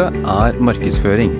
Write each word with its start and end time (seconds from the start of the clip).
Dette 0.00 0.20
er 0.32 0.56
markedsføring. 0.64 1.32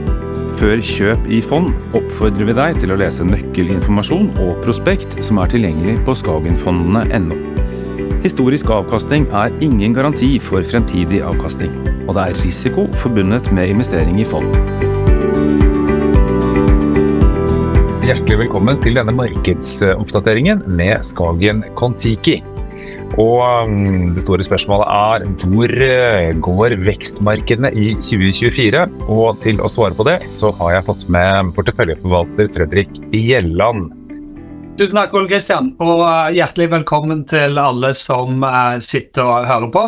Før 0.61 0.83
kjøp 0.85 1.29
i 1.33 1.38
fond 1.41 1.71
oppfordrer 1.96 2.45
vi 2.45 2.54
deg 2.59 2.77
til 2.83 2.93
å 2.93 2.98
lese 3.01 3.25
nøkkelinformasjon 3.25 4.27
og 4.45 4.59
prospekt 4.67 5.17
som 5.25 5.40
er 5.40 5.48
tilgjengelig 5.54 5.95
på 6.04 6.12
skagenfondene.no. 6.21 7.38
Historisk 8.21 8.69
avkastning 8.77 9.25
er 9.33 9.57
ingen 9.65 9.96
garanti 9.96 10.35
for 10.45 10.61
fremtidig 10.61 11.23
avkastning, 11.25 11.73
og 12.04 12.12
det 12.18 12.27
er 12.27 12.43
risiko 12.45 12.84
forbundet 13.00 13.48
med 13.57 13.73
investering 13.73 14.20
i 14.20 14.29
fond. 14.29 14.52
Hjertelig 18.04 18.42
velkommen 18.42 18.84
til 18.84 19.00
denne 19.00 19.16
markedsoppdateringen 19.16 20.66
med 20.68 21.00
Skagen 21.08 21.64
Kon-Tiki. 21.80 22.42
Og 23.18 23.40
um, 23.66 24.12
det 24.14 24.22
store 24.22 24.45
spørsmålet 24.46 24.86
er 24.95 25.24
hvor 25.42 25.72
eh, 25.82 26.36
går 26.38 26.77
vekstmarkedene 26.84 27.73
i 27.74 27.95
2024? 27.98 28.84
Og 29.10 29.41
til 29.42 29.59
å 29.59 29.70
svare 29.70 29.96
på 29.98 30.06
det, 30.06 30.20
så 30.30 30.52
har 30.60 30.77
jeg 30.77 30.87
fått 30.87 31.09
med 31.10 31.51
porteføljeforvalter 31.56 32.52
Fredrik 32.54 33.01
Gjelland. 33.10 33.91
Tusen 34.78 35.01
takk, 35.01 35.16
Ole 35.18 35.30
Kristian, 35.32 35.73
og 35.82 36.04
eh, 36.06 36.38
hjertelig 36.38 36.70
velkommen 36.77 37.24
til 37.30 37.59
alle 37.59 37.91
som 37.98 38.46
eh, 38.46 38.78
sitter 38.84 39.27
og 39.27 39.51
hører 39.51 39.74
på. 39.74 39.84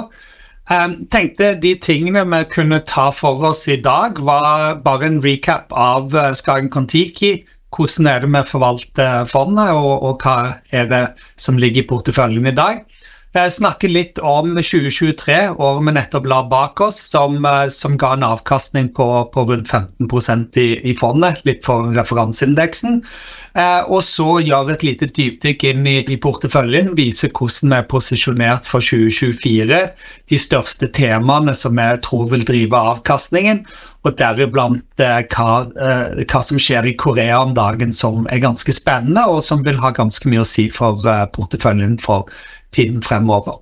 Tenkte 1.13 1.51
De 1.61 1.73
tingene 1.83 2.23
vi 2.25 2.39
kunne 2.49 2.79
ta 2.89 3.11
for 3.13 3.43
oss 3.45 3.67
i 3.69 3.77
dag, 3.83 4.19
var 4.25 4.79
bare 4.83 5.11
en 5.11 5.19
recap 5.21 5.75
av 5.75 6.15
Skagen 6.39 6.71
Kon-Tiki. 6.73 7.43
Hvordan 7.75 8.09
er 8.09 8.23
det 8.23 8.31
vi 8.33 8.43
forvalter 8.47 9.27
fondet, 9.29 9.75
og, 9.75 10.07
og 10.07 10.25
hva 10.25 10.63
er 10.73 10.89
det 10.89 11.03
som 11.41 11.61
ligger 11.61 11.83
i 11.83 11.89
porteføljen 11.91 12.49
i 12.49 12.55
dag. 12.57 12.83
Jeg 13.33 13.49
snakker 13.55 13.89
litt 13.89 14.19
om 14.21 14.51
2023, 14.59 15.37
året 15.57 15.87
vi 15.87 15.93
nettopp 15.97 16.27
la 16.29 16.43
bak 16.45 16.83
oss, 16.85 16.99
som, 17.15 17.39
eh, 17.49 17.71
som 17.73 17.95
ga 17.97 18.11
en 18.13 18.27
avkastning 18.27 18.91
på, 18.93 19.07
på 19.33 19.45
rundt 19.49 19.73
15% 19.73 20.59
i, 20.61 20.67
i, 20.91 20.93
fondet, 20.93 21.41
litt 21.49 21.65
for 21.65 21.89
referanseindeksen. 21.97 23.01
Eh, 23.57 23.89
og 23.89 24.05
så 24.05 24.37
gjøre 24.45 24.77
et 24.77 24.85
lite 24.85 25.09
dypdykk 25.09 25.65
inn 25.71 25.89
i, 25.89 25.97
i, 26.05 26.21
porteføljen, 26.21 26.93
vise 26.99 27.33
hvordan 27.33 27.73
vi 27.73 27.81
er 27.81 27.89
posisjonert 27.89 28.69
for 28.69 28.85
2024, 28.85 29.81
de 30.29 30.45
største 30.45 30.93
temaene 30.93 31.57
som 31.57 31.81
vi 31.81 31.89
tror 32.05 32.29
vil 32.35 32.45
drive 32.45 32.85
avkastningen, 32.93 33.65
og 34.05 34.17
deriblant 34.21 35.01
eh, 35.01 35.21
hva, 35.33 35.63
eh, 35.73 36.25
hva, 36.27 36.45
som 36.45 36.61
skjer 36.61 36.91
i 36.91 36.99
Korea 37.01 37.41
om 37.47 37.57
dagen 37.57 37.97
som 37.97 38.27
er 38.29 38.45
ganske 38.45 38.77
spennende, 38.77 39.25
og 39.25 39.41
som 39.47 39.65
vil 39.65 39.81
ha 39.81 39.97
ganske 39.97 40.29
mye 40.29 40.45
å 40.45 40.49
si 40.49 40.69
for 40.75 41.01
eh, 41.09 41.31
porteføljen 41.33 41.97
for 42.03 42.29
tiden 42.75 43.03
fremover. 43.05 43.61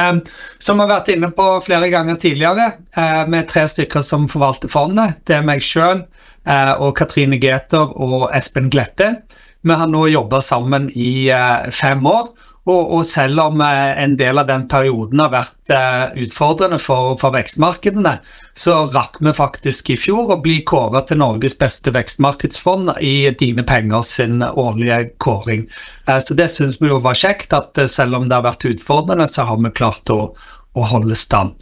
Um, 0.00 0.22
som 0.62 0.78
vi 0.78 0.86
har 0.86 0.92
vært 0.94 1.10
inne 1.12 1.28
på 1.36 1.46
flere 1.66 1.90
ganger 1.92 2.16
tidligere, 2.20 2.70
uh, 2.96 3.24
er 3.28 3.48
tre 3.48 3.66
stykker 3.68 4.04
som 4.06 4.24
forvalter 4.30 4.72
fondet. 4.72 5.18
Det 5.28 5.36
er 5.36 5.44
meg 5.44 5.60
sjøl 5.64 6.06
uh, 6.48 6.74
og 6.80 6.94
Katrine 6.96 7.36
Gæther 7.40 7.92
og 8.00 8.30
Espen 8.32 8.70
Glette. 8.72 9.10
Vi 9.62 9.76
har 9.76 9.90
nå 9.90 10.06
jobba 10.08 10.40
sammen 10.42 10.88
i 10.96 11.28
uh, 11.28 11.68
fem 11.74 12.00
år. 12.08 12.32
Og, 12.62 12.92
og, 12.94 13.00
selv 13.10 13.40
om 13.42 13.62
eh, 13.64 13.96
en 13.98 14.12
del 14.18 14.38
av 14.38 14.46
den 14.46 14.68
perioden 14.70 15.18
har 15.18 15.32
vært 15.32 15.72
eh, 15.74 16.12
utfordrende 16.22 16.78
for, 16.78 17.16
for, 17.18 17.34
vekstmarkedene, 17.34 18.12
så 18.54 18.76
rakk 18.94 19.18
vi 19.18 19.32
faktisk 19.34 19.90
i 19.90 19.98
fjor 19.98 20.30
å 20.30 20.38
bli 20.44 20.60
kåret 20.68 21.10
til 21.10 21.18
Norges 21.24 21.58
beste 21.58 21.90
vekstmarkedsfond 21.94 22.94
i 23.02 23.32
Dine 23.40 23.66
Penger 23.66 24.06
sin 24.06 24.46
årlige 24.46 25.00
kåring. 25.24 25.66
Eh, 26.06 26.20
så 26.22 26.38
det 26.38 26.52
syns 26.54 26.78
vi 26.78 26.92
jo 26.92 27.00
var 27.02 27.18
kjekt, 27.18 27.50
at 27.56 27.82
selv 27.90 28.20
om 28.20 28.30
det 28.30 28.38
har 28.38 28.46
vært 28.46 28.68
utfordrende, 28.70 29.26
så 29.26 29.48
har 29.50 29.58
vi 29.58 29.74
klart 29.82 30.14
å, 30.14 30.20
å 30.78 30.88
holde 30.94 31.18
stand. 31.18 31.58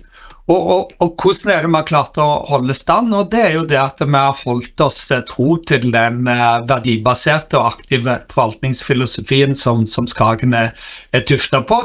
Og, 0.50 0.70
og, 0.74 0.92
og, 0.98 1.10
hvordan 1.14 1.52
er 1.52 1.62
det 1.62 1.68
vi 1.70 1.78
har 1.78 1.86
klart 1.86 2.16
å 2.18 2.28
holde 2.48 2.74
stand? 2.74 3.12
Og 3.14 3.28
det 3.30 3.42
er 3.44 3.52
jo 3.54 3.66
det 3.70 3.78
at 3.78 4.00
vi 4.02 4.10
har 4.16 4.34
holdt 4.34 4.82
oss 4.82 4.98
eh, 5.14 5.22
tro 5.28 5.54
til 5.68 5.92
den 5.94 6.24
eh, 6.30 6.62
verdibaserte 6.66 7.58
og 7.60 7.76
aktive 7.76 8.16
forvaltningsfilosofien 8.32 9.54
som, 9.54 9.84
som 9.86 10.08
Skagen 10.10 10.56
er, 10.58 10.72
er 11.14 11.22
tufta 11.28 11.62
på. 11.62 11.78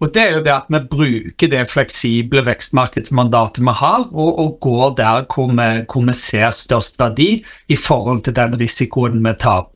Og 0.00 0.12
det 0.12 0.22
er 0.22 0.36
jo 0.36 0.44
det 0.44 0.52
at 0.52 0.68
vi 0.72 0.82
bruker 0.92 1.52
det 1.52 1.64
fleksible 1.72 2.44
vekstmarkedsmandatet 2.44 3.64
vi 3.64 3.76
har, 3.80 4.06
og, 4.12 4.30
og 4.44 4.54
går 4.64 4.94
der 5.00 5.26
hvor 5.32 5.48
vi, 5.52 5.70
hvor 5.88 6.08
vi 6.08 6.16
ser 6.16 6.52
størst 6.56 7.00
verdi 7.00 7.30
i 7.68 7.76
forhold 7.76 8.24
til 8.28 8.36
den 8.36 8.56
risikoen 8.60 9.20
vi 9.24 9.36
tar. 9.40 9.68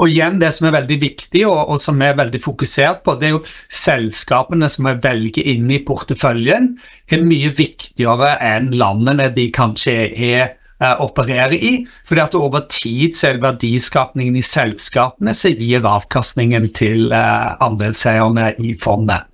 Og 0.00 0.08
igjen, 0.08 0.38
Det 0.40 0.48
som 0.56 0.66
er 0.66 0.78
veldig 0.78 0.98
viktig 1.02 1.44
og, 1.46 1.58
og 1.74 1.80
som 1.80 2.00
er 2.02 2.16
veldig 2.16 2.40
fokusert 2.40 3.02
på, 3.04 3.14
det 3.20 3.28
er 3.28 3.34
jo 3.36 3.42
selskapene 3.68 4.68
som 4.72 4.88
vi 4.88 4.94
velger 5.04 5.52
inn 5.52 5.68
i 5.70 5.82
porteføljen, 5.84 6.72
er 7.12 7.26
mye 7.26 7.52
viktigere 7.52 8.38
enn 8.40 8.72
landene 8.72 9.28
de 9.36 9.50
kanskje 9.52 9.96
er 10.08 10.54
uh, 10.82 10.96
opererer 11.04 11.58
i. 11.60 11.86
fordi 12.08 12.24
at 12.24 12.34
over 12.34 12.64
tid 12.72 13.12
så 13.14 13.28
er 13.28 13.36
det 13.36 13.44
verdiskapningen 13.44 14.36
i 14.36 14.44
selskapene 14.46 15.34
som 15.36 15.60
gir 15.60 15.84
avkastningen 15.84 16.70
til 16.72 17.12
uh, 17.12 17.58
andelseierne 17.60 18.54
i 18.64 18.72
fondet. 18.72 19.28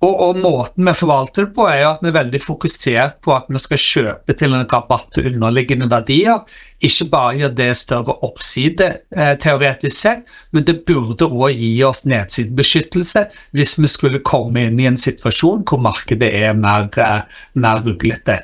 Og, 0.00 0.14
og, 0.16 0.38
måten 0.40 0.86
vi 0.88 0.94
forvalter 0.96 1.44
det 1.44 1.52
på, 1.56 1.66
er 1.68 1.82
jo 1.82 1.88
at 1.90 2.00
vi 2.00 2.08
er 2.08 2.14
veldig 2.16 2.40
fokusert 2.40 3.18
på 3.24 3.34
at 3.34 3.50
vi 3.52 3.60
skal 3.60 3.82
kjøpe 3.82 4.36
til 4.40 4.56
en 4.56 4.64
rabatt 4.64 5.10
til 5.12 5.28
underliggende 5.28 5.90
verdier. 5.92 6.40
Ikke 6.80 7.10
bare 7.12 7.34
gjør 7.36 7.52
det 7.58 7.68
større 7.76 8.16
oppside 8.24 8.88
eh, 9.12 9.34
teoretisk 9.44 9.96
sett, 9.98 10.24
men 10.56 10.64
det 10.64 10.78
burde 10.88 11.28
òg 11.28 11.52
gi 11.52 11.74
oss 11.84 12.06
nedsidebeskyttelse 12.08 13.26
hvis 13.52 13.76
vi 13.76 13.92
skulle 13.92 14.24
komme 14.24 14.64
inn 14.70 14.80
i 14.80 14.88
en 14.88 14.96
situasjon 15.00 15.66
hvor 15.68 15.84
markedet 15.84 16.32
er 16.46 16.56
mer, 16.56 16.88
eh, 16.96 17.44
mer 17.60 17.84
ruglete. 17.84 18.40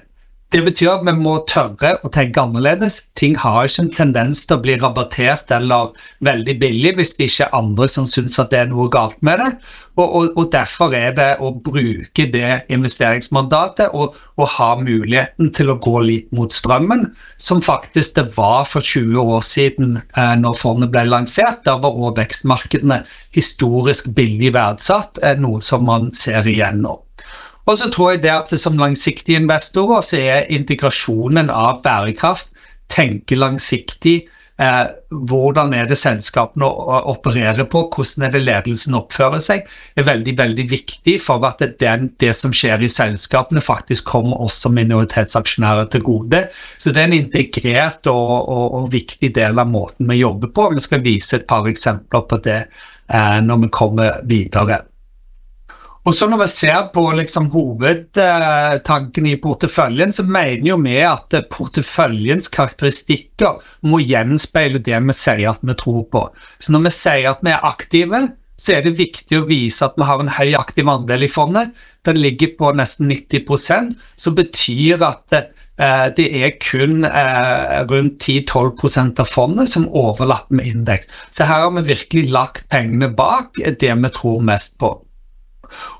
Det 0.57 0.63
betyr 0.65 0.89
at 0.89 1.03
vi 1.05 1.13
må 1.13 1.35
tørre 1.45 1.91
å 2.01 2.09
tenke 2.09 2.41
annerledes. 2.41 3.03
Ting 3.21 3.35
har 3.37 3.67
ikke 3.67 3.83
en 3.83 3.91
tendens 3.93 4.47
til 4.49 4.57
å 4.57 4.63
bli 4.65 4.79
rabattert 4.81 5.53
eller 5.53 5.91
veldig 6.25 6.55
billig 6.63 6.95
hvis 6.97 7.13
det 7.19 7.27
ikke 7.29 7.49
er 7.51 7.59
andre 7.59 7.89
som 7.93 8.07
syns 8.09 8.39
at 8.41 8.55
det 8.55 8.63
er 8.63 8.71
noe 8.71 8.87
galt 8.95 9.19
med 9.27 9.43
det. 9.43 9.51
Og, 10.01 10.07
og, 10.07 10.31
og 10.33 10.49
Derfor 10.55 10.97
er 10.97 11.13
det 11.19 11.29
å 11.45 11.53
bruke 11.61 12.25
det 12.33 12.55
investeringsmandatet 12.73 13.93
og, 13.93 14.17
og, 14.39 14.49
ha 14.57 14.71
muligheten 14.81 15.53
til 15.53 15.75
å 15.75 15.77
gå 15.77 16.01
litt 16.09 16.33
mot 16.33 16.49
strømmen, 16.49 17.05
som 17.37 17.61
faktisk 17.61 18.17
det 18.17 18.31
var 18.39 18.65
for 18.65 18.81
20 18.81 19.37
år 19.37 19.45
siden 19.45 19.99
eh, 20.01 20.37
når 20.41 20.57
fondet 20.57 20.95
ble 20.95 21.05
lansert. 21.11 21.67
Da 21.69 21.77
var 21.85 21.93
også 21.93 22.23
vekstmarkedene 22.23 23.03
historisk 23.37 24.09
billig 24.17 24.57
verdsatt, 24.57 25.21
eh, 25.21 25.37
noe 25.37 25.61
som 25.61 25.85
man 25.85 26.15
ser 26.17 26.49
igjen 26.49 26.81
nå. 26.87 27.03
Og 27.67 27.79
så 27.81 27.91
tror 27.91 28.15
jeg 28.15 28.23
det 28.23 28.31
at 28.31 28.55
som 28.61 28.79
langsiktige 28.79 29.41
investorer 29.41 30.05
så 30.07 30.23
er 30.23 30.49
integrasjonen 30.55 31.51
av 31.51 31.83
bærekraft, 31.83 32.53
tenke 32.93 33.35
langsiktig, 33.35 34.21
eh, 34.63 34.85
hvordan 35.11 35.75
er 35.75 35.89
det 35.91 35.99
selskapene 35.99 36.69
opererer 37.11 37.67
på, 37.67 37.83
hvordan 37.91 38.29
er 38.29 38.35
det 38.37 38.45
ledelsen 38.47 38.95
oppfører 38.95 39.43
seg, 39.43 39.67
er 39.99 40.07
veldig 40.07 40.37
veldig 40.39 40.69
viktig 40.71 41.17
for 41.23 41.43
at 41.49 41.65
det, 41.81 41.95
det 42.23 42.33
som 42.39 42.55
skjer 42.55 42.87
i 42.87 42.93
selskapene, 42.93 43.61
faktisk 43.61 44.07
kommer 44.15 44.47
oss 44.47 44.61
som 44.63 44.77
minoritetsaksjonærer 44.79 45.91
til 45.91 46.07
gode. 46.07 46.47
Så 46.79 46.95
det 46.95 47.03
er 47.03 47.11
en 47.11 47.19
integrert 47.19 48.07
og, 48.13 48.27
og, 48.47 48.67
og 48.81 48.93
viktig 48.95 49.35
del 49.35 49.59
av 49.59 49.73
måten 49.75 50.07
vi 50.07 50.23
jobber 50.23 50.55
på. 50.55 50.71
Vi 50.79 50.87
skal 50.87 51.03
vise 51.03 51.41
et 51.41 51.51
par 51.51 51.67
eksempler 51.67 52.29
på 52.31 52.45
det 52.47 52.61
eh, 52.63 53.41
når 53.43 53.67
vi 53.67 53.75
kommer 53.75 54.21
videre. 54.23 54.85
Og 56.07 56.15
så 56.15 56.29
Når 56.31 56.39
vi 56.45 56.47
ser 56.53 56.83
på 56.95 57.03
liksom 57.19 57.49
hovedtanken 57.51 59.27
i 59.27 59.35
porteføljen, 59.43 60.13
så 60.15 60.23
mener 60.23 60.69
jo 60.69 60.77
vi 60.79 61.01
at 61.03 61.35
porteføljens 61.51 62.47
karakteristikker 62.55 63.59
må 63.91 63.99
gjenspeile 64.05 64.79
det 64.79 65.01
vi 65.09 65.17
sier 65.19 65.49
at 65.51 65.65
vi 65.67 65.75
tror 65.75 66.05
på. 66.13 66.23
Så 66.63 66.73
Når 66.73 66.85
vi 66.87 66.93
sier 66.95 67.31
at 67.33 67.43
vi 67.43 67.51
er 67.51 67.67
aktive, 67.67 68.21
så 68.57 68.77
er 68.77 68.87
det 68.87 68.95
viktig 69.01 69.41
å 69.41 69.49
vise 69.49 69.85
at 69.85 69.99
vi 69.99 70.07
har 70.07 70.23
en 70.23 70.31
høy 70.33 70.55
aktiv 70.57 70.89
andel 70.89 71.27
i 71.27 71.29
fondet. 71.33 71.75
Den 72.07 72.23
ligger 72.23 72.55
på 72.57 72.71
nesten 72.79 73.11
90 73.11 73.91
som 74.17 74.37
betyr 74.39 75.03
at 75.03 75.35
eh, 75.35 76.07
det 76.17 76.29
er 76.39 76.55
kun 76.63 77.05
eh, 77.05 77.83
rundt 77.91 78.23
10-12% 78.23 79.21
av 79.21 79.29
fondet 79.29 79.75
som 79.75 79.91
overlapper 79.91 80.55
med 80.55 80.71
indeks. 80.71 81.11
Så 81.35 81.51
her 81.51 81.67
har 81.67 81.75
vi 81.77 81.85
virkelig 81.91 82.31
lagt 82.31 82.71
pengene 82.71 83.11
bak 83.11 83.59
det 83.59 83.93
vi 83.93 84.15
tror 84.15 84.41
mest 84.47 84.79
på. 84.79 84.95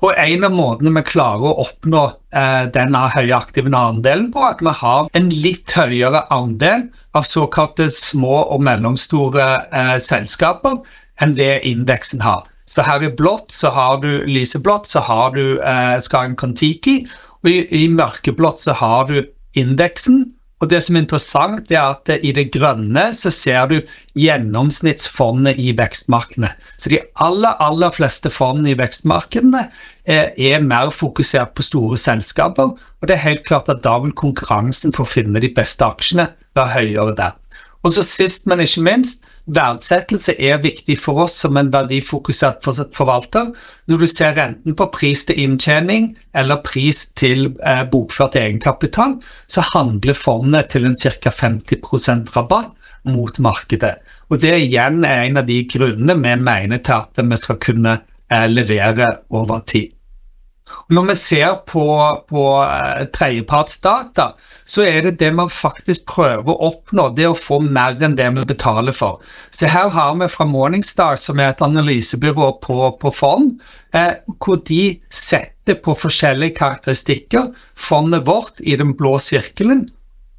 Og 0.01 0.13
En 0.17 0.45
av 0.47 0.53
måtene 0.55 0.93
vi 0.97 1.03
klarer 1.07 1.47
å 1.49 1.65
oppnå 1.65 2.03
eh, 2.35 2.67
denne 2.73 3.05
høye 3.13 3.35
aktive 3.37 3.71
andelen 3.75 4.31
på, 4.33 4.43
er 4.43 4.55
at 4.55 4.63
vi 4.65 4.75
har 4.81 5.09
en 5.17 5.29
litt 5.33 5.73
høyere 5.77 6.25
andel 6.33 6.87
av 7.17 7.25
såkalte 7.27 7.89
små 7.93 8.43
og 8.53 8.63
mellomstore 8.67 9.47
eh, 9.71 9.97
selskaper 10.03 10.79
enn 11.21 11.33
det 11.37 11.61
indeksen 11.65 12.21
har. 12.21 12.45
Så 12.67 12.83
her 12.83 13.03
i 13.05 13.09
blått 13.09 13.53
så 13.55 13.71
har 13.71 14.01
du 14.03 14.25
lyseblått 14.27 14.89
så 14.91 15.01
har 15.07 15.31
du 15.35 15.59
eh, 15.61 15.97
Skagen 16.03 16.35
Kon-Tiki, 16.39 16.99
og 17.43 17.51
i, 17.51 17.61
i 17.71 17.87
mørkeblått 17.87 18.59
så 18.65 18.75
har 18.75 19.07
du 19.07 19.21
indeksen. 19.57 20.25
Og 20.57 20.69
det 20.71 20.79
som 20.81 20.95
er 20.97 21.03
interessant, 21.03 21.69
er 21.69 21.83
at 21.93 22.09
i 22.25 22.31
det 22.33 22.47
grønne 22.55 23.03
så 23.13 23.29
ser 23.33 23.67
du 23.69 23.75
gjennomsnittsfondet 24.17 25.59
i 25.61 25.69
vekstmarkedene. 25.77 26.49
Så 26.81 26.89
de 26.89 27.01
aller, 27.21 27.53
aller 27.61 27.93
fleste 27.93 28.31
fondene 28.33 28.73
i 28.73 28.79
vekstmarkedene 28.79 29.67
er, 30.09 30.31
er, 30.33 30.65
mer 30.65 30.89
fokusert 30.89 31.53
på 31.53 31.67
store 31.67 31.99
selskaper. 32.01 32.73
Og 32.73 33.09
det 33.09 33.19
er 33.19 33.25
helt 33.27 33.45
klart 33.45 33.69
at 33.69 33.83
da 33.85 33.99
vil 34.01 34.15
konkurransen 34.17 34.95
for 34.97 35.05
å 35.05 35.11
finne 35.11 35.43
de 35.43 35.53
beste 35.53 35.85
aksjene 35.85 36.31
være 36.57 36.73
høyere 36.73 37.17
der. 37.19 37.37
Og 37.85 37.93
så 37.93 38.01
sist, 38.01 38.49
men 38.49 38.63
ikke 38.65 38.81
minst, 38.87 39.21
verdsettelse 39.47 40.35
er 40.43 40.59
viktig 40.63 40.97
for 40.99 41.23
oss 41.23 41.35
som 41.43 41.57
en 41.59 41.71
verdifokusert 41.73 42.65
forvalter. 42.95 43.53
Når 43.87 44.01
du 44.01 44.07
ser 44.11 44.35
renten 44.37 44.75
på 44.77 44.89
pris 44.93 45.23
til 45.27 45.39
inntjening 45.43 46.11
eller 46.37 46.61
pris 46.65 47.05
til 47.19 47.53
eh, 47.63 47.83
bokført 47.91 48.35
egenkapital, 48.39 49.17
så 49.47 49.63
handler 49.73 50.17
fondet 50.17 50.71
til 50.73 50.87
en 50.89 50.97
ca. 50.97 51.31
50% 51.31 52.33
rabatt 52.35 52.73
mot 53.07 53.39
markedet. 53.39 53.95
Og 54.29 54.41
Det 54.41 54.55
igjen 54.67 55.03
er 55.07 55.23
en 55.23 55.39
av 55.39 55.47
de 55.47 55.61
grunnene 55.71 56.17
vi 56.19 56.35
mener 56.43 56.83
til 56.83 56.99
at 56.99 57.23
vi 57.23 57.39
skal 57.39 57.61
kunne 57.63 57.99
eh, 58.29 58.47
levere 58.51 59.13
over 59.31 59.63
tid. 59.65 59.96
Når 60.93 61.09
vi 61.09 61.15
ser 61.19 61.57
på, 61.67 61.85
på 62.29 62.43
uh, 62.63 63.03
tredjepartsdata, 63.15 64.29
så 64.67 64.85
er 64.87 65.03
det 65.05 65.17
det 65.21 65.31
man 65.35 65.51
faktisk 65.51 66.05
prøver 66.09 66.51
å 66.51 66.71
oppnå, 66.71 67.09
det 67.15 67.27
å 67.29 67.37
få 67.37 67.59
mer 67.63 67.97
enn 68.03 68.17
det 68.19 68.27
vi 68.37 68.45
betaler 68.51 68.95
for. 68.95 69.21
Så 69.51 69.69
her 69.71 69.91
har 69.95 70.15
vi 70.19 70.29
fra 70.31 70.47
Morningstar, 70.47 71.19
som 71.19 71.39
er 71.39 71.53
et 71.53 71.63
analysebyrå 71.65 72.53
på, 72.63 72.79
på 73.01 73.13
fond, 73.15 73.55
eh, 73.95 74.19
hvor 74.43 74.61
de 74.67 74.97
setter 75.13 75.79
på 75.83 75.95
forskjellige 75.97 76.57
karakteristikker 76.59 77.51
fondet 77.75 78.27
vårt 78.27 78.63
i 78.63 78.77
den 78.79 78.95
blå 78.97 79.17
sirkelen 79.21 79.87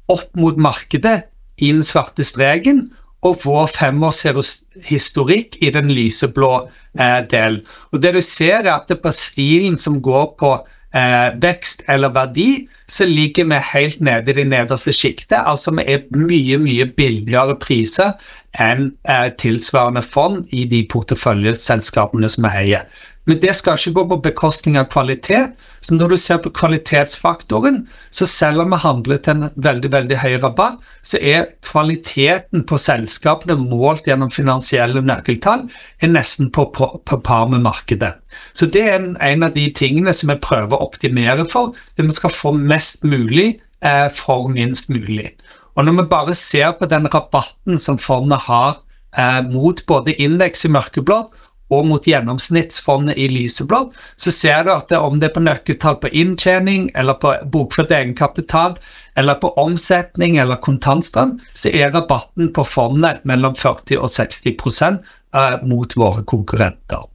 opp 0.09 0.29
mot 0.37 0.57
markedet 0.57 1.19
i 1.59 1.71
den 1.73 1.85
svarte 1.85 2.25
streken, 2.25 2.87
og 3.25 3.39
vår 3.43 3.71
femårshistorikk 3.75 5.57
i 5.61 5.71
den 5.75 5.91
lyseblå 5.91 6.51
eh, 6.99 7.21
delen. 7.31 7.63
Og 7.91 8.03
det 8.03 8.13
du 8.15 8.21
ser, 8.23 8.63
er 8.63 8.75
at 8.77 8.91
det 8.91 9.01
på 9.03 9.11
stilen 9.15 9.77
som 9.77 9.99
går 10.01 10.35
på 10.39 10.53
eh, 10.95 11.29
vekst 11.41 11.83
eller 11.91 12.13
verdi, 12.15 12.67
så 12.87 13.05
ligger 13.05 13.49
vi 13.51 13.59
helt 13.73 13.99
nede 14.01 14.31
i 14.31 14.37
det 14.39 14.47
nederste 14.49 14.93
sjiktet. 14.95 15.37
Altså 15.43 15.73
vi 15.75 15.85
er 15.85 16.07
mye, 16.15 16.57
mye 16.61 16.87
billigere 16.97 17.57
priser 17.61 18.15
enn 18.59 18.89
eh, 19.03 19.29
tilsvarende 19.37 20.01
fond 20.01 20.47
i 20.55 20.65
de 20.69 20.85
porteføljeselskapene 20.89 22.29
som 22.31 22.47
vi 22.47 22.55
eier. 22.63 22.87
Men 23.27 23.39
det 23.43 23.51
skal 23.57 23.77
ikke 23.77 23.93
gå 23.97 24.03
på 24.09 24.17
bekostning 24.29 24.77
av 24.79 24.87
kvalitet. 24.89 25.55
Så 25.85 25.95
når 25.95 26.13
du 26.13 26.17
ser 26.17 26.39
på 26.43 26.51
kvalitetsfaktoren, 26.55 27.83
så 28.15 28.25
selv 28.25 28.63
om 28.63 28.73
vi 28.73 28.79
handler 28.81 29.19
til 29.23 29.35
en 29.35 29.51
veldig 29.67 29.91
veldig 29.93 30.17
høy 30.21 30.37
rabatt, 30.43 30.79
så 31.05 31.19
er 31.21 31.51
kvaliteten 31.67 32.65
på 32.67 32.79
selskapene 32.81 33.59
målt 33.59 34.09
gjennom 34.09 34.31
finansielle 34.33 35.03
nøkkeltall 35.05 35.67
er 36.01 36.11
nesten 36.11 36.49
på, 36.55 36.65
på, 36.75 36.89
på 37.05 37.19
par 37.25 37.47
med 37.51 37.63
markedet. 37.67 38.15
Så 38.57 38.67
det 38.71 38.85
er 38.87 38.97
en, 38.97 39.13
en, 39.21 39.45
av 39.45 39.53
de 39.55 39.67
tingene 39.77 40.13
som 40.15 40.31
vi 40.33 40.39
prøver 40.41 40.75
å 40.75 40.89
optimere 40.89 41.45
for, 41.49 41.75
det 41.95 42.07
vi 42.07 42.15
skal 42.15 42.33
få 42.33 42.55
mest 42.57 43.05
mulig 43.07 43.59
eh, 43.85 44.07
for 44.15 44.49
minst 44.51 44.89
mulig. 44.91 45.31
Og 45.77 45.85
når 45.85 46.01
vi 46.01 46.11
bare 46.11 46.35
ser 46.35 46.73
på 46.79 46.89
den 46.91 47.07
rabatten 47.07 47.77
som 47.79 47.99
fondet 48.01 48.41
har 48.49 48.81
eh, 49.15 49.41
mot 49.47 49.79
både 49.87 50.17
indeks 50.19 50.65
i 50.65 50.73
mørkeblått 50.73 51.29
og 51.69 51.85
mot 51.89 52.07
gjennomsnittsfondet 52.07 53.17
i 53.17 53.27
lyseblått, 53.31 53.93
så 54.17 54.33
ser 54.33 54.65
du 54.65 54.73
at 54.73 54.89
det, 54.89 54.97
om 54.97 55.19
det 55.19 55.29
er 55.29 55.35
på 55.35 55.45
nøkkeltall 55.45 55.99
på 56.01 56.11
inntjening, 56.21 56.89
eller 56.97 57.19
på 57.21 57.35
bokført 57.53 57.93
egenkapital, 57.93 58.77
eller 59.19 59.37
på 59.41 59.53
omsetning 59.61 60.37
eller 60.41 60.61
kontantstrøm, 60.63 61.37
så 61.53 61.69
er 61.69 61.93
rabatten 61.93 62.51
på 62.55 62.65
fondet 62.65 63.23
mellom 63.29 63.55
40 63.57 63.99
og 63.99 64.09
60 64.13 64.81
eh, 64.81 65.57
mot 65.67 65.97
våre 65.97 66.25
konkurrenter. 66.25 67.05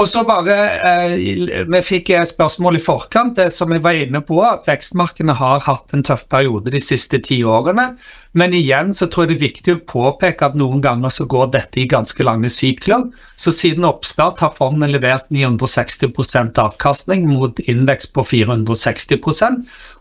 Og 0.00 0.08
så 0.08 0.22
bare, 0.24 0.54
eh, 0.80 1.64
Vi 1.68 1.80
fikk 1.84 2.08
spørsmål 2.24 2.76
i 2.76 2.80
forkant, 2.80 3.36
det 3.36 3.52
som 3.52 3.70
jeg 3.72 3.82
var 3.82 3.92
inne 3.92 4.22
på, 4.24 4.40
at 4.40 4.64
vekstmarkedene 4.64 5.34
har 5.36 5.60
hatt 5.60 5.92
en 5.92 6.02
tøff 6.02 6.24
periode 6.28 6.70
de 6.70 6.80
siste 6.80 7.20
ti 7.20 7.42
årene. 7.44 7.96
Men 8.32 8.54
igjen 8.54 8.94
så 8.94 9.10
tror 9.10 9.26
jeg 9.26 9.34
det 9.34 9.36
er 9.36 9.48
viktig 9.48 9.74
å 9.74 9.84
påpeke 9.90 10.46
at 10.46 10.54
noen 10.54 10.80
ganger 10.80 11.10
så 11.10 11.26
går 11.26 11.50
dette 11.52 11.82
i 11.82 11.88
ganske 11.90 12.24
lange 12.24 12.48
sykler. 12.48 13.10
Så 13.36 13.52
siden 13.52 13.84
oppstart 13.84 14.38
har 14.38 14.54
fondet 14.56 14.90
levert 14.94 15.26
960% 15.34 16.56
avkastning 16.62 17.26
mot 17.28 17.58
innvekst 17.66 18.14
på 18.14 18.24
460 18.24 19.18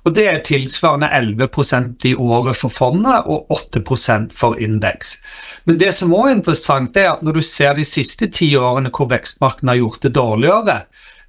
og 0.08 0.16
Det 0.16 0.26
er 0.28 0.40
tilsvarende 0.46 1.10
11% 1.12 2.06
i 2.08 2.16
året 2.16 2.56
for 2.56 2.72
fondet 2.72 3.28
og 3.28 3.52
8% 3.52 4.32
for 4.36 4.56
indeks. 4.56 5.18
Men 5.66 5.80
det 5.80 5.94
som 5.94 6.14
også 6.14 6.30
er 6.30 6.38
interessant, 6.38 6.98
er 6.98 7.12
at 7.12 7.24
når 7.24 7.40
du 7.40 7.42
ser 7.42 7.76
de 7.76 7.86
siste 7.86 8.30
ti 8.32 8.54
årene 8.56 8.92
hvor 8.96 9.10
vekstmarkedene 9.12 9.76
har 9.76 9.82
gjort 9.82 10.04
det 10.04 10.14
dårligere, 10.16 10.78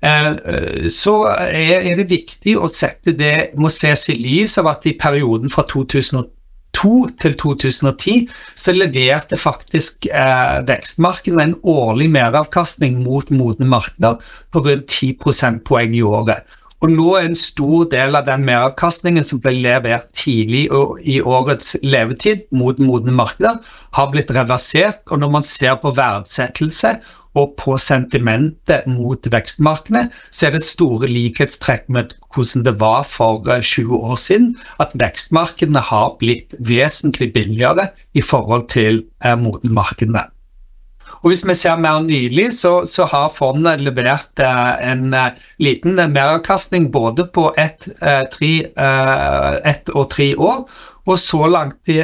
eh, 0.07 0.87
så 0.89 1.17
er 1.51 1.97
det 1.99 2.11
viktig 2.11 2.57
å 2.59 2.71
sette 2.71 3.17
det 3.17 3.51
må 3.59 3.73
ses 3.73 4.09
i 4.13 4.19
lys 4.21 4.59
av 4.63 4.71
at 4.71 4.87
i 4.87 4.95
perioden 5.01 5.51
fra 5.51 5.67
2002 5.69 6.31
til 7.21 7.37
2010 7.43 8.29
så 8.55 8.77
leverte 8.77 9.37
faktisk 9.37 10.07
eh, 10.07 10.63
vekstmarkedene 10.71 11.51
en 11.51 11.59
årlig 11.67 12.07
meravkastning 12.15 13.03
mot 13.03 13.35
modne 13.35 13.67
markeder 13.67 14.23
på 14.55 14.63
rundt 14.63 14.89
10 14.89 15.19
prosentpoeng 15.21 15.99
i 15.99 16.07
året. 16.07 16.47
Og 16.81 16.93
nå 16.95 17.11
er 17.19 17.27
en 17.29 17.37
stor 17.37 17.85
del 17.93 18.17
av 18.17 18.25
den 18.25 18.47
meravkastningen 18.47 19.25
som 19.27 19.41
ble 19.45 19.53
levert 19.59 20.07
tidlig 20.17 20.63
i 21.05 21.19
årets 21.21 21.75
levetid 21.85 22.47
mot 22.57 22.81
modne 22.81 23.13
markeder, 23.13 23.59
har 23.97 24.09
blitt 24.13 24.33
reversert. 24.33 25.03
Og 25.13 25.21
når 25.21 25.35
man 25.35 25.45
ser 25.45 25.77
på 25.83 25.93
verdsettelse 25.99 26.95
og 27.39 27.53
på 27.61 27.77
sentimentet 27.79 28.89
mot 28.91 29.29
vekstmarkedene, 29.33 30.07
så 30.33 30.49
er 30.49 30.57
det 30.57 30.65
store 30.67 31.11
likhetstrekk 31.11 31.87
med 31.93 32.17
hvordan 32.35 32.65
det 32.67 32.77
var 32.81 33.05
for 33.07 33.45
20 33.45 33.85
eh, 33.85 33.95
år 34.01 34.19
siden. 34.25 34.51
At 34.81 34.97
vekstmarkedene 34.99 35.85
har 35.93 36.17
blitt 36.23 36.57
vesentlig 36.59 37.33
billigere 37.37 37.91
i 38.17 38.25
forhold 38.25 38.71
til 38.73 39.05
eh, 39.21 39.37
modne 39.39 39.77
markedene. 39.77 40.31
Og 41.21 41.29
Hvis 41.29 41.43
vi 41.45 41.55
ser 41.55 41.77
mer 41.77 42.01
nylig, 42.01 42.47
så, 42.57 42.85
så 42.89 43.05
har 43.05 43.33
fondet 43.37 43.83
levert 43.85 44.41
eh, 44.41 44.71
en 44.93 45.13
eh, 45.15 45.37
liten 45.61 46.01
meravkastning 46.01 46.89
både 46.93 47.27
på 47.35 47.51
ett 47.61 47.89
eh, 48.01 48.25
et 49.69 49.93
og 49.93 50.09
tre 50.11 50.33
år. 50.37 50.65
Og 51.09 51.19
så 51.19 51.47
langt 51.49 51.91
i, 51.91 51.99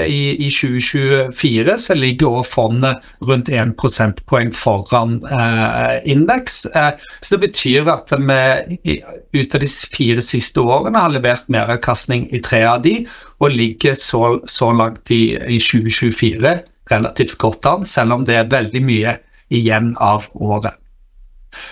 i 0.46 0.48
2024 0.50 1.78
så 1.78 1.96
ligger 1.96 2.42
fondet 2.44 3.04
rundt 3.24 3.48
1 3.48 3.72
prosentpoeng 3.80 4.52
foran 4.52 5.18
eh, 5.32 5.96
indeks. 6.12 6.66
Eh, 6.74 6.92
så 7.22 7.36
det 7.36 7.48
betyr 7.48 7.88
at 7.92 8.12
vi 8.12 9.00
ut 9.32 9.54
av 9.54 9.64
de 9.64 9.72
fire 9.96 10.24
siste 10.24 10.60
årene 10.60 11.00
har 11.00 11.16
levert 11.16 11.48
meravkastning 11.48 12.28
i 12.36 12.44
tre 12.44 12.64
av 12.68 12.84
de, 12.84 12.98
og 13.40 13.52
ligger 13.56 13.96
så, 13.96 14.40
så 14.44 14.72
langt 14.76 15.08
i, 15.14 15.36
i 15.56 15.60
2024 15.60 16.58
relativt 16.90 17.38
kort 17.42 17.66
an, 17.66 17.84
selv 17.84 18.18
om 18.18 18.26
det 18.26 18.36
er 18.40 18.50
veldig 18.52 18.82
mye 18.84 19.16
igjen 19.54 19.94
av 20.02 20.28
året. 20.34 20.74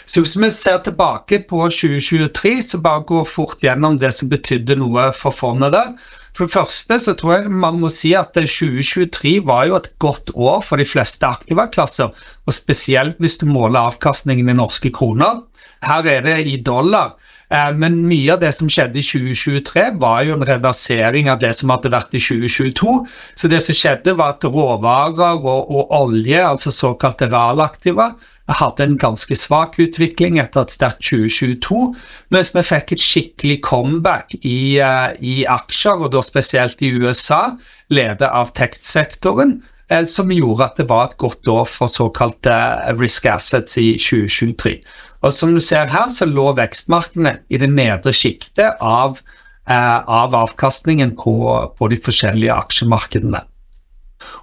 Så 0.08 0.22
hvis 0.22 0.36
vi 0.40 0.48
ser 0.54 0.78
tilbake 0.84 1.42
på 1.48 1.60
2023, 1.68 2.54
så 2.62 2.80
bare 2.80 3.04
gå 3.08 3.20
fort 3.28 3.62
gjennom 3.64 3.98
det 4.00 4.14
som 4.16 4.30
betydde 4.30 4.78
noe 4.80 5.10
for 5.16 5.34
fondet 5.34 5.74
der. 5.74 5.90
For 6.34 6.46
det 6.46 6.54
første 6.56 6.98
så 6.98 7.14
tror 7.18 7.34
jeg 7.34 7.50
man 7.52 7.78
må 7.82 7.90
si 7.92 8.14
at 8.18 8.34
2023 8.34 9.36
var 9.46 9.68
jo 9.68 9.76
et 9.78 9.90
godt 10.02 10.32
år 10.34 10.64
for 10.66 10.80
de 10.80 10.86
fleste 10.88 11.26
aktivaklasser, 11.26 12.10
og 12.10 12.56
spesielt 12.56 13.20
hvis 13.22 13.38
du 13.42 13.46
måler 13.50 13.92
avkastningen 13.92 14.50
i 14.50 14.56
norske 14.56 14.90
kroner. 14.94 15.44
Her 15.84 16.08
er 16.10 16.24
det 16.26 16.40
i 16.48 16.56
dollar. 16.64 17.14
Eh, 17.52 17.72
men 17.76 18.00
mye 18.08 18.34
av 18.34 18.42
det 18.42 18.52
som 18.56 18.70
skjedde 18.70 19.00
i 19.00 19.06
2023, 19.06 19.86
var 20.00 20.22
jo 20.24 20.36
en 20.38 20.46
reversering 20.48 21.30
av 21.32 21.42
det 21.42 21.52
som 21.58 21.72
hadde 21.74 21.92
vært 21.92 22.14
i 22.16 22.22
2022. 22.22 23.00
Så 23.36 23.50
det 23.52 23.60
som 23.64 23.76
skjedde, 23.76 24.16
var 24.18 24.36
at 24.36 24.46
råvarer 24.48 25.42
og, 25.42 25.68
og 25.68 25.92
olje, 26.04 26.40
altså 26.40 26.72
såkalte 26.74 27.28
realaktiva, 27.32 28.12
hadde 28.52 28.84
en 28.84 28.96
ganske 29.00 29.36
svak 29.38 29.78
utvikling 29.80 30.36
etter 30.40 30.66
et 30.66 30.74
sterkt 30.74 31.00
2022, 31.06 31.94
mens 32.34 32.50
vi 32.52 32.64
fikk 32.66 32.92
et 32.92 33.04
skikkelig 33.04 33.60
comeback 33.64 34.34
i, 34.42 34.80
uh, 34.84 35.14
i 35.16 35.44
aksjer, 35.48 36.04
og 36.04 36.12
da 36.12 36.20
spesielt 36.24 36.82
i 36.84 36.92
USA, 36.92 37.54
ledet 37.88 38.28
av 38.28 38.52
tech-sektoren, 38.58 39.56
uh, 39.92 40.04
som 40.04 40.32
gjorde 40.32 40.68
at 40.68 40.76
det 40.82 40.90
var 40.92 41.08
et 41.08 41.16
godt 41.24 41.48
år 41.48 41.64
for 41.64 41.88
såkalte 41.88 42.52
risk 43.00 43.30
assets 43.32 43.80
i 43.80 43.94
2023. 43.96 44.76
Og 45.24 45.32
som 45.32 45.54
du 45.54 45.60
ser 45.64 45.88
her, 45.88 46.08
så 46.12 46.28
lå 46.28 46.50
vekstmarkedene 46.58 47.38
i 47.48 47.60
det 47.60 47.70
nedre 47.72 48.12
sjiktet 48.12 48.76
av, 48.84 49.18
eh, 49.64 49.98
av, 50.04 50.36
avkastningen 50.36 51.14
på, 51.16 51.36
på, 51.78 51.88
de 51.88 51.98
forskjellige 52.04 52.56
aksjemarkedene. 52.66 53.40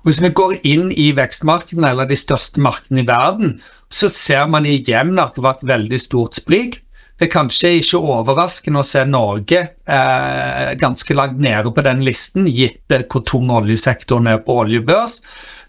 Og 0.01 0.09
hvis 0.09 0.21
vi 0.21 0.33
går 0.37 0.55
inn 0.67 0.89
i 0.93 1.11
vekstmarkedene, 1.17 1.93
eller 1.93 2.09
de 2.09 2.17
største 2.17 2.61
markedene 2.61 3.03
i 3.03 3.09
verden, 3.09 3.59
så 3.93 4.09
ser 4.09 4.49
man 4.49 4.65
igjen 4.69 5.19
at 5.21 5.37
det 5.37 5.45
var 5.45 5.59
et 5.59 5.69
veldig 5.69 6.01
stort 6.01 6.37
sprik. 6.37 6.79
Det 7.17 7.27
er 7.27 7.33
kanskje 7.35 7.75
ikke 7.77 8.01
overraskende 8.15 8.81
å 8.81 8.85
se 8.85 9.03
Norge 9.05 9.59
eh, 9.61 10.71
ganske 10.81 11.13
langt 11.13 11.37
nede 11.41 11.69
på 11.69 11.83
den 11.85 12.01
listen, 12.05 12.47
gitt 12.49 12.89
hvor 12.89 13.21
tung 13.29 13.53
oljesektoren 13.53 14.31
er 14.31 14.41
på 14.41 14.57
oljebørs. 14.63 15.19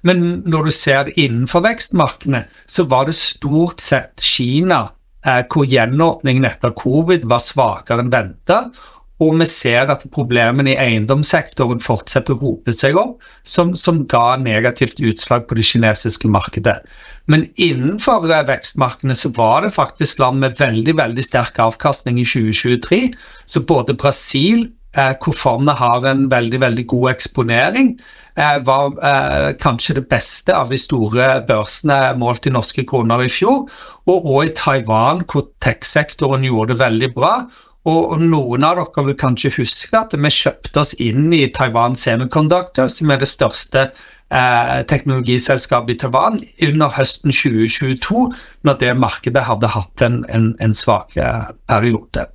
Men 0.09 0.41
når 0.49 0.71
du 0.71 0.73
ser 0.73 1.13
innenfor 1.13 1.67
vekstmarkedene, 1.67 2.47
så 2.65 2.89
var 2.89 3.07
det 3.07 3.19
stort 3.21 3.85
sett 3.85 4.25
Kina 4.25 4.87
eh, 5.27 5.45
hvor 5.49 5.69
gjenåpningen 5.69 6.47
etter 6.49 6.75
covid 6.79 7.29
var 7.31 7.43
svakere 7.45 8.05
enn 8.05 8.13
venta. 8.13 8.65
Og 9.23 9.37
vi 9.39 9.47
ser 9.47 9.91
at 9.93 10.03
problemene 10.11 10.73
i 10.73 10.79
eiendomssektoren 10.81 11.83
fortsetter 11.83 12.35
å 12.35 12.41
rope 12.41 12.73
seg 12.75 12.97
opp, 12.99 13.23
som, 13.47 13.71
som, 13.79 14.01
ga 14.11 14.35
negativt 14.41 15.03
utslag 15.05 15.45
på 15.47 15.59
det 15.59 15.67
kinesiske 15.69 16.31
markedet. 16.33 16.81
Men 17.31 17.47
innenfor 17.55 18.27
vekstmarkedene 18.49 19.15
så 19.19 19.31
var 19.37 19.63
det 19.63 19.75
faktisk 19.77 20.23
land 20.23 20.43
med 20.43 20.59
veldig 20.59 20.97
veldig 20.99 21.27
sterk 21.27 21.61
avkastning 21.63 22.19
i 22.19 22.27
2023. 22.27 23.13
Så 23.47 23.63
både 23.69 23.95
Brasil, 23.95 24.67
eh, 24.97 25.15
hvor 25.23 25.39
fondet 25.39 25.79
har 25.79 26.09
en 26.09 26.27
veldig 26.33 26.65
veldig 26.65 26.87
god 26.91 27.13
eksponering, 27.15 27.95
eh, 27.95 28.22
var 28.37 28.95
eh, 29.05 29.51
kanskje 29.61 29.99
det 30.01 30.07
beste 30.09 30.55
av 30.57 30.71
de 30.73 30.79
store 30.81 31.43
børsene 31.49 32.15
målt 32.21 32.47
i 32.49 32.55
norske 32.55 32.85
kroner 32.89 33.27
i 33.27 33.29
fjor. 33.33 33.67
Og 34.09 34.25
også 34.25 34.47
i 34.49 34.55
Taiwan, 34.57 35.23
hvor 35.29 35.51
tech-sektoren 35.65 36.47
gjorde 36.49 36.73
det 36.73 36.81
veldig 36.81 37.13
bra. 37.15 37.35
Og, 37.83 38.21
noen 38.23 38.63
av 38.63 38.79
dere 38.79 39.07
vil 39.09 39.19
kanskje 39.19 39.51
huske 39.57 39.99
at 39.99 40.15
vi 40.15 40.31
kjøpte 40.31 40.81
oss 40.85 40.95
inn 41.03 41.33
i 41.35 41.49
Taiwan 41.51 41.97
Semiconductor, 41.99 42.87
som 42.87 43.11
er 43.11 43.19
det 43.19 43.31
største 43.31 43.89
eh, 43.89 44.77
teknologiselskapet 44.87 45.97
i 45.97 45.99
Taiwan, 46.05 46.39
under 46.69 46.93
høsten 46.95 47.35
2022, 47.35 48.29
når 48.63 48.79
det 48.79 48.95
markedet 49.03 49.43
hadde 49.49 49.73
hatt 49.75 50.07
en, 50.07 50.23
en, 50.31 50.53
en 50.63 50.77
svak 50.79 51.19
eh, 51.19 51.51
periode. 51.67 52.29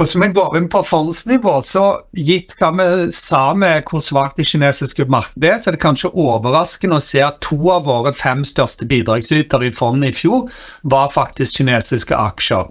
Og 0.00 0.08
som 0.08 0.22
vi 0.24 0.30
går 0.32 0.54
inn 0.56 0.66
på 0.72 0.80
fondsnivå, 0.88 1.58
så 1.60 1.84
gitt 2.16 2.54
hva 2.56 2.70
vi 2.72 3.10
sa 3.12 3.50
med 3.52 3.84
hvor 3.90 4.00
svakt 4.00 4.38
det 4.40 4.46
kinesiske 4.48 5.04
markedet 5.12 5.50
er, 5.50 5.58
så 5.60 5.68
er 5.68 5.76
det 5.76 5.82
kanskje 5.82 6.12
overraskende 6.16 6.96
å 6.96 7.04
se 7.04 7.20
at 7.20 7.42
to 7.44 7.58
av 7.68 7.84
våre 7.84 8.14
fem 8.16 8.40
største 8.48 8.88
bidragsytere 8.88 9.68
i 9.68 9.74
fondet 9.76 10.14
i 10.14 10.16
fjor 10.22 10.46
var 10.88 11.12
faktisk 11.12 11.60
kinesiske 11.60 12.16
aksjer. 12.16 12.70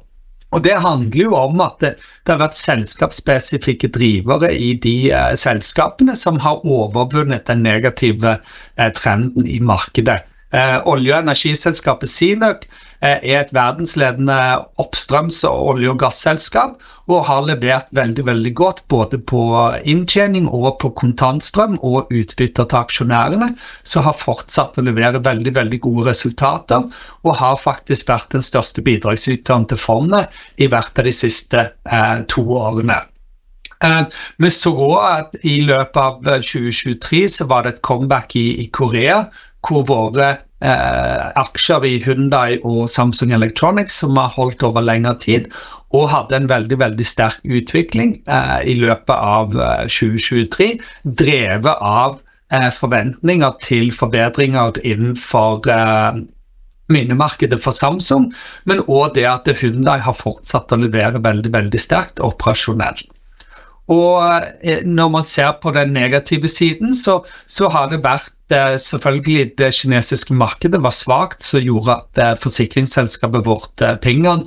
Og 0.50 0.64
Det 0.66 0.74
handler 0.82 1.22
jo 1.22 1.36
om 1.38 1.62
at 1.62 1.78
det, 1.84 1.92
det 2.26 2.34
har 2.34 2.42
vært 2.42 2.58
selskapsspesifikke 2.58 3.92
drivere 3.94 4.50
i 4.50 4.74
de 4.82 4.96
eh, 5.14 5.36
selskapene 5.38 6.18
som 6.18 6.42
har 6.42 6.66
overvunnet 6.66 7.46
den 7.46 7.62
negative 7.62 8.40
eh, 8.40 8.90
trenden 8.98 9.46
i 9.46 9.60
markedet. 9.62 10.24
Eh, 10.50 10.80
olje- 10.90 11.14
og 11.14 11.28
energiselskapet 11.28 12.10
Sinøk 12.10 12.64
eh, 13.04 13.20
er 13.22 13.44
et 13.44 13.52
verdensledende 13.54 14.38
oppstrøms- 14.82 15.44
og 15.46 15.76
olje- 15.76 15.92
og 15.92 16.00
gasselskap 16.02 16.80
og 17.06 17.28
har 17.28 17.44
levert 17.46 17.92
veldig 17.94 18.26
veldig 18.26 18.54
godt 18.58 18.82
både 18.90 19.20
på 19.22 19.44
inntjening 19.86 20.48
og 20.50 20.80
på 20.82 20.90
kontantstrøm 20.98 21.78
og 21.86 22.10
utbytter 22.10 22.66
til 22.66 22.80
aksjonærene, 22.82 23.52
som 23.84 24.08
har 24.10 24.18
fortsatt 24.18 24.82
å 24.82 24.88
levere 24.88 25.22
veldig 25.22 25.54
veldig 25.54 25.80
gode 25.86 26.08
resultater 26.10 26.90
og 27.22 27.38
har 27.38 27.62
faktisk 27.62 28.10
vært 28.10 28.34
den 28.34 28.42
største 28.42 28.82
bidragsyteren 28.82 29.70
til 29.70 29.78
fondet 29.78 30.34
i 30.58 30.66
hvert 30.66 30.98
av 30.98 31.06
de 31.06 31.14
siste 31.14 31.70
eh, 31.86 32.26
to 32.26 32.48
årene. 32.58 32.98
Uh, 33.80 34.04
vi 34.44 34.50
så 34.52 34.74
at 35.00 35.38
i 35.48 35.62
løpet 35.64 35.96
av 35.96 36.18
2023 36.44 37.22
så 37.32 37.46
var 37.48 37.64
det 37.64 37.78
et 37.78 37.82
comeback 37.88 38.36
i, 38.36 38.58
i 38.60 38.66
Korea, 38.76 39.22
hvor 39.66 39.84
våre 39.90 40.30
eh, 40.64 41.26
aksjer 41.40 41.86
i 41.88 41.98
Hyundai 42.04 42.60
og 42.64 42.88
Samsung 42.92 43.34
Electronics, 43.36 44.00
som 44.02 44.18
har 44.20 44.32
holdt 44.36 44.64
over 44.64 44.86
lengre 44.86 45.16
tid, 45.20 45.50
og 45.96 46.10
hadde 46.14 46.38
en 46.38 46.50
veldig 46.50 46.80
veldig 46.80 47.06
sterk 47.08 47.40
utvikling 47.44 48.20
eh, 48.30 48.58
i 48.72 48.78
løpet 48.80 49.16
av 49.16 49.56
eh, 49.56 49.86
2023, 49.90 50.72
drevet 51.20 51.86
av 51.86 52.20
eh, 52.54 52.70
forventninger 52.76 53.56
til 53.66 53.92
forbedringer 53.96 54.80
innenfor 54.84 55.70
eh, 55.74 56.24
minnemarkedet 56.90 57.60
for 57.62 57.76
Samsung, 57.76 58.32
men 58.66 58.84
òg 58.88 59.14
det 59.18 59.28
at 59.30 59.50
Hyundai 59.60 60.00
har 60.02 60.18
fortsatt 60.18 60.74
å 60.74 60.82
levere 60.82 61.22
veldig, 61.22 61.54
veldig 61.54 61.82
sterkt 61.82 62.22
operasjonelt. 62.26 63.08
Og 63.90 64.22
eh, 64.62 64.84
når 64.86 65.14
man 65.18 65.26
ser 65.26 65.56
på 65.62 65.74
den 65.74 65.94
negative 65.98 66.50
siden, 66.50 66.94
så, 66.94 67.22
så 67.50 67.70
har 67.74 67.90
det 67.90 68.04
vært 68.06 68.34
eh, 68.56 68.76
selvfølgelig 68.82 69.52
det 69.60 69.70
kinesiske 69.78 70.34
markedet 70.34 70.82
var 70.84 70.96
svakt, 70.96 71.44
som 71.46 71.64
gjorde 71.64 71.96
at 71.96 72.22
eh, 72.22 72.34
forsikringsselskapet 72.40 73.46
vårt 73.48 73.84
Pingan 74.04 74.46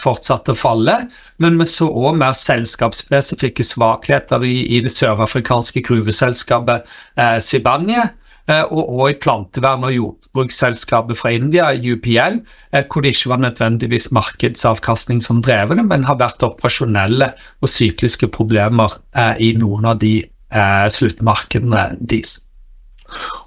fortsatte 0.00 0.54
å 0.54 0.58
falle. 0.58 0.96
Men 1.42 1.60
vi 1.60 1.68
så 1.68 1.88
òg 1.90 2.18
mer 2.20 2.36
selskapsspesifikke 2.38 3.66
svakheter 3.66 4.44
i, 4.46 4.56
i 4.76 4.82
det 4.84 4.92
sørafrikanske 4.94 5.84
gruveselskapet 5.86 6.86
eh, 7.16 7.38
Sibanye 7.42 8.10
Eh, 8.44 8.64
og, 8.68 8.90
òg 9.00 9.14
i 9.14 9.16
plantevern- 9.24 9.86
og 9.88 9.94
jordbruksselskapet 9.94 11.16
fra 11.16 11.30
India, 11.32 11.70
UPL, 11.72 12.42
eh, 12.72 12.84
hvor 12.84 13.00
det 13.00 13.14
ikke 13.14 13.30
var 13.32 13.40
nødvendigvis 13.40 14.10
markedsavkastning 14.12 15.22
som 15.24 15.40
drev 15.42 15.72
det, 15.72 15.84
men 15.88 16.04
har 16.04 16.20
vært 16.20 16.44
operasjonelle 16.44 17.30
og 17.62 17.72
sykliske 17.72 18.28
problemer 18.28 18.98
eh, 19.16 19.40
i 19.40 19.54
noen 19.56 19.88
av 19.88 19.98
de 20.04 20.28
sluttmarkedene 20.54 21.96
deres. 21.98 22.36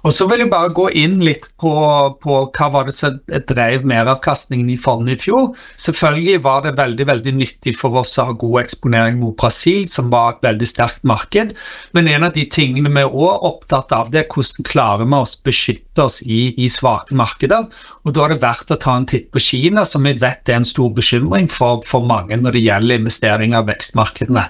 Og 0.06 0.14
Så 0.14 0.28
vil 0.30 0.44
jeg 0.44 0.50
bare 0.52 0.72
gå 0.74 0.88
inn 0.96 1.18
litt 1.24 1.48
på, 1.60 1.72
på 2.22 2.38
hva 2.54 2.68
var 2.72 2.88
det 2.88 2.94
som 2.96 3.18
drev 3.48 3.84
meravkastningen 3.88 4.70
i 4.72 4.78
fondet 4.80 5.18
i 5.18 5.28
fjor. 5.28 5.50
Selvfølgelig 5.80 6.42
var 6.44 6.64
det 6.64 6.76
veldig 6.78 7.06
veldig 7.08 7.34
nyttig 7.38 7.74
for 7.78 7.98
oss 8.00 8.16
å 8.18 8.28
ha 8.30 8.36
god 8.38 8.62
eksponering 8.64 9.18
mot 9.20 9.36
Brasil, 9.38 9.86
som 9.90 10.10
var 10.12 10.36
et 10.36 10.48
veldig 10.48 10.68
sterkt 10.68 11.04
marked. 11.08 11.54
Men 11.96 12.10
en 12.12 12.28
av 12.28 12.34
de 12.36 12.46
tingene 12.50 12.92
vi 12.94 13.04
er 13.04 13.10
også 13.10 13.50
opptatt 13.50 13.94
av, 13.96 14.12
det 14.12 14.22
er 14.22 14.30
hvordan 14.32 14.68
klarer 14.68 15.08
vi 15.08 15.18
oss 15.18 15.36
beskytte 15.44 16.06
oss 16.06 16.20
i, 16.22 16.54
i 16.56 16.68
svake 16.70 17.16
markeder. 17.18 17.68
Og 18.06 18.14
Da 18.16 18.24
er 18.24 18.34
det 18.34 18.42
verdt 18.42 18.72
å 18.72 18.78
ta 18.80 18.96
en 18.96 19.06
titt 19.08 19.28
på 19.34 19.42
Kina, 19.42 19.84
som 19.86 20.06
vi 20.06 20.14
vet 20.18 20.48
er 20.48 20.60
en 20.60 20.66
stor 20.66 20.90
bekymring 20.94 21.48
for, 21.52 21.82
for 21.86 22.06
mange 22.06 22.38
når 22.38 22.56
det 22.56 22.64
gjelder 22.64 23.02
investeringer 23.02 23.64
i 23.64 23.70
vekstmarkedene. 23.72 24.46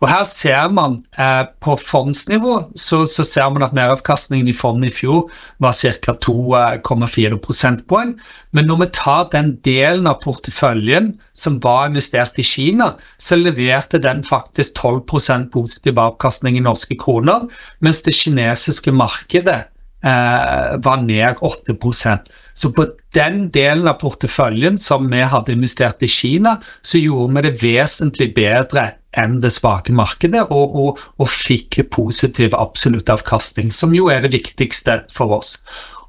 Og 0.00 0.08
Her 0.08 0.24
ser 0.28 0.72
man 0.74 1.00
eh, 1.18 1.44
på 1.62 1.76
fondsnivå 1.80 2.56
så, 2.78 3.02
så 3.08 3.26
ser 3.26 3.50
man 3.52 3.66
at 3.66 3.76
meravkastningen 3.76 4.50
i 4.50 4.56
fondet 4.62 4.92
i 4.92 4.94
fjor 5.00 5.26
var 5.62 5.74
ca. 5.74 6.14
2,4 6.26 7.38
prosentpoeng. 7.42 8.14
Men 8.54 8.68
når 8.70 8.82
vi 8.84 8.88
tar 8.96 9.28
den 9.34 9.56
delen 9.66 10.08
av 10.10 10.20
porteføljen 10.22 11.12
som 11.36 11.58
var 11.64 11.90
investert 11.90 12.38
i 12.38 12.46
Kina, 12.46 12.92
så 13.18 13.38
leverte 13.40 14.00
den 14.02 14.22
faktisk 14.26 14.78
12 14.80 15.50
positiv 15.52 15.98
avkastning 15.98 16.58
i 16.58 16.64
norske 16.64 16.96
kroner, 16.98 17.48
mens 17.80 18.02
det 18.06 18.14
kinesiske 18.16 18.94
markedet 18.94 19.64
eh, 20.04 20.78
var 20.84 21.02
ned 21.02 21.42
8% 21.42 22.32
Så 22.54 22.72
på 22.72 22.86
den 23.14 23.48
delen 23.50 23.88
av 23.88 24.00
porteføljen 24.00 24.78
som 24.78 25.08
vi 25.10 25.22
hadde 25.24 25.54
investert 25.54 26.02
i 26.02 26.08
Kina, 26.08 26.58
så 26.82 27.00
gjorde 27.00 27.34
vi 27.34 27.48
det 27.48 27.62
vesentlig 27.62 28.34
bedre 28.36 28.90
enn 29.18 29.40
det 29.42 29.52
svake 29.52 29.92
markedet, 29.94 30.46
og, 30.50 30.76
og, 30.76 31.00
og 31.20 31.28
fikk 31.28 31.82
positiv 31.92 32.56
absolutt 32.56 33.10
avkastning, 33.12 33.72
som 33.74 33.94
jo 33.96 34.08
er 34.12 34.24
det 34.24 34.32
viktigste 34.38 35.02
for 35.12 35.36
oss. 35.38 35.58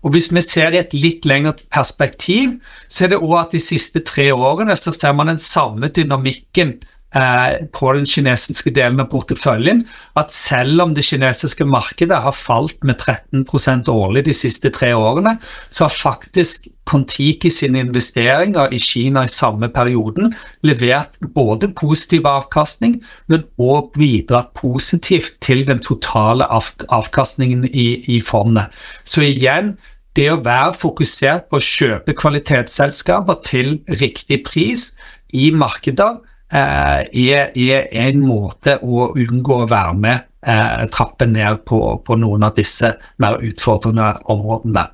Og 0.04 0.12
Hvis 0.12 0.34
vi 0.36 0.42
ser 0.44 0.76
i 0.76 0.82
et 0.82 0.94
litt 0.96 1.26
lengre 1.26 1.56
perspektiv, 1.72 2.58
så 2.92 3.06
er 3.06 3.14
det 3.14 3.22
òg 3.24 3.38
at 3.40 3.54
de 3.56 3.62
siste 3.64 4.02
tre 4.04 4.32
årene 4.36 4.76
så 4.76 4.92
ser 4.92 5.16
man 5.16 5.32
den 5.32 5.40
samme 5.40 5.88
dynamikken 5.88 6.82
Eh, 7.14 7.68
på 7.70 7.92
den 7.94 8.08
kinesiske 8.10 8.72
delen 8.74 8.98
av 9.04 9.12
porteføljen 9.12 9.84
at 10.18 10.32
selv 10.34 10.82
om 10.82 10.96
det 10.98 11.04
kinesiske 11.06 11.68
markedet 11.70 12.18
har 12.24 12.34
falt 12.34 12.80
med 12.82 12.98
13% 12.98 13.92
årlig 13.94 14.24
de 14.26 14.34
siste 14.34 14.72
tre 14.74 14.96
årene, 14.98 15.36
så 15.70 15.86
har 15.86 15.94
faktisk 15.94 16.66
Kontiki 16.90 17.48
sine 17.54 17.80
investeringer 17.80 18.74
i 18.74 18.80
Kina 18.82 19.22
i 19.24 19.32
samme 19.32 19.70
perioden 19.72 20.34
levert 20.68 21.16
både 21.36 21.70
positiv 21.78 22.26
avkastning, 22.28 22.98
men 23.32 23.46
òg 23.62 23.94
bidratt 23.94 24.52
positivt 24.58 25.38
til 25.46 25.64
den 25.70 25.80
totale 25.80 26.50
avkastningen 26.50 27.70
i, 27.70 27.88
i 28.10 28.20
fondet. 28.26 28.74
Så 29.06 29.22
igjen, 29.30 29.76
det 30.18 30.32
å 30.34 30.42
være 30.44 30.74
fokusert 30.82 31.48
på 31.48 31.62
å 31.62 31.68
kjøpe 31.70 32.18
kvalitetsselskaper 32.18 33.40
til 33.46 33.78
riktig 34.02 34.42
pris 34.50 34.90
i 35.32 35.54
markeder 35.56 36.20
er, 36.52 37.52
er, 37.56 37.88
en 38.08 38.24
måte 38.26 38.78
å 38.84 39.12
unngå 39.18 39.64
å 39.64 39.70
være 39.70 39.94
med 39.98 40.26
eh, 40.46 40.84
trappen 40.94 41.34
ned 41.34 41.64
på, 41.70 41.80
på, 42.06 42.18
noen 42.20 42.46
av 42.46 42.58
disse 42.58 42.94
mer 43.24 43.40
utfordrende 43.42 44.12
områdene. 44.32 44.88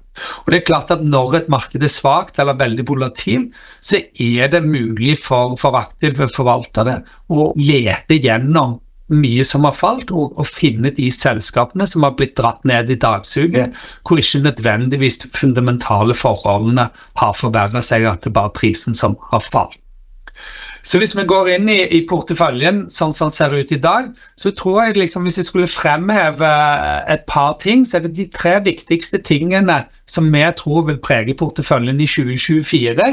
Og 0.44 0.52
det 0.52 0.60
er 0.60 0.68
klart 0.68 0.92
at 0.92 1.04
Når 1.06 1.36
et 1.38 1.50
marked 1.52 1.84
er 1.84 1.92
svakt 1.92 2.40
eller 2.40 2.58
veldig 2.60 2.86
volatil, 2.88 3.48
så 3.80 4.02
er 4.20 4.52
det 4.52 4.66
mulig 4.68 5.16
for, 5.22 5.56
for 5.60 5.78
aktive 5.80 6.28
forvaltere 6.32 7.00
å 7.32 7.52
lete 7.56 8.20
gjennom 8.20 8.80
mye 9.10 9.44
som 9.48 9.66
har 9.66 9.74
falt, 9.74 10.12
og, 10.14 10.36
og, 10.38 10.46
finne 10.46 10.92
de 10.94 11.08
selskapene 11.14 11.88
som 11.90 12.06
har 12.06 12.14
blitt 12.18 12.36
dratt 12.38 12.62
ned 12.70 12.92
i 12.94 12.98
dagsuget, 13.00 13.74
hvor 14.06 14.22
ikke 14.22 14.44
nødvendigvis 14.44 15.24
de 15.24 15.32
fundamentale 15.34 16.14
forholdene 16.14 16.90
har 17.22 17.38
forverret 17.38 17.86
seg, 17.86 18.06
at 18.06 18.22
det 18.22 18.30
er 18.30 18.38
bare 18.38 18.54
prisen 18.54 18.98
som 18.98 19.18
har 19.32 19.42
falt. 19.46 19.80
Så 20.84 21.00
hvis 21.02 21.16
vi 21.18 21.26
går 21.28 21.50
inn 21.56 21.70
i, 21.72 21.80
i 21.92 22.02
porteføljen 22.08 22.86
sånn 22.92 23.14
som 23.16 23.28
den 23.28 23.36
ser 23.36 23.56
ut 23.56 23.72
i 23.76 23.80
dag, 23.82 24.12
så 24.40 24.52
tror 24.56 24.84
jeg 24.84 24.98
liksom 24.98 25.28
hvis 25.28 25.40
jeg 25.42 25.50
skulle 25.50 25.70
fremheve 25.70 26.50
et 27.12 27.26
par 27.28 27.58
ting, 27.62 27.86
så 27.86 27.98
er 28.00 28.08
det 28.08 28.16
de 28.18 28.28
tre 28.34 28.58
viktigste 28.66 29.20
tingene 29.26 29.82
som 30.10 30.30
vi 30.34 30.46
tror 30.58 30.88
vil 30.88 31.02
prege 31.04 31.36
porteføljen 31.38 32.00
i 32.00 32.08
2024. 32.10 33.12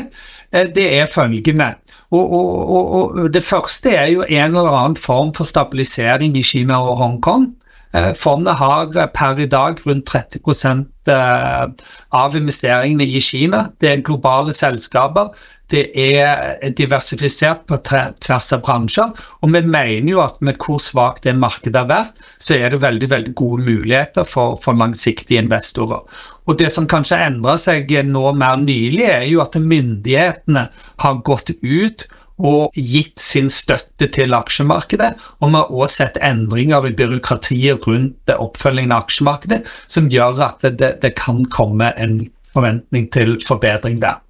Eh, 0.53 0.71
det 0.75 0.87
er 1.01 1.11
følgende. 1.11 1.75
Og, 2.15 2.33
og, 2.33 3.17
og, 3.19 3.35
Det 3.35 3.43
første 3.43 3.91
er 3.91 4.11
jo 4.15 4.23
en 4.23 4.55
eller 4.55 4.71
annen 4.71 4.97
form 4.97 5.35
for 5.35 5.45
stabilisering 5.45 6.37
i 6.39 6.43
Kina 6.43 6.79
og 6.79 6.97
Hongkong. 7.03 7.49
Eh, 7.95 8.13
fondet 8.15 8.55
har 8.55 9.11
per 9.15 9.39
i 9.39 9.47
dag 9.47 9.81
rundt 9.87 10.07
30 10.07 10.87
eh, 11.09 11.67
av 12.13 12.37
investeringene 12.37 13.05
i 13.05 13.21
Kina. 13.21 13.67
Det 13.81 13.91
er 13.91 14.07
globale 14.07 14.53
selskaper. 14.53 15.35
Det 15.73 15.83
er 15.99 16.61
diversifisert 16.79 17.65
på 17.67 17.79
tvers 17.83 18.53
av 18.55 18.63
bransjer. 18.67 19.11
Og 19.43 19.51
vi 19.51 19.63
mener 19.67 20.11
jo 20.13 20.21
at 20.23 20.39
med 20.45 20.61
hvor 20.63 20.79
svakt 20.83 21.27
det 21.27 21.35
markedet 21.39 21.81
har 21.81 21.91
vært, 21.91 22.21
så 22.39 22.55
er 22.59 22.71
det 22.71 22.83
veldig 22.85 23.11
veldig 23.11 23.35
gode 23.39 23.67
muligheter 23.67 24.29
for, 24.29 24.55
for 24.63 24.79
langsiktige 24.79 25.43
investorer. 25.43 26.05
Og 26.47 26.59
Det 26.61 26.71
som 26.71 26.87
kanskje 26.87 27.19
endrer 27.19 27.59
seg 27.59 27.91
nå 28.07 28.31
mer 28.39 28.61
nylig, 28.63 29.09
er 29.11 29.27
jo 29.27 29.43
at 29.43 29.59
myndighetene 29.59 30.69
har 31.03 31.19
gått 31.27 31.51
ut 31.63 32.07
og 32.37 32.77
gitt 32.77 33.19
sin 33.21 33.49
støtte 33.51 34.07
til 34.13 34.37
aksjemarkedet. 34.37 35.15
Og 35.41 35.51
vi 35.51 35.57
har 35.57 35.73
også 35.73 36.05
sett 36.05 36.21
endringer 36.23 36.87
i 36.87 36.95
byråkratiet 36.95 37.89
rundt 37.89 38.35
oppfølgingen 38.37 38.95
av 38.95 39.07
aksjemarkedet, 39.07 39.65
som 39.89 40.11
gjør 40.13 40.45
at 40.51 40.69
det, 40.69 40.93
det 41.03 41.17
kan 41.19 41.43
komme 41.51 41.91
en 41.97 42.21
forventning 42.55 43.11
til 43.13 43.37
forbedring 43.45 43.99
der. 44.05 44.21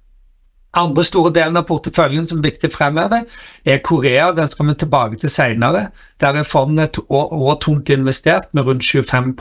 Andre 0.75 1.03
store 1.07 1.31
delen 1.33 1.57
av 1.57 1.63
porteføljen 1.69 2.25
som 2.27 2.41
er 2.41 2.49
viktig 2.51 2.69
fremover, 2.73 3.23
er 3.65 3.79
Korea. 3.87 4.27
Den 4.35 4.49
skal 4.51 4.67
vi 4.67 4.75
tilbake 4.77 5.17
til 5.21 5.31
senere. 5.31 5.87
Der 6.21 6.35
er 6.35 6.45
fondet 6.45 6.99
òg 7.07 7.61
tungt 7.63 7.89
investert 7.93 8.49
med 8.53 8.67
rundt 8.67 8.83
25 8.83 9.33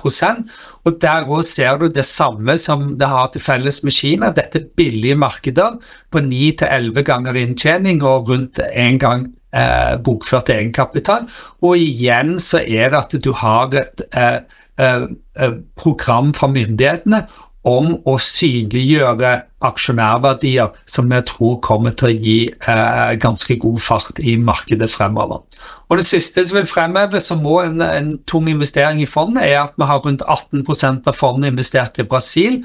og 0.85 1.00
Der 1.02 1.26
òg 1.26 1.42
ser 1.42 1.78
du 1.78 1.88
det 1.88 2.04
samme 2.04 2.56
som 2.59 2.97
det 2.99 3.09
har 3.09 3.28
til 3.33 3.42
felles 3.42 3.83
med 3.83 3.92
Kina. 3.92 4.30
Dette 4.30 4.59
er 4.59 4.68
billige 4.76 5.16
markeder 5.16 5.80
på 6.11 6.18
9-11 6.18 7.02
ganger 7.02 7.35
inntjening 7.35 8.02
og 8.02 8.30
rundt 8.30 8.61
én 8.73 8.99
gang 8.99 9.26
eh, 9.52 9.97
bokført 9.99 10.49
egenkapital. 10.49 11.26
Og 11.62 11.76
igjen 11.76 12.38
så 12.38 12.62
er 12.62 12.95
det 12.95 13.02
at 13.02 13.18
du 13.25 13.33
har 13.33 13.75
et 13.75 14.06
eh, 14.12 14.40
eh, 14.78 15.09
eh 15.37 15.59
program 15.76 16.33
fra 16.33 16.47
myndighetene 16.49 17.26
om 17.67 17.97
å 18.07 18.15
synliggjøre 18.23 19.33
aksjonærverdier 19.67 20.75
som 20.91 21.09
vi 21.11 21.19
tror 21.27 21.57
kommer 21.65 21.95
til 21.99 22.13
å 22.13 22.15
gi 22.15 22.37
eh, 22.47 23.15
ganske 23.19 23.57
god 23.59 23.81
fart 23.83 24.21
i 24.23 24.37
markedet 24.39 24.89
fremover. 24.93 25.43
Og 25.91 25.99
Det 25.99 26.07
siste 26.07 26.45
som 26.47 26.59
vil 26.61 26.69
fremheve 26.71 27.21
som 27.23 27.43
må 27.43 27.61
en, 27.65 27.83
en 27.83 28.13
tung 28.31 28.47
investering 28.51 29.01
i 29.03 29.09
fondet, 29.09 29.45
er 29.47 29.65
at 29.65 29.75
vi 29.79 29.89
har 29.89 30.03
rundt 30.05 30.23
18% 30.23 31.11
av 31.11 31.19
fondet 31.19 31.55
investert 31.55 31.99
i 32.03 32.07
Brasil. 32.07 32.61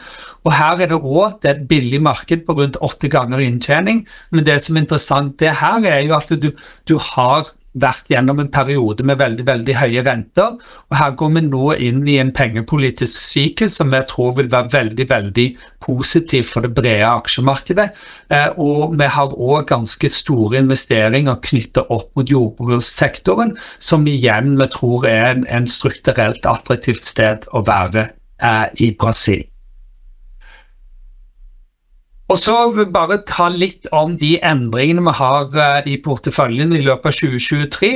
og 0.46 0.54
Her 0.58 0.82
er 0.82 0.94
det 0.94 1.02
òg 1.02 1.48
et 1.50 1.66
billig 1.70 2.02
marked 2.02 2.46
på 2.46 2.58
rundt 2.58 2.78
åtte 2.82 3.10
ganger 3.10 3.42
inntjening. 3.42 4.06
Men 4.32 4.46
det 4.46 4.60
som 4.62 4.78
er 4.78 4.86
interessant 4.86 5.40
det 5.42 5.56
her, 5.62 5.82
er 5.86 6.06
jo 6.06 6.18
at 6.18 6.30
du, 6.30 6.52
du 6.90 6.98
har 7.14 7.50
vært 7.80 8.10
gjennom 8.12 8.42
en 8.42 8.50
periode 8.52 9.04
med 9.08 9.20
veldig 9.22 9.46
veldig 9.48 9.76
høye 9.80 10.04
renter. 10.04 10.58
og 10.90 10.98
Her 10.98 11.14
går 11.20 11.32
vi 11.36 11.44
nå 11.48 11.74
inn 11.74 12.02
i 12.08 12.18
en 12.20 12.34
pengepolitisk 12.36 13.22
sykkel 13.24 13.72
som 13.72 13.94
jeg 13.96 14.08
tror 14.12 14.36
vil 14.40 14.52
være 14.52 14.74
veldig 14.74 15.08
veldig 15.10 15.48
positiv 15.84 16.50
for 16.52 16.68
det 16.68 16.74
brede 16.76 17.08
aksjemarkedet. 17.08 17.88
Eh, 18.32 18.50
og 18.58 18.98
vi 19.00 19.08
har 19.16 19.36
òg 19.38 19.70
ganske 19.72 20.12
store 20.12 20.60
investeringer 20.62 21.40
knyttet 21.48 21.88
opp 21.90 22.12
mot 22.16 22.28
jordbrukssektoren, 22.28 23.56
som 23.80 24.08
igjen 24.08 24.58
vi 24.60 24.68
tror 24.72 25.08
er 25.08 25.32
en, 25.32 25.48
en 25.48 25.68
strukturelt 25.68 26.46
attraktivt 26.46 27.08
sted 27.08 27.48
å 27.56 27.64
være 27.68 28.10
eh, 28.44 28.68
i 28.84 28.92
Brasil. 29.00 29.51
Og 32.32 32.38
så 32.40 32.56
vil 32.70 32.86
vi 32.86 32.94
bare 32.96 33.20
ta 33.28 33.50
litt 33.52 33.90
om 33.92 34.14
de 34.20 34.38
endringene 34.40 35.04
vi 35.04 35.14
har 35.18 35.50
uh, 35.52 35.80
i 35.84 35.98
porteføljen 36.00 36.72
i 36.78 36.84
løpet 36.86 37.10
av 37.10 37.18
2023. 37.18 37.90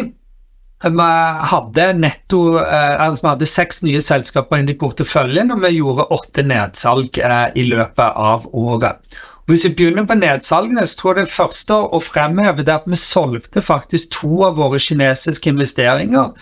Vi 0.86 1.06
hadde 1.52 1.86
netto 2.02 2.42
uh, 2.58 2.98
altså 3.06 3.24
vi 3.24 3.30
hadde 3.30 3.48
seks 3.48 3.80
nye 3.86 4.02
selskaper 4.04 4.60
inn 4.60 4.74
i 4.74 4.76
porteføljen, 4.82 5.54
og 5.56 5.64
vi 5.64 5.78
gjorde 5.78 6.10
åtte 6.18 6.44
nedsalg 6.44 7.22
uh, 7.24 7.48
i 7.56 7.64
løpet 7.70 8.20
av 8.34 8.50
året. 8.52 9.00
Hvis 9.48 9.64
vi 9.68 9.76
begynner 9.78 10.08
på 10.10 10.18
nedsalgene, 10.18 10.84
så 10.90 11.00
tror 11.00 11.16
jeg 11.16 11.28
det 11.30 11.36
første 11.38 11.80
å 11.94 12.02
fremheve 12.02 12.66
er 12.66 12.76
at 12.76 12.88
vi 12.90 12.98
solgte 13.00 13.62
faktisk 13.64 14.18
to 14.18 14.42
av 14.50 14.60
våre 14.60 14.82
kinesiske 14.82 15.54
investeringer 15.54 16.34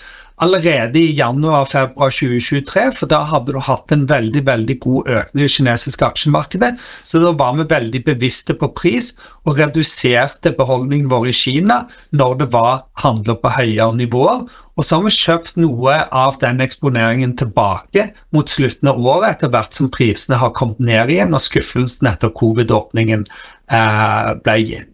allerede 0.42 1.00
i 1.00 1.14
januar-februar 1.18 2.12
2023, 2.12 2.86
for 2.98 3.10
da 3.12 3.22
hadde 3.30 3.54
du 3.54 3.60
hatt 3.62 3.92
en 3.94 4.06
veldig 4.10 4.44
veldig 4.48 4.78
god 4.84 5.10
økning 5.20 5.44
i 5.44 5.46
det 5.46 5.54
kinesiske 5.56 6.06
aksjemarkedet. 6.08 6.74
Så 7.06 7.22
da 7.24 7.34
var 7.38 7.56
vi 7.58 7.68
veldig 7.70 8.04
bevisste 8.08 8.56
på 8.58 8.72
pris 8.76 9.12
og 9.44 9.60
reduserte 9.60 10.54
beholdningen 10.58 11.12
vår 11.12 11.30
i 11.30 11.36
Kina 11.38 11.84
når 12.12 12.38
det 12.42 12.50
var 12.56 12.86
handler 13.04 13.38
på 13.42 13.54
høyere 13.54 13.94
nivåer. 14.00 14.46
Og 14.74 14.86
så 14.86 14.98
har 14.98 15.06
vi 15.06 15.14
kjøpt 15.14 15.60
noe 15.62 16.00
av 16.10 16.40
den 16.42 16.64
eksponeringen 16.66 17.36
tilbake 17.38 18.10
mot 18.34 18.50
slutten 18.50 18.90
av 18.90 18.98
året, 18.98 19.38
etter 19.38 19.54
hvert 19.54 19.78
som 19.78 19.92
prisene 19.94 20.40
har 20.42 20.56
kommet 20.58 20.82
ned 20.82 21.14
igjen 21.14 21.38
og 21.38 21.44
skuffelsen 21.46 22.10
etter 22.10 22.34
covid-åpningen 22.34 23.28
eh, 23.70 24.34
ble 24.42 24.58
gitt. 24.64 24.90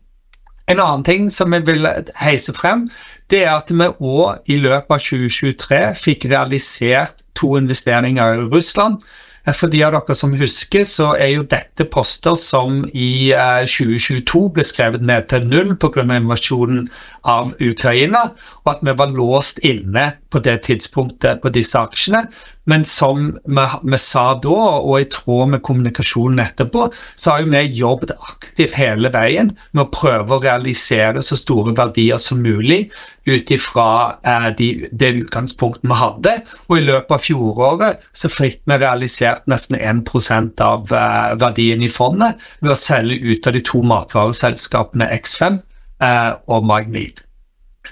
En 0.70 0.78
annen 0.78 1.02
ting 1.02 1.32
som 1.34 1.54
jeg 1.56 1.66
vil 1.66 1.88
heise 2.22 2.54
frem, 2.54 2.84
det 3.30 3.44
er 3.46 3.56
at 3.56 3.72
vi 3.72 3.88
òg 3.88 4.50
i 4.50 4.60
løpet 4.62 4.96
av 4.96 5.02
2023 5.06 5.82
fikk 6.00 6.30
realisert 6.32 7.24
to 7.38 7.56
investeringer 7.60 8.40
i 8.40 8.48
Russland. 8.52 9.00
Eh, 9.48 9.56
for 9.56 9.72
de 9.72 9.82
av 9.86 9.96
dere 9.96 10.16
som 10.18 10.34
husker, 10.38 10.86
så 10.88 11.14
er 11.16 11.34
jo 11.36 11.46
dette 11.48 11.88
poster 11.94 12.36
som 12.40 12.84
i 12.94 13.32
2022 13.66 14.44
eh, 14.46 14.52
ble 14.56 14.66
skrevet 14.66 15.06
ned 15.06 15.30
til 15.32 15.48
null 15.48 15.76
pga. 15.80 16.06
invasjonen 16.18 16.90
av 17.24 17.54
Ukraina, 17.62 18.32
og 18.66 18.74
at 18.74 18.84
vi 18.84 18.96
var 18.98 19.16
låst 19.16 19.60
inne 19.64 20.14
på 20.30 20.40
det 20.40 20.62
tidspunktet 20.68 21.42
på 21.42 21.50
disse 21.50 21.78
aksjene. 21.80 22.28
Men 22.70 22.86
som 22.86 23.32
vi, 23.46 23.66
vi, 23.84 24.00
sa 24.02 24.26
da, 24.44 24.58
og 24.80 25.00
i 25.00 25.08
tråd 25.10 25.54
med 25.56 25.64
kommunikasjonen 25.66 26.42
etterpå, 26.44 26.90
så 27.16 27.34
har 27.34 27.44
jo 27.44 27.54
vi 27.54 27.64
jobbet 27.80 28.14
aktivt 28.18 28.76
hele 28.78 29.12
veien 29.14 29.54
med 29.72 29.86
å 29.86 29.92
prøve 29.94 30.36
å 30.36 30.44
realisere 30.44 31.24
så 31.26 31.38
store 31.40 31.74
verdier 31.78 32.22
som 32.22 32.44
mulig 32.46 32.86
ut 33.30 33.52
ifra 33.54 34.18
eh, 34.26 34.50
de, 34.58 34.70
det 34.92 35.12
utgangspunktet 35.24 35.88
vi 35.90 35.98
hadde. 36.02 36.36
Og 36.68 36.78
i 36.78 36.86
løpet 36.88 37.16
av 37.16 37.24
fjoråret 37.24 38.06
så 38.18 38.32
fikk 38.32 38.62
vi 38.70 38.80
realisert 38.82 39.48
nesten 39.52 39.80
1% 39.80 40.66
av 40.66 40.94
eh, 40.94 41.32
verdien 41.42 41.86
i 41.86 41.92
fondet 41.92 42.38
ved 42.62 42.76
å 42.76 42.80
selge 42.80 43.20
ut 43.24 43.50
av 43.50 43.58
de 43.58 43.64
to 43.66 43.82
matvareselskapene 43.94 45.10
X5 45.20 45.60
eh, 46.06 46.32
og 46.50 46.70
Magnit. 46.70 47.24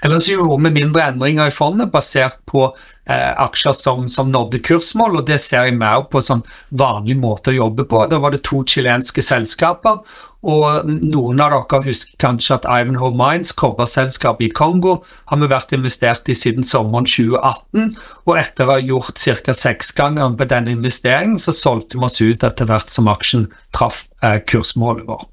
Ellers 0.04 0.28
gjorde 0.30 0.60
vi 0.64 0.74
mindre 0.80 1.08
endringer 1.10 1.50
i 1.50 1.54
fondet 1.54 1.90
basert 1.90 2.38
på 2.46 2.68
eh, 3.08 3.32
aksjer 3.42 3.74
som, 3.74 4.06
som, 4.08 4.30
nådde 4.32 4.60
kursmål, 4.66 5.20
og 5.20 5.26
det 5.30 5.40
ser 5.42 5.68
jeg 5.68 5.78
mer 5.78 6.04
på 6.10 6.22
som 6.24 6.44
vanlig 6.70 7.16
måte 7.18 7.52
å 7.52 7.58
jobbe 7.58 7.86
på. 7.88 8.04
Da 8.10 8.20
var 8.22 8.34
det 8.34 8.44
to 8.46 8.62
chilenske 8.68 9.24
selskaper, 9.24 10.02
og 10.46 10.86
noen 10.86 11.40
av 11.42 11.50
dere 11.50 11.82
husker 11.88 12.18
kanskje 12.22 12.60
at 12.60 12.68
Ivanhoe 12.70 13.10
Mines, 13.16 13.50
kobberselskapet 13.58 14.46
i 14.46 14.52
Kongo, 14.54 15.00
har 15.26 15.40
vi 15.40 15.50
vært 15.50 15.74
investert 15.74 16.30
i 16.30 16.36
siden 16.38 16.66
sommeren 16.66 17.08
2018. 17.08 17.96
Og 18.28 18.36
etter 18.38 18.68
å 18.68 18.76
ha 18.76 18.78
gjort 18.78 19.18
ca. 19.18 19.56
seks 19.56 19.90
ganger 19.98 20.38
på 20.38 20.46
denne 20.52 20.76
investeringen, 20.76 21.40
så 21.42 21.54
solgte 21.56 21.98
vi 21.98 22.06
oss 22.06 22.20
ut 22.22 22.46
etter 22.46 22.70
hvert 22.70 22.92
som 22.92 23.10
aksjen 23.10 23.48
traff 23.74 24.04
eh, 24.22 24.38
kursmålet 24.46 25.10
vårt. 25.10 25.26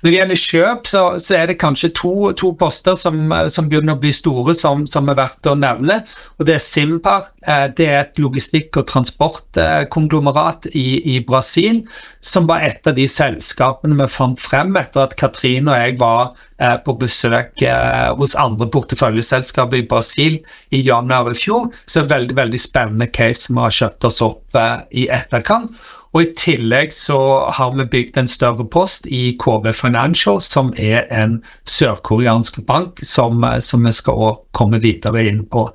Når 0.00 0.10
det 0.10 0.16
gjelder 0.16 0.40
kjøp, 0.42 0.88
så, 0.90 1.02
så 1.22 1.36
er 1.38 1.50
det 1.50 1.58
kanskje 1.60 1.92
to, 1.96 2.12
to 2.38 2.52
poster 2.58 2.96
som, 2.98 3.32
som, 3.52 3.68
begynner 3.70 3.96
å 3.96 4.00
bli 4.00 4.12
store, 4.14 4.54
som, 4.56 4.86
som, 4.90 5.08
er 5.10 5.18
verdt 5.18 5.50
å 5.50 5.56
nevne. 5.58 6.00
og 6.38 6.48
Det 6.48 6.56
er 6.56 6.64
Simpar. 6.64 7.30
Eh, 7.46 7.66
det 7.76 7.86
er 7.88 7.98
et 8.02 8.20
logistikk- 8.20 8.80
og 8.80 8.88
transportkonglomerat 8.90 10.70
i, 10.72 10.86
i, 11.14 11.18
Brasil, 11.26 11.82
som 12.20 12.48
var 12.50 12.64
et 12.66 12.86
av 12.86 12.96
de 12.98 13.06
selskapene 13.08 13.98
vi 14.00 14.08
fant 14.10 14.40
frem 14.40 14.76
etter 14.80 15.06
at 15.06 15.16
Katrine 15.20 15.72
og 15.72 15.80
jeg 15.80 15.96
var 16.00 16.34
eh, 16.60 16.76
på 16.84 16.96
besøk 17.00 17.64
eh, 17.64 18.10
hos 18.18 18.36
andre 18.40 18.68
porteføljeselskaper 18.72 19.80
i 19.80 19.86
Brasil 19.88 20.40
i 20.74 20.82
januar 20.86 21.32
i 21.32 21.38
fjor. 21.38 21.70
Så 21.86 22.00
det 22.00 22.08
er 22.08 22.14
veldig, 22.16 22.36
veldig 22.42 22.60
spennende 22.60 23.10
case 23.12 23.52
vi 23.52 23.60
har 23.60 23.80
kjøpt 23.82 24.10
oss 24.10 24.20
opp 24.24 24.60
i 24.90 25.06
etterkant. 25.12 25.76
Og 26.10 26.24
i 26.24 26.30
tillegg 26.34 26.90
så 26.94 27.18
har 27.54 27.76
vi 27.78 27.86
bygd 27.86 28.18
en 28.18 28.28
større 28.30 28.64
post 28.66 29.06
i 29.06 29.36
KB 29.38 29.70
Financial, 29.76 30.40
som 30.42 30.72
er 30.74 31.06
en 31.14 31.38
sørkoreansk 31.70 32.58
bank 32.66 32.98
som, 33.06 33.46
som 33.62 33.86
vi 33.86 33.92
skal 33.94 34.40
komme 34.56 34.82
videre 34.82 35.22
inn 35.30 35.44
på 35.46 35.68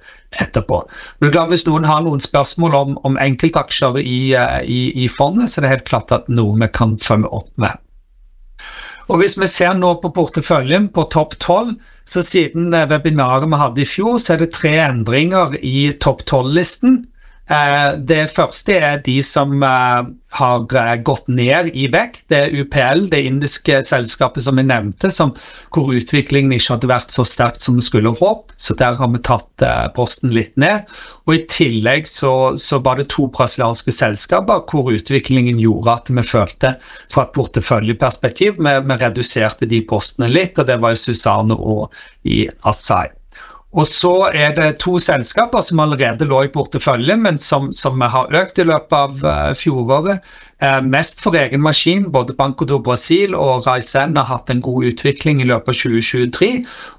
etterpå. 0.44 0.82
Hvis 1.24 1.66
noen 1.70 1.88
har 1.88 2.04
noen 2.04 2.20
spørsmål 2.20 2.76
om, 2.76 3.00
om 3.08 3.16
enkeltaksjer 3.22 4.02
i, 4.04 4.20
i, 4.68 4.82
i 5.06 5.08
fondet, 5.08 5.54
så 5.54 5.62
er 5.62 5.68
det 5.68 5.74
helt 5.78 5.90
klart 5.94 6.12
at 6.12 6.28
noe 6.28 6.60
vi 6.60 6.72
kan 6.76 6.98
følge 7.00 7.32
opp 7.32 7.52
med. 7.56 7.80
Og 9.08 9.22
Hvis 9.22 9.38
vi 9.38 9.48
ser 9.48 9.76
nå 9.78 9.92
på 10.02 10.10
porteføljen 10.16 10.90
på 10.94 11.06
topp 11.14 11.36
12, 11.38 11.76
så 12.10 12.22
siden 12.26 12.74
eh, 12.74 12.88
webinaret 12.90 13.46
vi 13.50 13.60
hadde 13.62 13.84
i 13.84 13.88
fjor, 13.90 14.18
så 14.22 14.34
er 14.34 14.42
det 14.42 14.54
tre 14.58 14.74
endringer 14.82 15.54
i 15.62 15.92
topp 16.02 16.24
12-listen 16.26 17.04
det 17.46 18.24
første 18.34 18.74
er 18.74 19.02
de 19.06 19.20
som 19.22 19.62
eh, 19.62 20.08
har 20.34 20.64
eh, 20.76 20.94
gått 21.06 21.28
ned 21.30 21.68
i 21.78 21.86
vekt. 21.94 22.24
Det 22.32 22.40
er 22.40 22.56
UPL, 22.58 23.04
det 23.12 23.20
indiske 23.28 23.84
selskapet 23.86 24.42
som 24.48 24.58
jeg 24.58 24.66
nevnte, 24.72 25.12
som, 25.14 25.36
hvor 25.70 25.92
utviklingen 25.94 26.56
ikke 26.56 26.74
hadde 26.74 26.90
vært 26.90 27.14
så 27.14 27.26
sterkt 27.28 27.62
som 27.62 27.78
vi 27.78 27.86
skulle 27.86 28.16
håpet. 28.18 28.56
Så 28.58 28.74
der 28.80 28.98
har 28.98 29.12
vi 29.14 29.22
tatt 29.22 29.66
posten 29.94 30.34
litt 30.34 30.56
ned. 30.58 30.90
Og 31.30 31.36
I 31.36 31.44
tillegg 31.52 32.10
så, 32.10 32.56
så 32.58 32.80
var 32.82 32.98
det 32.98 33.12
to 33.14 33.28
brasilianske 33.34 33.94
selskaper 33.94 34.66
hvor 34.72 34.90
utviklingen 34.94 35.62
gjorde 35.62 36.00
at 36.00 36.10
vi 36.10 36.26
følte 36.26 36.74
fra 37.14 37.28
et 37.28 37.36
porteføljeperspektiv 37.38 38.58
vi, 38.58 38.74
vi 38.90 38.98
reduserte 39.02 39.70
de 39.70 39.84
postene 39.86 40.32
litt, 40.32 40.58
og 40.58 40.66
det 40.70 40.80
var 40.82 40.98
i 40.98 41.00
Susanne 41.00 41.54
og 41.54 41.94
i 42.26 42.48
Asai. 42.66 43.06
Og 43.76 43.88
så 43.90 44.14
er 44.32 44.54
det 44.56 44.78
to 44.80 44.96
selskaper 45.04 45.64
som 45.66 45.82
allerede 45.84 46.28
lå 46.30 46.46
i 46.46 46.52
porteføljen, 46.52 47.22
men 47.26 47.40
som, 47.42 47.72
som 47.76 48.00
har 48.02 48.32
økt 48.40 48.62
i 48.64 48.68
løpet 48.70 48.96
av 48.96 49.26
uh, 49.26 49.56
fjoråret. 49.58 50.24
Uh, 50.64 50.80
mest 50.80 51.20
for 51.20 51.36
egen 51.36 51.60
maskin. 51.62 52.06
Både 52.12 52.34
Banco 52.34 52.66
do 52.66 52.78
Brasil 52.80 53.36
og 53.36 53.66
Raizen 53.68 54.16
har 54.16 54.28
hatt 54.30 54.50
en 54.50 54.62
god 54.64 54.86
utvikling 54.92 55.42
i 55.44 55.48
løpet 55.50 55.74
av 55.74 55.80
2023. 55.82 56.50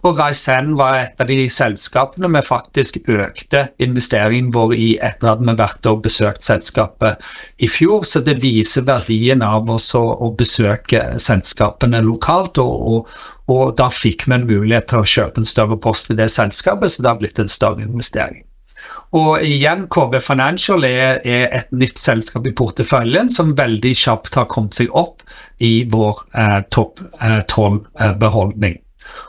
Og 0.04 0.18
Raizen 0.20 0.74
var 0.76 0.98
et 1.00 1.22
av 1.24 1.30
de 1.30 1.46
selskapene 1.48 2.28
vi 2.34 2.42
faktisk 2.44 2.98
økte 3.08 3.66
investeringen 3.80 4.52
vår 4.52 4.74
i 4.76 4.90
etter 5.00 5.32
at 5.32 5.40
vi 5.40 5.56
vært 5.56 5.88
og 5.88 6.02
besøkt 6.04 6.44
selskapet 6.44 7.24
i 7.56 7.70
fjor. 7.70 8.04
Så 8.04 8.20
det 8.26 8.42
viser 8.44 8.84
verdien 8.84 9.40
av 9.46 9.72
oss 9.72 9.88
å, 9.96 10.04
å 10.04 10.34
besøke 10.36 11.02
selskapene 11.16 12.04
lokalt 12.04 12.60
og, 12.60 12.76
og 12.92 13.32
og 13.46 13.76
da 13.78 13.86
fikk 13.94 14.24
vi 14.26 14.34
en 14.34 14.46
mulighet 14.48 14.88
til 14.90 15.04
å 15.04 15.06
kjøpe 15.06 15.38
en 15.38 15.46
større 15.46 15.78
post 15.78 16.10
i 16.10 16.16
det 16.18 16.26
selskapet, 16.34 16.90
så 16.90 17.04
det 17.04 17.12
har 17.12 17.20
blitt 17.20 17.38
en 17.38 17.50
større 17.50 17.84
investering. 17.86 18.42
Og 19.14 19.44
igjen, 19.46 19.86
KB 19.92 20.18
Financial 20.20 20.82
er, 20.84 21.20
er 21.22 21.52
et 21.54 21.70
nytt 21.70 22.00
selskap 22.02 22.46
i 22.48 22.54
porteføljen 22.56 23.30
som 23.32 23.54
veldig 23.58 23.92
kjapt 23.94 24.34
har 24.34 24.48
kommet 24.50 24.74
seg 24.74 24.90
opp 24.96 25.22
i 25.62 25.86
vår 25.92 26.24
eh, 26.34 26.58
topp 26.74 27.04
eh, 27.20 27.40
tolv-beholdning. 27.50 28.80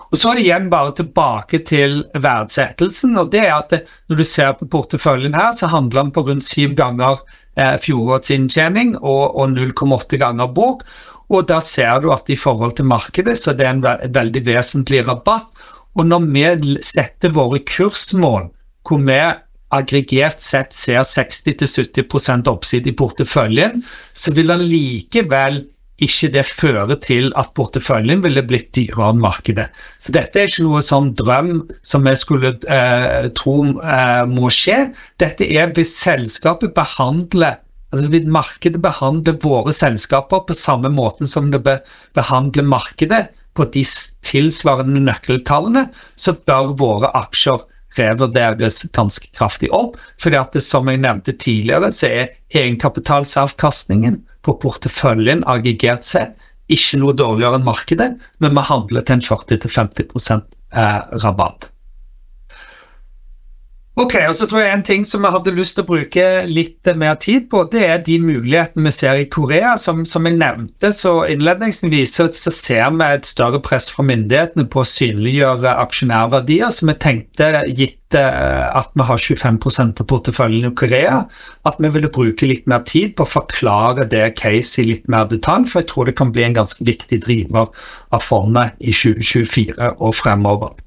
Og 0.07 0.17
Så 0.17 0.31
er 0.31 0.37
det 0.37 0.45
igjen 0.45 0.69
bare 0.71 0.95
tilbake 0.97 1.59
til 1.67 1.99
verdsettelsen. 2.15 3.17
og 3.17 3.31
det 3.31 3.43
er 3.45 3.53
at 3.57 3.69
det, 3.69 3.81
Når 4.09 4.15
du 4.15 4.23
ser 4.23 4.53
på 4.53 4.65
porteføljen 4.65 5.35
her, 5.35 5.51
så 5.51 5.67
handler 5.67 6.03
den 6.03 6.11
på 6.11 6.23
rundt 6.27 6.45
syv 6.45 6.73
ganger 6.75 7.21
eh, 7.57 7.77
fjorårets 7.77 8.31
inntjening 8.31 8.95
og, 8.97 9.35
og 9.35 9.49
0,8 9.51 10.17
ganger 10.17 10.47
bok. 10.47 10.83
Og 11.29 11.47
da 11.47 11.59
ser 11.59 11.99
du 12.01 12.11
at 12.11 12.29
i 12.29 12.39
forhold 12.39 12.77
til 12.77 12.87
markedet 12.87 13.37
så 13.37 13.53
det 13.53 13.67
er 13.67 13.75
en 13.75 14.13
veldig 14.15 14.45
vesentlig 14.45 15.07
rabatt. 15.07 15.51
Og 15.97 16.05
når 16.05 16.29
vi 16.31 16.77
setter 16.85 17.33
våre 17.35 17.59
kursmål, 17.67 18.47
hvor 18.87 19.01
vi 19.03 19.19
aggregert 19.75 20.43
sett 20.43 20.75
ser 20.75 21.03
60-70% 21.03 22.47
oppside 22.51 22.91
i 22.91 22.95
porteføljen, 22.95 23.83
så 24.15 24.33
vil 24.35 24.53
allikevel 24.53 25.65
ikke 26.03 26.29
det 26.35 26.43
føre 26.45 26.95
til 27.01 27.31
at 27.41 27.53
porteføljen 27.57 28.21
ville 28.21 28.43
blitt 28.45 28.69
dyrere 28.77 29.09
enn 29.11 29.21
markedet. 29.21 29.65
Så 29.97 30.13
dette 30.13 30.39
er 30.39 30.49
ikke 30.49 30.67
noe 30.67 30.83
sånn 30.85 31.09
drøm 31.17 31.63
som 31.81 32.05
vi 32.05 32.13
skulle 32.19 32.53
eh, 32.69 33.29
tro 33.37 33.55
eh, 33.81 34.25
må 34.29 34.51
skje. 34.53 34.91
Dette 35.17 35.47
er 35.47 35.73
hvis 35.73 35.95
selskapet 36.03 36.75
behandler 36.77 37.63
Altså 37.95 38.09
Hvis 38.11 38.25
markedet 38.27 38.81
behandler 38.83 39.37
våre 39.39 39.71
selskaper 39.71 40.41
på 40.43 40.55
samme 40.59 40.89
måte 40.91 41.23
som 41.23 41.45
det 41.53 41.61
behandler 41.63 42.65
markedet 42.67 43.21
på 43.55 43.63
de 43.71 43.85
tilsvarende 44.27 44.99
nøkkeltallene, 45.05 45.85
så 46.19 46.33
bør 46.35 46.73
våre 46.81 47.13
aksjer 47.15 47.63
revurderes 47.99 48.83
ganske 48.95 49.29
kraftig 49.35 49.71
opp. 49.73 49.97
fordi 50.21 50.37
at 50.39 50.53
det, 50.53 50.63
som 50.63 50.87
jeg 50.87 51.01
nevnte 51.03 51.33
tidligere, 51.33 51.91
så 51.91 52.07
er 52.07 52.35
egenkapitalsavkastningen 52.53 54.21
på 54.45 54.57
porteføljen 54.61 55.43
aggregert 55.47 56.05
sett 56.07 56.37
ikke 56.71 56.99
noe 56.99 57.15
dårligere 57.15 57.59
enn 57.59 57.67
markedet, 57.67 58.09
men 58.43 58.55
vi 58.55 58.63
handler 58.69 59.05
til 59.07 59.17
en 59.17 59.23
40-50 59.23 60.41
eh, 60.75 61.01
rabatt. 61.23 61.69
Ok, 63.97 64.13
og 64.29 64.35
så 64.37 64.45
tror 64.45 64.61
jeg 64.61 64.73
En 64.75 64.83
ting 64.85 65.05
som 65.09 65.23
jeg 65.25 65.33
hadde 65.33 65.55
lyst 65.57 65.73
til 65.77 65.81
å 65.81 65.87
bruke 65.89 66.25
litt 66.45 66.89
mer 67.01 67.15
tid 67.17 67.47
på, 67.49 67.63
det 67.71 67.81
er 67.81 68.03
de 68.05 68.19
mulighetene 68.21 68.85
vi 68.85 68.93
ser 68.93 69.17
i 69.17 69.25
Korea. 69.33 69.71
Som, 69.81 70.03
som 70.05 70.27
jeg 70.29 70.37
nevnte 70.37 70.91
så 70.93 71.23
innledningsvis, 71.25 72.13
så, 72.19 72.27
så 72.29 72.53
ser 72.53 72.93
vi 72.93 73.07
et 73.15 73.25
større 73.25 73.57
press 73.65 73.89
fra 73.89 74.05
myndighetene 74.05 74.67
på 74.69 74.83
å 74.83 74.87
synliggjøre 74.91 75.73
aksjonærverdier. 75.87 76.69
Så 76.69 76.85
vi 76.85 76.97
tenkte, 77.01 77.51
gitt 77.73 78.21
eh, 78.21 78.69
at 78.69 78.93
vi 78.93 79.09
har 79.09 79.25
25% 79.25 80.05
av 80.05 80.09
porteføljen 80.13 80.69
i 80.69 80.75
Korea, 80.77 81.23
at 81.65 81.81
vi 81.81 81.93
ville 81.97 82.13
bruke 82.13 82.53
litt 82.53 82.69
mer 82.69 82.85
tid 82.85 83.17
på 83.17 83.25
å 83.25 83.33
forklare 83.39 84.05
det 84.13 84.27
caset 84.37 84.83
i 84.85 84.91
litt 84.91 85.09
mer 85.09 85.25
detalj. 85.33 85.71
For 85.71 85.81
jeg 85.81 85.89
tror 85.89 86.11
det 86.11 86.19
kan 86.21 86.35
bli 86.37 86.45
en 86.45 86.61
ganske 86.61 86.85
viktig 86.85 87.25
driver 87.25 87.73
av 88.13 88.29
fondet 88.29 88.77
i 88.77 88.93
2024 88.93 89.95
og 89.97 90.13
fremover. 90.21 90.77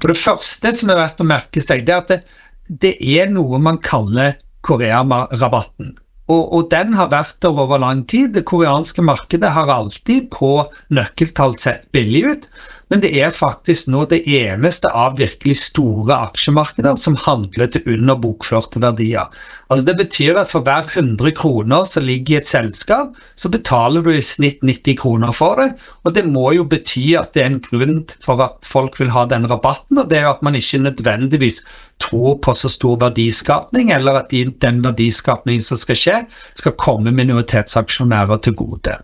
Og 0.00 0.06
Det 0.10 0.18
første 0.18 0.74
som 0.76 0.92
er 0.92 1.00
verdt 1.00 1.22
å 1.22 1.28
merke 1.28 1.64
seg, 1.64 1.86
det 1.86 1.94
er 1.94 2.04
at 2.04 2.12
det, 2.12 2.20
det 2.68 2.94
er 3.18 3.32
noe 3.32 3.58
man 3.62 3.80
kaller 3.82 4.38
Korea-rabatten. 4.66 5.94
Og, 6.30 6.42
og, 6.54 6.66
den 6.70 6.94
har 6.94 7.10
vært 7.10 7.40
der 7.42 7.56
over 7.58 7.80
lang 7.82 8.04
tid. 8.06 8.36
Det 8.36 8.44
koreanske 8.46 9.02
markedet 9.02 9.50
har 9.50 9.70
alltid 9.72 10.28
på 10.30 10.52
nøkkeltall 10.94 11.56
sett 11.58 11.88
billig 11.94 12.22
ut. 12.28 12.44
Men 12.90 13.02
det 13.04 13.10
er 13.22 13.30
faktisk 13.30 13.86
nå 13.92 14.02
det 14.10 14.24
eneste 14.26 14.90
av 14.90 15.20
virkelig 15.20 15.54
store 15.60 16.16
aksjemarkeder 16.26 16.96
som 16.98 17.14
handler 17.22 17.70
til 17.70 17.86
under 17.94 18.18
bokførte 18.18 18.82
verdier. 18.82 19.30
Altså 19.70 19.86
Det 19.86 19.94
betyr 20.00 20.40
at 20.40 20.50
for 20.50 20.66
hver 20.66 20.88
100 20.90 21.30
kroner 21.38 21.84
som 21.86 22.04
ligger 22.04 22.34
i 22.34 22.38
et 22.40 22.50
selskap, 22.50 23.14
så 23.38 23.50
betaler 23.52 24.02
du 24.02 24.10
i 24.10 24.24
snitt 24.24 24.64
90 24.66 24.98
kroner 24.98 25.30
for 25.36 25.62
det. 25.62 25.68
Og 26.02 26.16
det 26.18 26.26
må 26.26 26.50
jo 26.56 26.66
bety 26.66 27.14
at 27.20 27.30
det 27.34 27.44
er 27.44 27.52
en 27.52 27.62
grunn 27.62 28.02
for 28.24 28.42
at 28.42 28.66
folk 28.66 28.98
vil 28.98 29.14
ha 29.14 29.24
den 29.30 29.46
rabatten, 29.50 30.02
og 30.02 30.10
det 30.10 30.18
er 30.18 30.32
at 30.32 30.42
man 30.42 30.58
ikke 30.58 30.82
nødvendigvis 30.82 31.62
tror 32.02 32.40
på 32.42 32.56
så 32.56 32.68
stor 32.72 32.98
verdiskapning, 32.98 33.94
eller 33.94 34.24
at 34.24 34.34
den 34.34 34.82
verdiskapningen 34.82 35.62
som 35.62 35.78
skal 35.78 35.98
skje, 35.98 36.18
skal 36.58 36.78
komme 36.80 37.14
minoritetsaksjonærer 37.14 38.42
til 38.42 38.58
gode. 38.58 38.98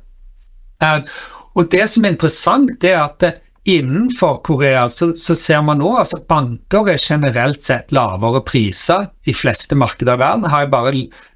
Eh, 0.83 1.01
og 1.57 1.71
Det 1.71 1.87
som 1.89 2.05
er 2.05 2.17
interessant, 2.17 2.71
det 2.83 2.91
er 2.93 3.05
at 3.07 3.46
Innenfor 3.67 4.43
Korea 4.47 4.89
så, 4.89 5.09
så 5.19 5.35
ser 5.35 5.63
man 5.67 5.81
nå 5.83 5.89
altså 5.99 6.21
banker 6.31 6.87
er 6.93 7.01
generelt 7.03 7.65
sett 7.67 7.91
lavere 7.91 8.39
priser. 8.47 9.09
De 9.27 9.33
fleste 9.35 9.75
markeder 9.75 10.15
i 10.15 10.21
verden 10.21 10.47
har 10.53 10.63
jeg 10.63 10.71
bare 10.71 10.93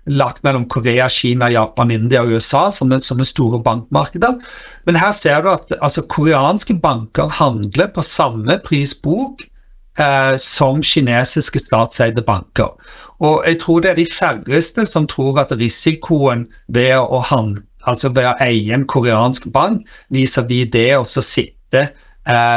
lagt 0.06 0.44
mellom 0.46 0.68
Korea, 0.70 1.08
Kina, 1.10 1.48
Japan, 1.50 1.90
India 1.90 2.20
og 2.22 2.36
USA 2.36 2.68
som, 2.70 2.92
som 3.02 3.18
er 3.18 3.26
store 3.26 3.58
bankmarkeder. 3.66 4.36
Men 4.86 4.98
her 5.02 5.10
ser 5.16 5.42
du 5.42 5.50
at 5.50 5.74
altså, 5.80 6.04
koreanske 6.06 6.76
banker 6.78 7.32
handler 7.34 7.90
på 7.96 8.04
samme 8.06 8.60
prisbok 8.62 9.42
eh, 9.98 10.36
som 10.38 10.84
kinesiske 10.86 11.58
statseide 11.64 12.22
banker. 12.22 12.76
Og 13.18 13.42
jeg 13.42 13.58
tror 13.64 13.82
det 13.82 13.90
er 13.90 13.98
de 13.98 14.06
færreste 14.06 14.84
som 14.86 15.08
tror 15.10 15.42
at 15.42 15.56
risikoen 15.58 16.46
ved 16.70 16.94
å, 16.94 17.18
handle, 17.26 17.64
altså 17.90 18.12
ved 18.14 18.30
å 18.30 18.36
eie 18.46 18.70
en 18.78 18.86
koreansk 18.86 19.50
bank 19.50 19.82
vis-à-vis 20.14 20.70
det 20.70 20.92
å 20.94 21.02
sitte 21.02 21.88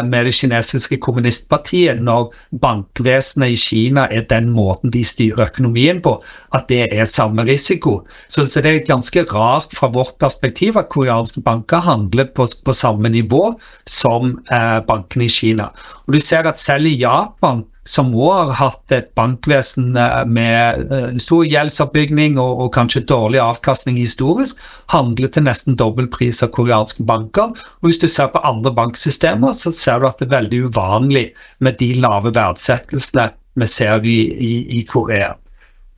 med 0.08 0.28
det 0.28 0.34
kinesiske 0.36 0.98
kommunistpartiet 1.04 2.02
når 2.04 2.34
bankvesenet 2.62 3.54
i 3.54 3.60
Kina 3.60 4.08
er 4.12 4.28
den 4.30 4.50
måten 4.54 4.92
de 4.94 5.04
styrer 5.08 5.48
økonomien 5.48 6.02
på, 6.04 6.18
at 6.56 6.68
det 6.70 6.88
er 6.92 7.10
samme 7.10 7.46
risiko. 7.48 8.02
Så, 8.28 8.46
så 8.46 8.62
det 8.62 8.76
er 8.76 8.88
ganske 8.88 9.26
rart 9.34 9.74
fra 9.76 9.92
vårt 9.94 10.18
perspektiv 10.20 10.78
at 10.78 10.92
koreanske 10.94 11.42
banker 11.42 11.84
handler 11.84 12.30
på, 12.36 12.48
på 12.66 12.74
samme 12.74 13.10
nivå 13.10 13.54
som 13.90 14.38
eh, 14.52 14.80
bankene 14.88 15.28
i 15.28 15.34
Kina. 15.34 15.70
Og 16.08 16.18
du 16.18 16.20
ser 16.20 16.50
at 16.50 16.60
selv 16.60 16.90
i 16.90 16.98
Japan 17.02 17.66
som 17.90 18.14
òg 18.16 18.32
har 18.32 18.54
hatt 18.60 18.94
et 18.96 19.10
bankvesen 19.18 19.98
eh, 20.00 20.24
med 20.30 20.88
uh, 20.92 21.10
stor 21.22 21.44
gjeldsoppbygging 21.48 22.40
og, 22.40 22.66
og, 22.66 22.72
kanskje 22.76 23.04
dårlig 23.10 23.42
avkastning 23.44 24.00
historisk, 24.00 24.60
handler 24.94 25.32
til 25.32 25.48
nesten 25.48 25.78
dobbel 25.80 26.08
pris 26.12 26.40
av 26.46 26.54
koreanske 26.56 27.04
banker. 27.08 27.52
Og 27.82 27.90
Hvis 27.90 28.00
du 28.00 28.08
ser 28.08 28.32
på 28.32 28.44
andre 28.48 28.72
banksystemer, 28.76 29.56
så 29.58 29.72
ser 29.76 30.00
du 30.00 30.10
at 30.10 30.20
det 30.22 30.30
er 30.30 30.38
veldig 30.38 30.66
uvanlig 30.70 31.30
med 31.60 31.80
de 31.82 31.94
lave 32.00 32.34
verdsettelsene 32.36 33.32
vi 33.60 33.70
ser 33.70 34.06
i, 34.08 34.20
i, 34.34 34.54
i 34.80 34.86
Korea. 34.90 35.34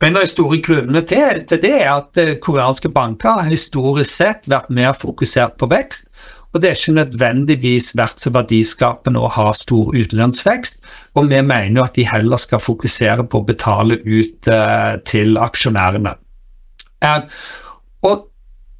En 0.04 0.18
av 0.18 0.26
de 0.26 0.28
store 0.28 0.58
grunnene 0.60 1.00
til, 1.08 1.38
til 1.48 1.60
det 1.62 1.76
er 1.78 1.92
at 1.94 2.18
uh, 2.20 2.34
koreanske 2.42 2.90
banker 2.92 3.38
har 3.44 3.52
historisk 3.52 4.10
sett 4.10 4.50
vært 4.50 4.74
mer 4.74 4.92
fokusert 4.98 5.56
på 5.60 5.70
vekst 5.70 6.10
og 6.56 6.62
det 6.62 6.70
er 6.70 6.78
ikke 6.78 6.96
nødvendigvis 6.96 7.90
vært 7.98 8.22
så 8.22 8.30
verdiskapende 8.32 9.20
å 9.20 9.28
ha 9.34 9.50
stor 9.56 9.90
utenlandsvekst. 9.92 10.80
Og 11.20 11.28
vi 11.28 11.42
mener 11.44 11.84
at 11.84 11.98
de 11.98 12.06
heller 12.08 12.40
skal 12.40 12.62
fokusere 12.64 13.26
på 13.28 13.42
å 13.42 13.44
betale 13.44 13.98
ut 14.06 14.48
uh, 14.48 14.96
til 15.04 15.36
aksjonærene. 15.36 16.14
Uh, 17.04 17.28
og 18.08 18.24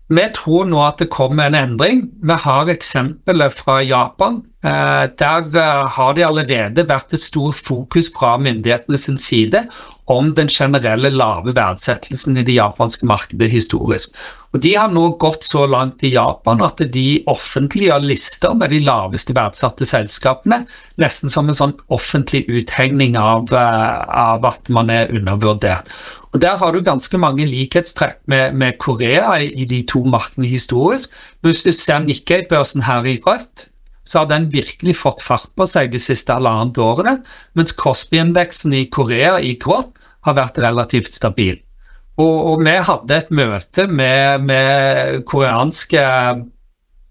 vi 0.09 0.25
tror 0.33 0.65
nå 0.71 0.81
at 0.87 1.03
det 1.03 1.11
kommer 1.12 1.51
en 1.51 1.59
endring. 1.59 2.07
Vi 2.25 2.39
har 2.47 2.73
eksempelet 2.73 3.53
fra 3.53 3.83
Japan, 3.85 4.45
Der 4.67 5.87
har 5.95 6.15
det 6.15 6.25
allerede 6.27 6.83
vært 6.89 7.12
et 7.15 7.23
stort 7.23 7.55
fokus 7.55 8.09
fra 8.11 8.33
myndighetene 8.39 8.99
sin 8.99 9.17
side 9.17 9.61
om 10.07 10.29
den 10.35 10.49
generelle 10.53 11.11
lave 11.11 11.55
verdsettelsen 11.57 12.38
i 12.38 12.45
det 12.47 12.55
japanske 12.57 13.07
markedet 13.07 13.49
historisk. 13.51 14.14
Og 14.55 14.62
De 14.62 14.73
har 14.79 14.92
nå 14.92 15.09
gått 15.21 15.45
så 15.45 15.66
langt 15.69 16.05
i 16.07 16.14
Japan 16.14 16.62
at 16.64 16.79
de 16.95 17.23
offentliggjør 17.29 18.07
lister 18.07 18.55
med 18.57 18.71
de 18.73 18.79
laveste 18.87 19.35
verdsatte 19.37 19.85
selskapene, 19.88 20.62
nesten 21.03 21.33
som 21.33 21.51
en 21.51 21.59
sånn 21.59 21.75
offentlig 21.92 22.47
uthengning 22.47 23.19
av, 23.21 23.51
av 23.53 24.47
at 24.49 24.71
man 24.73 24.92
er 24.95 25.12
undervurdert. 25.12 25.90
Og 26.33 26.40
Der 26.40 26.57
har 26.61 26.73
du 26.73 26.83
ganske 26.85 27.19
mange 27.19 27.47
likhetstrekk 27.49 28.19
med, 28.29 28.55
med 28.55 28.79
Korea 28.79 29.38
i, 29.40 29.51
i, 29.57 29.64
de 29.64 29.83
to 29.88 30.05
markedene 30.05 30.49
historisk. 30.49 31.11
Hvis 31.40 31.64
du 31.64 31.73
ser 31.73 32.05
Nikkei-børsen 32.05 32.85
her 32.85 33.05
i 33.09 33.19
rødt, 33.27 33.69
så 34.07 34.23
har 34.23 34.31
den 34.31 34.49
virkelig 34.55 34.97
fått 35.03 35.23
fart 35.25 35.51
på 35.59 35.66
seg 35.71 35.92
de 35.92 36.01
siste 36.03 36.35
halvannet 36.35 36.79
årene, 36.81 37.19
mens 37.59 37.75
Cosby-indeksen 37.77 38.75
i 38.79 38.87
Korea 38.95 39.37
i 39.42 39.57
grått 39.61 39.92
har 40.27 40.38
vært 40.38 40.61
relativt 40.62 41.14
stabil. 41.14 41.59
Og, 42.16 42.37
og 42.51 42.62
vi 42.64 42.77
hadde 42.88 43.16
et 43.16 43.33
møte 43.35 43.87
med, 43.92 44.47
med, 44.49 45.25
koreanske 45.29 46.03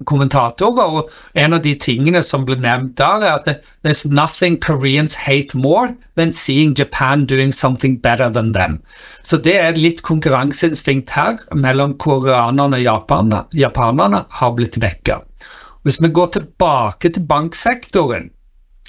kommentatorer, 0.09 0.97
og 0.97 1.11
en 1.39 1.55
av 1.55 1.61
de 1.63 1.71
tingene 1.79 2.19
som 2.25 2.43
ble 2.47 2.57
nevnt 2.59 2.97
der, 2.99 3.23
er 3.23 3.37
at 3.37 3.61
there's 3.85 4.03
nothing 4.09 4.57
Koreans 4.59 5.15
hate 5.15 5.55
more 5.55 5.93
than 6.19 6.33
seeing 6.33 6.73
Japan 6.75 7.25
doing 7.25 7.53
something 7.53 7.99
better 8.01 8.29
than 8.29 8.51
them. 8.53 8.81
Så 9.23 9.37
det 9.37 9.55
er 9.61 9.79
litt 9.79 10.01
konkurranseinstinkt 10.03 11.13
her 11.15 11.37
mellom 11.53 11.95
koreanerne 12.01 12.81
og 12.81 12.89
japanerne, 12.89 13.45
japanerne 13.55 14.25
har 14.41 14.57
blitt 14.57 14.81
vekka. 14.81 15.21
Hvis 15.85 16.01
vi 16.01 16.09
går 16.09 16.31
tilbake 16.33 17.11
til 17.13 17.25
banksektoren, 17.29 18.31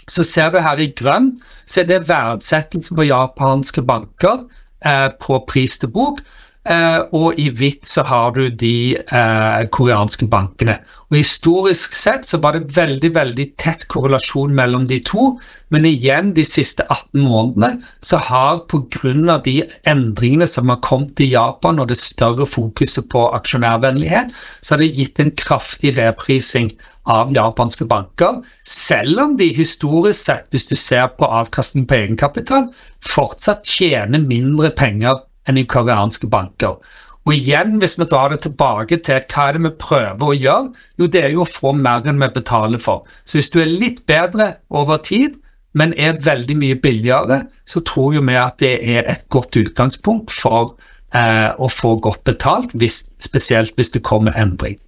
så 0.09 0.25
ser 0.25 0.53
du 0.55 0.61
her 0.63 0.81
i 0.81 0.93
grønn 0.97 1.35
så 1.67 1.83
er 1.83 1.89
det 1.91 2.07
verdsettelsen 2.09 2.97
på 2.97 3.09
japanske 3.09 3.83
banker 3.85 4.47
eh, 4.87 5.11
på 5.21 5.41
pris 5.51 5.77
til 5.83 5.91
bok. 5.93 6.23
Eh, 6.67 7.01
og 7.15 7.37
i 7.39 7.47
hvitt 7.55 7.87
så 7.87 8.03
har 8.09 8.33
du 8.35 8.49
de 8.51 8.97
eh, 8.99 9.67
koreanske 9.71 10.27
bankene. 10.31 10.81
Og 11.07 11.21
Historisk 11.21 11.95
sett 11.95 12.27
så 12.27 12.41
var 12.43 12.57
det 12.57 12.75
veldig 12.75 13.13
veldig 13.15 13.47
tett 13.63 13.85
korrelasjon 13.93 14.55
mellom 14.57 14.89
de 14.91 14.99
to, 15.07 15.37
men 15.71 15.87
igjen 15.87 16.33
de 16.35 16.43
siste 16.47 16.83
18 16.91 17.23
månedene 17.23 17.87
så 18.03 18.19
har 18.19 18.65
pga. 18.67 19.39
de 19.45 19.63
endringene 19.87 20.47
som 20.51 20.69
har 20.69 20.83
kommet 20.83 21.21
i 21.21 21.31
Japan 21.31 21.79
og 21.79 21.89
det 21.89 21.99
større 22.03 22.47
fokuset 22.47 23.09
på 23.15 23.29
aksjonærvennlighet, 23.39 24.35
så 24.61 24.75
har 24.75 24.83
det 24.83 24.97
gitt 24.99 25.21
en 25.21 25.31
kraftig 25.31 25.97
reprising 25.99 26.73
av 27.07 27.31
japanske 27.31 27.87
banker, 27.87 28.43
selv 28.65 29.21
om 29.23 29.37
de 29.39 29.53
historisk 29.55 30.19
sett, 30.19 30.51
hvis 30.51 30.67
du 30.67 30.75
ser 30.75 31.07
på 31.15 31.31
avkastning 31.31 31.87
på 31.87 31.95
egenkapital, 31.95 32.67
fortsatt 32.99 33.63
tjener 33.63 34.19
mindre 34.19 34.73
penger 34.75 35.23
enn 35.47 35.61
i 35.61 35.67
koreanske 35.69 36.29
banker. 36.31 36.79
Og 37.27 37.35
igjen, 37.35 37.81
hvis 37.83 37.97
vi 37.99 38.07
drar 38.07 38.31
det 38.31 38.45
tilbake 38.45 39.01
til 39.03 39.25
hva 39.33 39.49
er 39.49 39.57
det 39.57 39.65
vi 39.65 39.73
prøver 39.83 40.29
å 40.29 40.37
gjøre, 40.37 40.85
jo 41.01 41.09
det 41.11 41.25
er 41.25 41.35
jo 41.35 41.43
å 41.43 41.49
få 41.51 41.73
mer 41.75 42.07
enn 42.07 42.23
vi 42.23 42.29
betaler 42.37 42.83
for. 42.83 43.03
Så 43.27 43.41
hvis 43.41 43.51
du 43.51 43.59
er 43.63 43.73
litt 43.73 44.05
bedre 44.07 44.53
over 44.71 45.03
tid, 45.03 45.35
men 45.77 45.93
er 46.01 46.23
veldig 46.23 46.57
mye 46.57 46.79
billigere, 46.81 47.43
så 47.69 47.83
tror 47.85 48.15
jo 48.15 48.23
vi 48.25 48.39
at 48.39 48.61
det 48.63 48.77
er 48.79 49.11
et 49.11 49.27
godt 49.35 49.59
utgangspunkt 49.59 50.33
for 50.33 50.77
eh, 51.13 51.51
å 51.51 51.69
få 51.69 51.97
godt 52.01 52.23
betalt, 52.29 52.73
hvis, 52.79 53.03
spesielt 53.21 53.75
hvis 53.77 53.93
det 53.97 54.07
kommer 54.07 54.37
endring. 54.39 54.79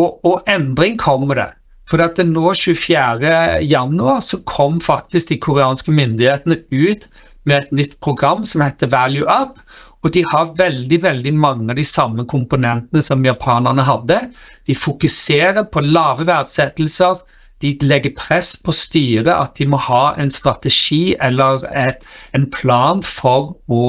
Og, 0.00 0.16
og 0.24 0.48
endring 0.50 0.96
kommer 0.98 1.36
det. 1.36 1.50
For 1.90 2.02
at 2.02 2.16
det 2.16 2.28
nå 2.30 2.52
24. 2.54 3.66
januar 3.66 4.20
så 4.22 4.38
kom 4.46 4.78
faktisk 4.80 5.32
de 5.32 5.40
koreanske 5.42 5.92
myndighetene 5.92 6.62
ut 6.70 7.06
med 7.48 7.64
et 7.64 7.72
nytt 7.72 7.96
program 8.04 8.44
som 8.44 8.64
heter 8.64 8.90
Value 8.92 9.26
Up. 9.28 9.60
Og 10.04 10.14
de 10.14 10.22
har 10.32 10.54
veldig 10.56 11.02
veldig 11.02 11.32
mange 11.36 11.68
av 11.72 11.76
de 11.76 11.84
samme 11.84 12.24
komponentene 12.28 13.02
som 13.04 13.24
japanerne 13.24 13.84
hadde. 13.84 14.20
De 14.66 14.76
fokuserer 14.76 15.66
på 15.68 15.84
lave 15.84 16.24
verdsettelser. 16.28 17.20
De 17.60 17.74
legger 17.84 18.16
press 18.16 18.54
på 18.56 18.72
styret 18.72 19.34
at 19.34 19.58
de 19.60 19.68
må 19.68 19.80
ha 19.90 20.14
en 20.20 20.32
strategi 20.32 21.16
eller 21.20 21.60
et, 21.76 22.00
en 22.32 22.46
plan 22.48 23.04
for 23.04 23.52
å 23.68 23.82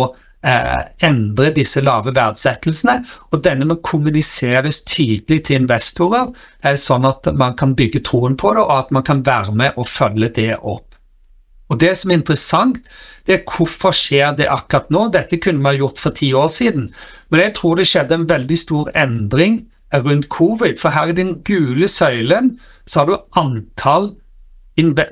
eh, 0.43 0.81
endre 1.07 1.53
disse 1.55 1.79
lave 1.79 2.11
verdsettelsene. 2.17 2.97
Og 3.31 3.43
denne 3.47 3.69
må 3.69 3.79
kommuniseres 3.87 4.83
tydelig 4.83 5.45
til 5.47 5.61
investorer, 5.61 6.27
eh, 6.65 6.75
sånn 6.75 7.07
at 7.07 7.31
man 7.39 7.55
kan 7.55 7.75
bygge 7.79 8.03
troen 8.11 8.35
på 8.35 8.51
det, 8.57 8.65
og 8.67 8.77
at 8.81 8.91
man 8.91 9.07
kan 9.07 9.23
være 9.23 9.55
med 9.55 9.79
og 9.79 9.87
følge 9.87 10.33
det 10.41 10.53
opp. 10.59 10.90
Og 11.71 11.79
Det 11.79 11.91
som 11.97 12.11
er 12.11 12.19
interessant, 12.19 12.81
det 13.27 13.37
er 13.37 13.43
hvorfor 13.47 13.95
skjer 13.95 14.35
det 14.35 14.49
akkurat 14.51 14.89
nå. 14.91 15.07
Dette 15.13 15.39
kunne 15.39 15.63
vi 15.63 15.71
ha 15.71 15.79
gjort 15.79 15.99
for 16.01 16.11
ti 16.11 16.33
år 16.35 16.49
siden, 16.51 16.89
men 17.31 17.39
jeg 17.39 17.53
tror 17.55 17.77
det 17.79 17.87
skjedde 17.87 18.17
en 18.17 18.29
veldig 18.29 18.57
stor 18.59 18.89
endring 18.97 19.61
rundt 19.93 20.27
covid. 20.29 20.77
For 20.79 20.91
her 20.91 21.11
i 21.11 21.15
den 21.15 21.37
gule 21.47 21.87
søylen 21.87 22.57
så 22.85 22.99
har 22.99 23.07
du 23.07 23.17
antall 23.39 24.11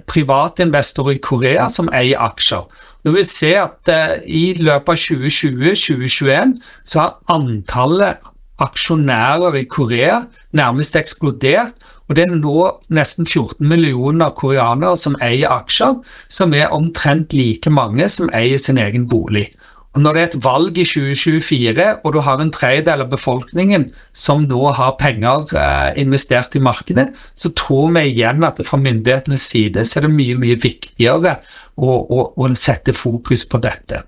private 0.07 0.63
investorer 0.63 1.17
i 1.17 1.21
Korea 1.21 1.67
som 1.69 1.89
eier 1.93 2.19
aksjer. 2.23 2.65
Når 3.03 3.15
vi 3.15 3.23
ser 3.23 3.61
at 3.61 3.91
eh, 3.91 4.17
i 4.25 4.55
løpet 4.57 4.89
av 4.89 4.99
2020-2021 4.99 6.55
så 6.83 6.99
har 6.99 7.17
antallet 7.35 8.17
aksjonærer 8.59 9.55
i 9.55 9.67
Korea 9.69 10.23
nærmest 10.51 10.95
eksplodert. 10.95 11.75
Og 12.09 12.17
det 12.17 12.25
er 12.25 12.31
nå 12.33 12.61
nesten 12.89 13.27
14 13.29 13.61
millioner 13.69 14.33
koreanere 14.37 14.97
som 14.97 15.17
eier 15.21 15.51
aksjer, 15.53 15.99
som 16.27 16.55
er 16.57 16.73
omtrent 16.73 17.35
like 17.37 17.69
mange 17.69 18.09
som 18.09 18.31
eier 18.33 18.57
sin 18.57 18.81
egen 18.81 19.05
bolig. 19.09 19.51
Og 19.97 20.01
Når 20.01 20.13
det 20.13 20.21
er 20.21 20.27
et 20.27 20.43
valg 20.45 20.77
i 20.77 20.85
2024, 20.85 21.85
og 22.05 22.13
du 22.13 22.19
har 22.21 22.41
en 22.41 22.51
tredjedel 22.53 23.01
av 23.05 23.09
befolkningen 23.09 23.87
som 24.13 24.45
nå 24.45 24.59
har 24.77 24.97
penger 24.99 25.49
eh, 25.57 26.01
investert 26.01 26.53
i 26.55 26.61
markedet, 26.61 27.07
så 27.35 27.49
tror 27.57 27.89
vi 27.97 28.05
igjen 28.11 28.45
at 28.45 28.61
fra 28.65 28.77
myndighetenes 28.77 29.49
side 29.49 29.85
så 29.85 29.99
er 29.99 30.05
det 30.05 30.13
mye 30.13 30.37
mye 30.37 30.59
viktigere 30.61 31.39
å, 31.75 31.89
å, 31.89 32.21
å 32.37 32.53
sette 32.53 32.93
fokus 32.93 33.47
på 33.49 33.61
dette. 33.65 34.03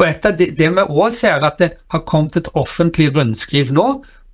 Og 0.00 0.06
et 0.06 0.28
av 0.28 0.36
det, 0.36 0.52
det 0.56 0.68
vi 0.72 0.84
også 0.84 1.16
ser, 1.16 1.44
at 1.44 1.60
det 1.60 1.72
har 1.92 2.04
kommet 2.08 2.36
et 2.36 2.48
offentlig 2.56 3.10
rundskriv 3.16 3.72
nå 3.72 3.88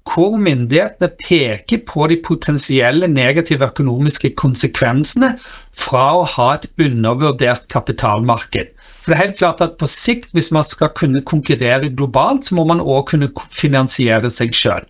hvor 0.06 0.36
myndighetene 0.38 1.10
peker 1.20 1.82
på 1.88 2.06
de 2.12 2.16
potensielle 2.24 3.08
negative 3.10 3.66
økonomiske 3.66 4.32
konsekvensene 4.38 5.34
fra 5.76 6.06
å 6.20 6.24
ha 6.36 6.52
et 6.54 6.68
undervurdert 6.80 7.66
kapitalmarked. 7.72 8.72
For 9.02 9.12
det 9.12 9.16
er 9.16 9.22
helt 9.22 9.38
klart 9.38 9.60
at 9.62 9.76
på 9.78 9.86
sikt, 9.86 10.32
hvis 10.34 10.48
man 10.54 10.64
skal 10.66 10.90
kunne 10.98 11.22
konkurrere 11.22 11.92
globalt, 11.94 12.48
så 12.48 12.56
må 12.58 12.64
man 12.66 12.82
òg 12.82 13.04
kunne 13.12 13.28
finansiere 13.54 14.30
seg 14.34 14.54
sjøl. 14.56 14.86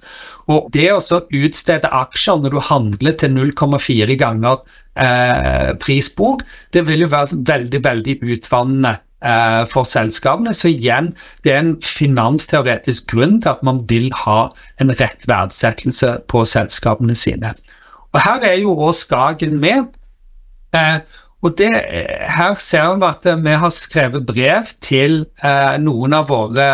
Og 0.53 0.71
det 0.73 0.89
å 0.95 1.01
utstede 1.37 1.91
aksjer 1.93 2.41
når 2.41 2.55
du 2.55 2.61
handler 2.65 3.17
til 3.21 3.35
0,4 3.35 4.17
ganger 4.21 4.63
eh, 4.97 5.75
prisbok, 5.83 6.47
det 6.73 6.87
vil 6.89 7.05
jo 7.05 7.11
være 7.13 7.43
veldig, 7.51 7.83
veldig 7.85 8.17
utvannende 8.25 8.95
eh, 9.27 9.63
for 9.71 9.89
selskapene. 9.89 10.55
Så 10.55 10.71
igjen, 10.71 11.11
det 11.45 11.53
er 11.53 11.63
en 11.65 11.75
finansteoretisk 11.83 13.09
grunn 13.13 13.41
til 13.43 13.53
at 13.57 13.67
man 13.67 13.83
vil 13.91 14.09
ha 14.25 14.47
en 14.83 14.95
rett 15.01 15.27
verdsettelse 15.29 16.17
på 16.31 16.45
selskapene 16.49 17.17
sine. 17.19 17.55
Og 18.15 18.23
Her 18.25 18.49
er 18.49 18.59
jo 18.63 18.77
òg 18.79 18.95
Skagen 18.97 19.59
med. 19.61 19.91
Eh, 20.75 20.99
og 21.45 21.59
det, 21.59 21.71
Her 22.37 22.55
ser 22.59 22.97
vi 22.97 23.07
at 23.11 23.29
vi 23.45 23.59
har 23.61 23.75
skrevet 23.75 24.27
brev 24.27 24.73
til 24.81 25.27
eh, 25.45 25.77
noen 25.83 26.17
av 26.17 26.31
våre 26.33 26.71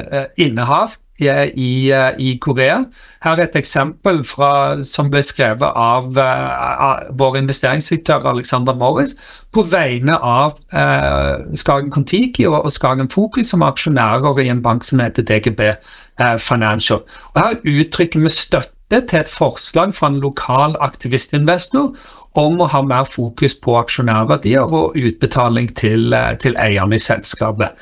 eh, 0.00 0.26
innehav 0.46 0.96
i, 1.20 1.90
eh, 1.92 2.10
i, 2.18 2.38
Korea. 2.40 2.84
Her 3.22 3.36
er 3.36 3.48
et 3.48 3.56
eksempel 3.56 4.22
fra, 4.24 4.82
som 4.82 5.10
ble 5.10 5.22
skrevet 5.22 5.76
av, 5.76 6.08
uh, 6.16 6.80
av 6.88 7.10
vår 7.20 7.36
investeringsdirektør 7.42 8.30
Alexander 8.32 8.74
Morris 8.74 9.16
på 9.54 9.64
vegne 9.66 10.16
av 10.22 10.58
eh, 10.72 11.56
Skagen 11.58 11.90
Kontiki 11.90 12.46
og, 12.46 12.60
og, 12.64 12.72
Skagen 12.72 13.10
Fokus 13.10 13.50
som 13.50 13.64
aksjonærer 13.66 14.42
i 14.44 14.50
en 14.52 14.62
bank 14.62 14.86
som 14.86 15.02
heter 15.02 15.26
DGB 15.26 15.64
eh, 15.70 16.36
Financial. 16.38 17.02
Og 17.34 17.40
Her 17.40 17.58
uttrykker 17.64 18.22
vi 18.22 18.32
støtte 18.34 19.02
til 19.10 19.20
et 19.20 19.30
forslag 19.30 19.94
fra 19.94 20.10
en 20.10 20.20
lokal 20.22 20.76
aktivistinvestor 20.82 21.92
om 22.38 22.60
å 22.62 22.68
ha 22.70 22.82
mer 22.86 23.08
fokus 23.10 23.56
på 23.58 23.74
aksjonærverdier 23.80 24.70
og 24.70 24.98
utbetaling 24.98 25.72
til, 25.78 26.12
eh, 26.14 26.36
til 26.38 26.56
eierne 26.58 26.94
i 26.98 27.02
selskapet. 27.02 27.74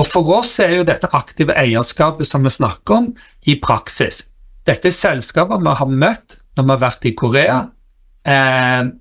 Og 0.00 0.08
For 0.10 0.30
oss 0.36 0.56
er 0.62 0.78
jo 0.78 0.86
dette 0.88 1.10
aktive 1.14 1.54
eierskapet 1.58 2.26
som 2.26 2.42
vi 2.46 2.50
snakker 2.50 2.98
om, 2.98 3.12
i 3.46 3.54
praksis. 3.62 4.24
Dette 4.66 4.88
er 4.88 4.96
selskaper 4.96 5.62
vi 5.62 5.78
har 5.78 5.90
møtt 5.90 6.38
når 6.56 6.64
vi 6.64 6.72
har 6.72 6.84
vært 6.86 7.06
i 7.08 7.14
Korea. 7.18 7.58
Eh, 8.24 8.92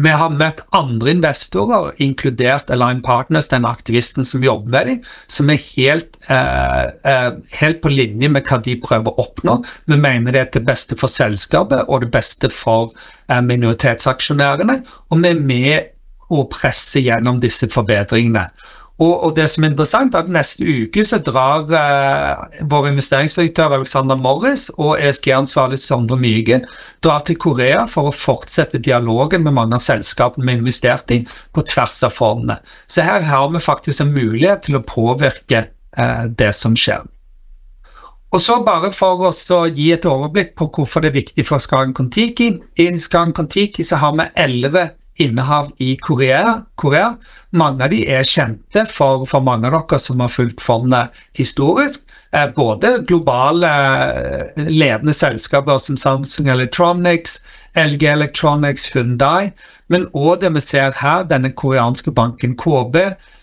vi 0.00 0.08
har 0.08 0.32
møtt 0.32 0.62
andre 0.72 1.12
investorer, 1.12 1.90
inkludert 2.00 2.70
Align 2.72 3.02
Partners, 3.04 3.50
den 3.52 3.66
aktivisten 3.68 4.24
som 4.24 4.44
jobber 4.44 4.72
med 4.72 4.88
dem, 4.88 5.00
som 5.28 5.50
er 5.52 5.60
helt, 5.60 6.16
eh, 6.28 6.84
eh, 7.04 7.32
helt, 7.60 7.82
på 7.82 7.92
linje 7.92 8.30
med 8.32 8.46
hva 8.48 8.62
de 8.62 8.76
prøver 8.80 9.12
å 9.12 9.26
oppnå. 9.26 9.58
Vi 9.86 9.96
mener 9.96 10.32
det 10.32 10.40
er 10.40 10.50
det 10.52 10.64
beste 10.64 10.96
for 10.96 11.12
selskapet 11.12 11.84
og 11.88 12.00
det 12.00 12.10
beste 12.10 12.48
for 12.48 12.92
eh, 13.28 13.40
minoritetsaksjonærene. 13.40 14.82
Og 15.10 15.22
vi 15.22 15.28
er 15.28 15.40
med 15.40 15.90
å 16.30 16.48
presse 16.48 17.00
gjennom 17.04 17.40
disse 17.40 17.68
forbedringene. 17.68 18.48
Og, 19.02 19.12
og, 19.24 19.32
det 19.34 19.48
som 19.50 19.64
er 19.64 19.72
interessant, 19.72 20.14
er 20.14 20.22
at 20.22 20.30
neste 20.30 20.62
uke 20.62 21.02
så 21.06 21.18
drar 21.24 21.66
eh, 21.74 22.60
vår 22.70 22.90
investeringsdirektør 22.92 23.74
Alexander 23.78 24.18
Morris 24.20 24.68
og 24.76 25.00
ESG-ansvarlig 25.00 25.80
Sondre 25.82 26.18
Myge 26.20 26.60
drar 27.02 27.24
til 27.26 27.40
Korea 27.42 27.86
for 27.90 28.10
å 28.10 28.14
fortsette 28.14 28.82
dialogen 28.84 29.42
med 29.46 29.56
mange 29.58 29.78
av 29.78 29.82
selskapene 29.82 30.46
vi 30.46 30.54
har 30.54 30.62
investert 30.62 31.10
i, 31.14 31.22
på 31.56 31.64
tvers 31.66 31.98
av 32.06 32.14
fondene. 32.14 32.60
Så 32.86 33.02
her 33.06 33.26
har 33.26 33.50
vi 33.50 33.64
faktisk 33.64 34.04
en 34.04 34.14
mulighet 34.14 34.68
til 34.68 34.78
å 34.78 34.84
påvirke 34.86 35.64
eh, 35.66 36.24
det 36.30 36.52
som 36.58 36.78
skjer. 36.78 37.02
Og 38.32 38.40
så 38.40 38.62
bare 38.64 38.88
for 38.94 39.26
å 39.26 39.64
gi 39.66 39.90
et 39.92 40.06
overblikk 40.08 40.54
på 40.56 40.70
hvorfor 40.72 41.02
det 41.02 41.10
er 41.10 41.18
viktig 41.18 41.44
for 41.44 41.60
Skagen 41.60 41.92
Kontiki. 41.96 42.54
I 42.80 42.86
Skagen 42.96 43.34
Kontiki 43.36 43.84
så 43.84 43.98
har 44.00 44.14
vi 44.16 44.30
elleve 44.40 44.92
innehav 45.20 45.72
i 45.78 45.96
Korea. 45.96 46.62
Korea. 46.74 47.14
Mange 47.50 47.84
av 47.84 47.92
de 47.92 48.02
er 48.08 48.24
kjente 48.26 48.86
for, 48.90 49.26
for 49.28 49.44
mange 49.44 49.68
av 49.68 49.76
dere 49.76 50.00
som 50.00 50.22
har 50.24 50.32
fulgt 50.32 50.62
fondet 50.64 51.12
historisk. 51.38 52.06
Eh, 52.32 52.48
både 52.56 52.94
globale 53.08 53.68
eh, 53.68 54.62
ledende 54.68 55.12
selskaper 55.16 55.78
som 55.82 55.98
Samsung 56.00 56.48
Electronics, 56.48 57.42
LG 57.78 58.04
Electronics, 58.12 58.90
Hundai, 58.92 59.50
men 59.88 60.04
òg 60.12 60.42
det 60.42 60.50
vi 60.54 60.60
ser 60.60 60.92
her, 60.98 61.24
denne 61.28 61.52
koreanske 61.56 62.12
banken 62.12 62.56
KB. 62.60 62.96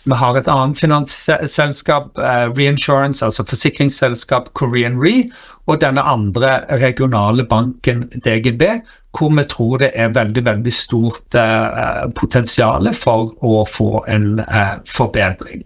Vi 0.06 0.18
har 0.22 0.38
et 0.38 0.50
annet 0.50 0.80
finansselskap, 0.80 2.18
eh, 2.18 2.46
reinsurance, 2.58 3.26
altså 3.26 3.46
forsikringsselskap 3.50 4.54
Korean 4.54 5.00
Re, 5.02 5.30
og 5.68 5.82
denne 5.82 6.02
andre 6.02 6.65
regionale 6.82 7.46
banken 7.46 8.08
DGB, 8.26 8.82
hvor 9.18 9.34
vi 9.34 9.44
tror 9.50 9.78
det 9.82 9.92
er 9.96 10.13
veldig 10.13 10.46
veldig 10.46 10.74
stort 10.74 11.36
uh, 11.38 12.06
potensial 12.13 12.92
for 12.94 13.34
å 13.42 13.63
få 13.65 14.04
en 14.08 14.39
uh, 14.46 14.78
forbedring. 14.86 15.63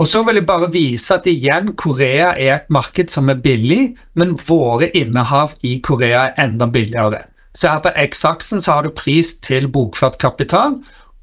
Og 0.00 0.08
så 0.08 0.22
vil 0.26 0.40
jeg 0.40 0.48
bare 0.48 0.70
vise 0.72 1.14
at 1.14 1.28
igjen 1.30 1.74
Korea 1.78 2.32
er 2.32 2.54
et 2.56 2.72
marked 2.72 3.12
som 3.12 3.28
er 3.30 3.40
billig, 3.44 3.92
men 4.18 4.32
våre 4.48 4.88
innehav 4.96 5.52
i 5.62 5.76
Korea 5.84 6.30
er 6.30 6.48
enda 6.48 6.66
billigere. 6.66 7.20
Så 7.54 7.68
her 7.68 7.82
på 7.84 7.92
X-aksen 8.08 8.62
så 8.64 8.78
har 8.78 8.86
du 8.86 8.94
pris 8.96 9.34
til 9.44 9.68
bokført 9.68 10.18
kapital, 10.22 10.78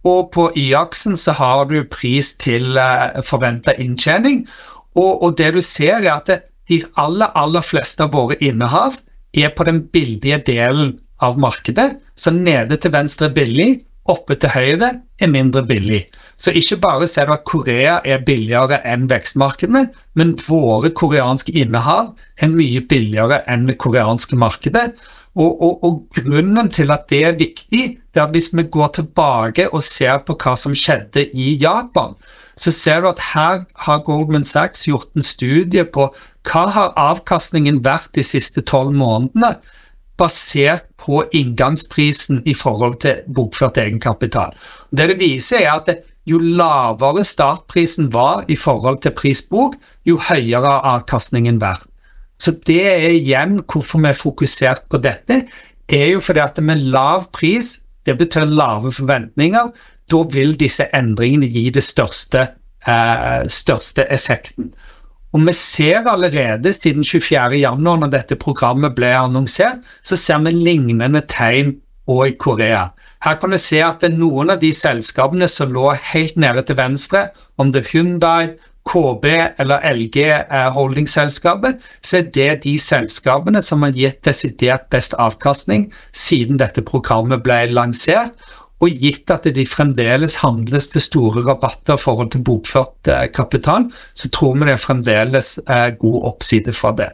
og 0.07 0.31
på 0.31 0.49
Y-aksen 0.55 1.17
så 1.19 1.33
har 1.35 1.65
du 1.71 1.81
pris 1.91 2.31
til 2.39 2.77
eh, 2.79 3.19
forventa 3.25 3.75
inntjening. 3.81 4.45
Og, 4.95 5.23
og, 5.23 5.37
det 5.37 5.53
du 5.57 5.61
ser, 5.61 6.05
er 6.05 6.13
at 6.15 6.31
de 6.69 6.81
aller, 6.97 7.31
aller 7.35 7.65
fleste 7.65 8.05
av 8.05 8.13
våre 8.13 8.37
innehav 8.39 8.95
er 9.37 9.51
på 9.55 9.65
den 9.67 9.83
billige 9.91 10.39
delen 10.47 10.97
av 11.21 11.37
markedet. 11.41 11.97
Så 12.15 12.31
nede 12.31 12.77
til 12.79 12.93
venstre 12.93 13.29
er 13.29 13.35
billig, 13.35 13.69
oppe 14.09 14.37
til 14.39 14.53
høyre 14.53 14.93
er 15.21 15.29
mindre 15.29 15.61
billig. 15.67 16.05
Så 16.39 16.53
ikke 16.55 16.79
bare 16.81 17.07
ser 17.07 17.27
du 17.27 17.35
at 17.35 17.45
Korea 17.45 17.99
er 18.07 18.23
billigere 18.25 18.79
enn 18.87 19.09
vekstmarkedene, 19.11 19.89
men 20.15 20.35
våre 20.47 20.93
koreanske 20.95 21.53
innehav 21.53 22.13
er 22.39 22.53
mye 22.53 22.81
billigere 22.89 23.43
enn 23.51 23.67
det 23.69 23.77
koreanske 23.83 24.39
markedet. 24.39 24.93
Og, 25.39 25.61
og, 25.63 25.83
og, 25.87 25.99
grunnen 26.17 26.67
til 26.73 26.91
at 26.91 27.05
det 27.11 27.19
er 27.23 27.37
viktig, 27.39 27.83
det 28.11 28.19
er 28.19 28.25
at 28.25 28.35
hvis 28.35 28.49
vi 28.51 28.65
går 28.67 28.91
tilbake 28.97 29.69
og 29.71 29.83
ser 29.85 30.19
på 30.27 30.35
hva 30.35 30.55
som 30.59 30.75
skjedde 30.75 31.29
i 31.31 31.53
Japan, 31.61 32.17
så 32.59 32.73
ser 32.75 33.01
du 33.01 33.07
at 33.07 33.21
her 33.23 33.63
har 33.85 34.03
Goldman 34.03 34.43
Sachs 34.43 34.83
gjort 34.87 35.07
en 35.15 35.23
studie 35.23 35.85
på 35.87 36.09
hva 36.49 36.63
har 36.75 36.95
avkastningen 36.99 37.79
vært 37.85 38.11
de 38.17 38.25
siste 38.25 38.63
tolv 38.67 38.91
månedene, 38.99 39.55
basert 40.19 40.89
på 40.99 41.21
inngangsprisen 41.31 42.41
i 42.43 42.53
forhold 42.53 42.99
til 43.05 43.21
bokført 43.31 43.79
egenkapital. 43.79 44.51
Det 44.91 45.07
det 45.13 45.19
viser, 45.21 45.63
er 45.63 45.79
at 45.79 46.03
jo 46.27 46.41
lavere 46.43 47.23
startprisen 47.23 48.11
var 48.13 48.43
i 48.51 48.57
forhold 48.59 48.99
til 49.05 49.15
prisbok, 49.15 49.77
jo 50.05 50.19
høyere 50.19 50.67
har 50.67 50.89
avkastningen 50.97 51.61
vært. 51.63 51.88
Så 52.39 52.55
det 52.67 52.81
er 52.87 53.09
igjen 53.11 53.59
hvorfor 53.67 54.01
vi 54.03 54.11
er 54.11 54.17
fokusert 54.17 54.85
på 54.89 55.01
dette, 55.03 55.43
er 55.89 56.05
jo 56.13 56.19
fordi 56.23 56.43
at 56.43 56.59
med 56.63 56.85
lav 56.93 57.27
pris, 57.35 57.79
det 58.05 58.17
betyr 58.17 58.45
lave 58.47 58.91
forventninger, 58.93 59.71
da 60.09 60.21
vil 60.33 60.55
disse 60.57 60.87
endringene 60.95 61.49
gi 61.51 61.69
det 61.73 61.83
største, 61.83 62.47
eh, 62.87 63.43
største 63.45 64.05
effekten. 64.09 64.71
Og 65.33 65.45
vi 65.45 65.53
ser 65.53 66.07
allerede 66.09 66.73
siden 66.73 67.03
24.1, 67.03 67.77
når 67.77 68.09
dette 68.09 68.35
programmet 68.35 68.95
ble 68.95 69.11
annonsert, 69.13 69.83
så 70.01 70.15
ser 70.15 70.39
vi 70.45 70.55
lignende 70.55 71.21
tegn 71.29 71.75
òg 72.09 72.31
i 72.31 72.37
Korea. 72.39 72.87
Her 73.21 73.35
kan 73.35 73.51
vi 73.51 73.59
se 73.61 73.81
at 73.83 74.01
det 74.01 74.15
noen 74.15 74.49
av 74.49 74.61
de 74.61 74.71
selskapene 74.73 75.47
som 75.51 75.73
lå 75.75 75.91
helt 76.13 76.37
nede 76.39 76.63
til 76.65 76.79
venstre, 76.79 77.27
om 77.59 77.71
det 77.71 77.83
er 77.83 77.91
Hyundai, 77.91 78.55
KB 78.89 79.25
eller 79.61 79.83
LG 79.93 80.17
eh, 80.25 80.69
holdingselskapet, 80.73 81.77
så 82.01 82.21
er 82.21 82.31
det 82.33 82.63
de 82.65 82.75
selskapene 82.81 83.61
som 83.65 83.85
har 83.85 83.93
gitt 83.97 84.23
desidert 84.25 84.89
best 84.93 85.13
avkastning 85.21 85.89
siden 86.11 86.59
dette 86.61 86.83
programmet 86.85 87.43
ble 87.45 87.67
lansert. 87.73 88.33
Og 88.79 88.95
gitt 88.95 89.27
at 89.33 89.43
de 89.43 89.65
fremdeles 89.67 90.37
handles 90.39 90.87
til 90.93 91.03
store 91.03 91.43
rabatter 91.43 91.97
i 91.97 91.99
forhold 91.99 92.31
til 92.31 92.45
bokført 92.47 93.11
eh, 93.11 93.27
kapital, 93.35 93.89
så 94.15 94.31
tror 94.31 94.55
vi 94.55 94.69
det 94.69 94.77
er 94.77 94.85
fremdeles 94.85 95.57
er 95.67 95.97
god 95.99 96.21
oppside 96.33 96.73
fra 96.73 96.93
det. 96.95 97.09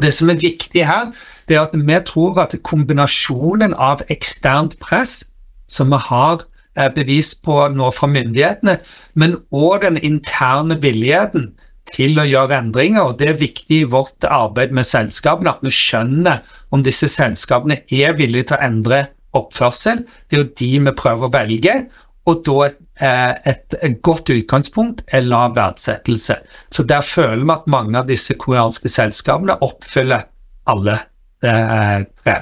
Det 0.00 0.12
som 0.14 0.30
er 0.30 0.40
viktig 0.40 0.84
her, 0.86 1.10
det 1.48 1.58
er 1.58 1.66
at 1.66 1.74
vi 1.74 1.98
tror 2.06 2.38
at 2.40 2.54
kombinasjonen 2.64 3.74
av 3.74 4.04
eksternt 4.08 4.78
press, 4.80 5.20
som 5.68 5.92
vi 5.92 6.00
har 6.08 6.40
eh, 6.40 6.57
bevis 6.94 7.32
på 7.34 7.56
nå 7.74 7.90
fra 7.94 8.08
myndighetene, 8.10 8.78
men 9.18 9.38
òg 9.54 9.82
den 9.86 9.98
interne 10.04 10.78
villigheten 10.82 11.52
til 11.92 12.18
å 12.20 12.26
gjøre 12.28 12.58
endringer. 12.62 13.10
og 13.10 13.18
Det 13.18 13.28
er 13.30 13.40
viktig 13.40 13.80
i 13.82 13.88
vårt 13.88 14.24
arbeid 14.24 14.74
med 14.76 14.86
selskapene 14.86 15.54
at 15.54 15.64
vi 15.64 15.72
skjønner 15.74 16.42
om 16.74 16.84
disse 16.84 17.08
selskapene 17.10 17.80
er 17.88 18.16
villige 18.18 18.50
til 18.50 18.58
å 18.58 18.66
endre 18.68 19.00
oppførsel. 19.38 20.04
Det 20.28 20.36
er 20.36 20.44
jo 20.44 20.52
de 20.60 20.70
vi 20.88 20.96
prøver 20.98 21.28
å 21.28 21.34
velge. 21.34 21.78
Og 22.28 22.42
da 22.44 22.66
eh, 22.68 23.34
et, 23.48 23.78
et 23.80 24.00
godt 24.04 24.28
utgangspunkt 24.34 25.00
er 25.16 25.24
lav 25.24 25.56
verdsettelse. 25.56 26.36
Så 26.70 26.84
der 26.84 27.06
føler 27.06 27.44
vi 27.44 27.54
at 27.54 27.70
mange 27.72 27.96
av 28.00 28.10
disse 28.10 28.36
koreanske 28.36 28.90
selskapene 28.92 29.56
oppfyller 29.64 30.28
alle 30.68 30.98
eh, 31.40 32.04
tre. 32.20 32.36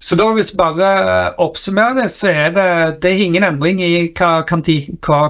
Så 0.00 0.16
da 0.16 0.30
hvis 0.32 0.54
vi 0.54 0.56
bare 0.56 1.34
oppsummerer 1.44 1.98
det, 1.98 2.06
så 2.14 2.30
er 2.32 2.54
det, 2.56 2.68
det 3.02 3.10
er 3.10 3.24
ingen 3.26 3.44
endring 3.44 3.82
i 3.84 4.08
hva 4.16 4.46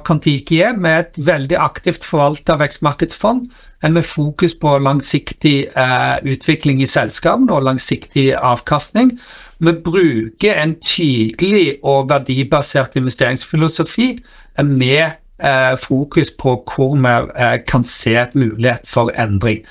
Kantiki 0.07 0.61
er. 0.63 0.77
med 0.79 0.99
et 0.99 1.19
veldig 1.27 1.59
aktivt 1.59 2.07
forvalta 2.07 2.55
vekstmarkedsfond 2.61 3.49
med 3.89 4.03
fokus 4.07 4.55
på 4.55 4.79
langsiktig 4.79 5.67
eh, 5.75 6.17
utvikling 6.23 6.83
i 6.83 6.87
selskapene 6.87 7.53
og 7.53 7.65
langsiktig 7.67 8.35
avkastning. 8.37 9.17
Vi 9.59 9.73
bruker 9.73 10.55
en 10.63 10.77
tydelig 10.81 11.81
og 11.83 12.11
verdibasert 12.13 12.97
investeringsfilosofi 12.97 14.19
med 14.63 15.17
eh, 15.43 15.75
fokus 15.83 16.31
på 16.31 16.61
hvor 16.63 16.95
vi 16.95 17.17
eh, 17.43 17.59
kan 17.67 17.85
se 17.85 18.15
et 18.15 18.35
mulighet 18.35 18.87
for 18.87 19.11
endring. 19.19 19.65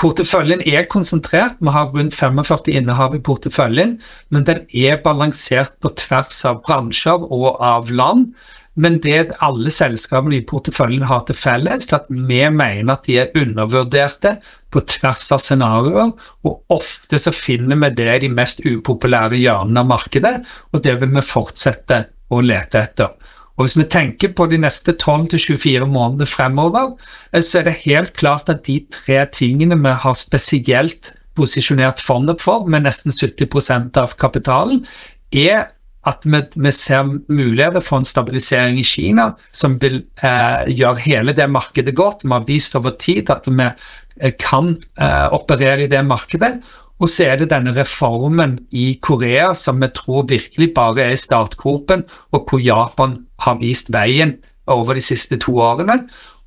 Porteføljen 0.00 0.64
er 0.66 0.88
konsentrert, 0.90 1.60
vi 1.62 1.70
har 1.70 1.92
rundt 1.94 2.16
45 2.16 2.72
innehav 2.74 3.14
i 3.14 3.22
porteføljen, 3.22 3.96
men 4.34 4.44
den 4.48 4.64
er 4.74 4.98
balansert 5.04 5.76
på 5.84 5.92
tvers 6.00 6.40
av 6.48 6.60
bransjer 6.66 7.24
og 7.30 7.54
av 7.62 7.92
land. 7.94 8.32
Men 8.74 8.98
det 8.98 9.36
alle 9.44 9.70
selskapene 9.70 10.40
i 10.40 10.46
porteføljen 10.50 11.06
har 11.06 11.22
til 11.28 11.38
felles, 11.38 11.86
er 11.92 12.00
at 12.00 12.08
vi 12.10 12.40
mener 12.50 12.96
at 12.96 13.04
de 13.06 13.20
er 13.22 13.36
undervurderte 13.38 14.34
på 14.74 14.82
tvers 14.90 15.28
av 15.36 15.42
scenarioer, 15.44 16.10
og 16.42 16.74
ofte 16.74 17.20
så 17.22 17.30
finner 17.30 17.78
vi 17.84 17.92
det 18.00 18.08
i 18.16 18.24
de 18.26 18.32
mest 18.34 18.64
upopulære 18.66 19.38
hjørnene 19.38 19.84
av 19.84 19.92
markedet, 19.92 20.34
og 20.74 20.82
det 20.82 20.96
vil 21.00 21.14
vi 21.14 21.22
fortsette 21.22 22.02
å 22.34 22.42
lete 22.42 22.82
etter. 22.82 23.14
Og 23.54 23.66
Hvis 23.66 23.76
vi 23.78 23.84
tenker 23.86 24.32
på 24.34 24.48
de 24.50 24.58
neste 24.58 24.96
12-24 24.98 25.86
månedene 25.86 26.26
fremover, 26.26 26.96
eh, 27.32 27.42
så 27.42 27.60
er 27.60 27.68
det 27.68 27.82
helt 27.84 28.14
klart 28.18 28.50
at 28.50 28.66
de 28.66 28.80
tre 28.90 29.24
tingene 29.32 29.78
vi 29.78 29.94
har 30.04 30.18
spesielt 30.18 31.12
posisjonert 31.38 32.02
fondet 32.02 32.42
for, 32.42 32.66
med 32.70 32.86
nesten 32.86 33.14
70% 33.14 33.96
av 33.98 34.14
kapitalen, 34.18 34.84
er 35.34 35.70
at 36.06 36.26
vi, 36.28 36.40
vi, 36.60 36.72
ser 36.74 37.08
muligheter 37.32 37.82
for 37.82 38.00
en 38.00 38.08
stabilisering 38.08 38.78
i 38.80 38.86
Kina 38.86 39.30
som 39.56 39.78
vil 39.80 40.02
eh, 40.20 40.64
gjøre 40.68 41.04
hele 41.06 41.34
det 41.36 41.48
markedet 41.50 41.94
godt. 41.96 42.26
Vi 42.26 42.32
har 42.34 42.44
vist 42.48 42.76
over 42.76 42.96
tid 43.00 43.32
at 43.32 43.48
vi 43.48 43.64
eh, 43.64 44.34
kan 44.40 44.74
eh, 45.00 45.26
operere 45.32 45.86
i 45.86 45.90
det 45.90 46.04
markedet. 46.06 46.58
Og 47.02 47.10
så 47.10 47.26
er 47.26 47.40
det 47.40 47.50
denne 47.50 47.74
reformen 47.74 48.58
i 48.70 48.94
Korea 49.02 49.50
som 49.58 49.80
vi 49.82 49.90
tror 49.96 50.28
virkelig 50.30 50.70
bare 50.76 51.10
er 51.10 51.18
startgropen, 51.18 52.04
og 52.32 52.46
hvor 52.48 52.62
Japan 52.62 53.18
har 53.42 53.58
vist 53.62 53.90
veien 53.92 54.36
over 54.70 54.94
de 54.94 55.02
siste 55.04 55.36
to 55.42 55.58
årene. 55.60 56.04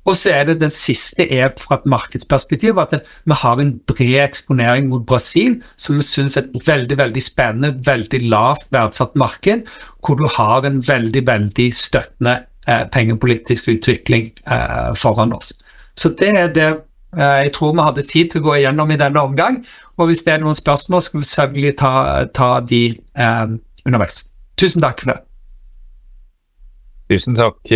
Og 0.08 0.16
så 0.16 0.32
er 0.32 0.46
det 0.48 0.60
den 0.62 0.72
siste 0.72 1.26
er 1.28 1.50
fra 1.60 1.76
et 1.76 1.88
markedsperspektiv 1.90 2.78
at 2.80 2.94
vi 3.28 3.36
har 3.36 3.60
en 3.60 3.74
bred 3.90 4.22
eksponering 4.22 4.88
mot 4.88 5.04
Brasil, 5.06 5.58
som 5.76 5.98
vi 6.00 6.06
syns 6.06 6.38
er 6.38 6.46
et 6.46 6.68
veldig 6.68 6.96
veldig 6.96 7.22
spennende, 7.22 7.74
veldig 7.84 8.22
lavt 8.32 8.64
verdsatt 8.72 9.16
marked, 9.20 9.66
hvor 10.00 10.16
du 10.16 10.24
har 10.32 10.64
en 10.64 10.80
veldig 10.88 11.26
veldig 11.28 11.68
støttende 11.76 12.38
eh, 12.66 12.86
pengepolitisk 12.94 13.68
utvikling 13.68 14.30
eh, 14.48 14.94
foran 14.96 15.36
oss. 15.36 15.52
Så 15.98 16.14
det 16.16 16.32
er 16.32 16.56
eh, 16.56 16.80
jeg 17.16 17.52
tror 17.56 17.72
vi 17.72 17.84
hadde 17.86 18.04
tid 18.04 18.32
til 18.32 18.42
å 18.42 18.50
gå 18.50 18.58
igjennom 18.58 18.90
i 18.92 18.98
denne 19.00 19.22
omgang. 19.22 19.62
Og 19.96 20.10
hvis 20.10 20.24
det 20.26 20.34
er 20.34 20.42
noen 20.42 20.58
spørsmål, 20.58 21.02
skal 21.02 21.22
vi 21.22 21.30
selvfølgelig 21.30 21.76
ta, 21.80 21.94
ta 22.36 22.50
de 22.60 22.82
eh, 22.96 23.46
underveis. 23.86 24.26
Tusen 24.60 24.84
takk 24.84 25.00
for 25.00 25.14
det. 25.14 25.20
Tusen 27.08 27.38
takk, 27.38 27.70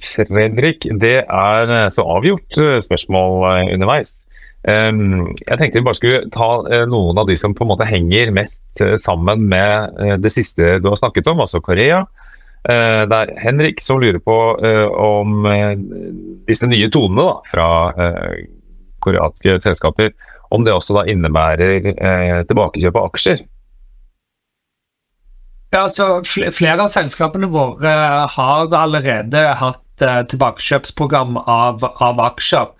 Fredrik. 0.00 0.86
Det 1.00 1.18
er 1.20 1.74
eh, 1.74 1.90
så 1.92 2.06
avgjort 2.08 2.56
eh, 2.56 2.78
spørsmål 2.80 3.44
eh, 3.50 3.74
underveis. 3.76 4.24
Jeg 4.68 5.56
tenkte 5.56 5.78
vi 5.78 5.84
bare 5.86 5.96
skulle 5.96 6.24
ta 6.34 6.48
noen 6.90 7.20
av 7.22 7.28
de 7.28 7.36
som 7.38 7.52
på 7.56 7.62
en 7.62 7.70
måte 7.70 7.86
henger 7.88 8.32
mest 8.34 8.82
sammen 9.00 9.44
med 9.48 10.18
det 10.20 10.32
siste 10.34 10.74
du 10.82 10.88
har 10.90 10.98
snakket 10.98 11.30
om, 11.30 11.38
altså 11.44 11.60
Korea. 11.64 12.00
Det 12.66 13.20
er 13.20 13.32
Henrik 13.38 13.78
som 13.80 14.02
lurer 14.02 14.18
på 14.18 14.34
om 14.98 15.46
disse 16.50 16.68
nye 16.68 16.90
tonene 16.92 17.28
da, 17.30 17.36
fra 17.54 17.68
koreanske 19.04 19.58
selskaper, 19.64 20.12
om 20.54 20.64
det 20.64 20.72
også 20.72 20.96
da 20.96 21.06
innebærer 21.12 21.90
tilbakekjøp 22.48 22.96
av 22.96 23.10
aksjer. 23.10 23.42
Ja, 25.70 25.88
så 25.92 26.22
Flere 26.24 26.86
av 26.86 26.88
selskapene 26.92 27.48
våre 27.52 27.90
har 28.32 28.72
allerede 28.72 29.42
hatt 29.60 30.04
eh, 30.04 30.22
tilbakekjøpsprogram 30.30 31.36
av, 31.44 31.84
av 31.84 32.22
aksjer. 32.24 32.70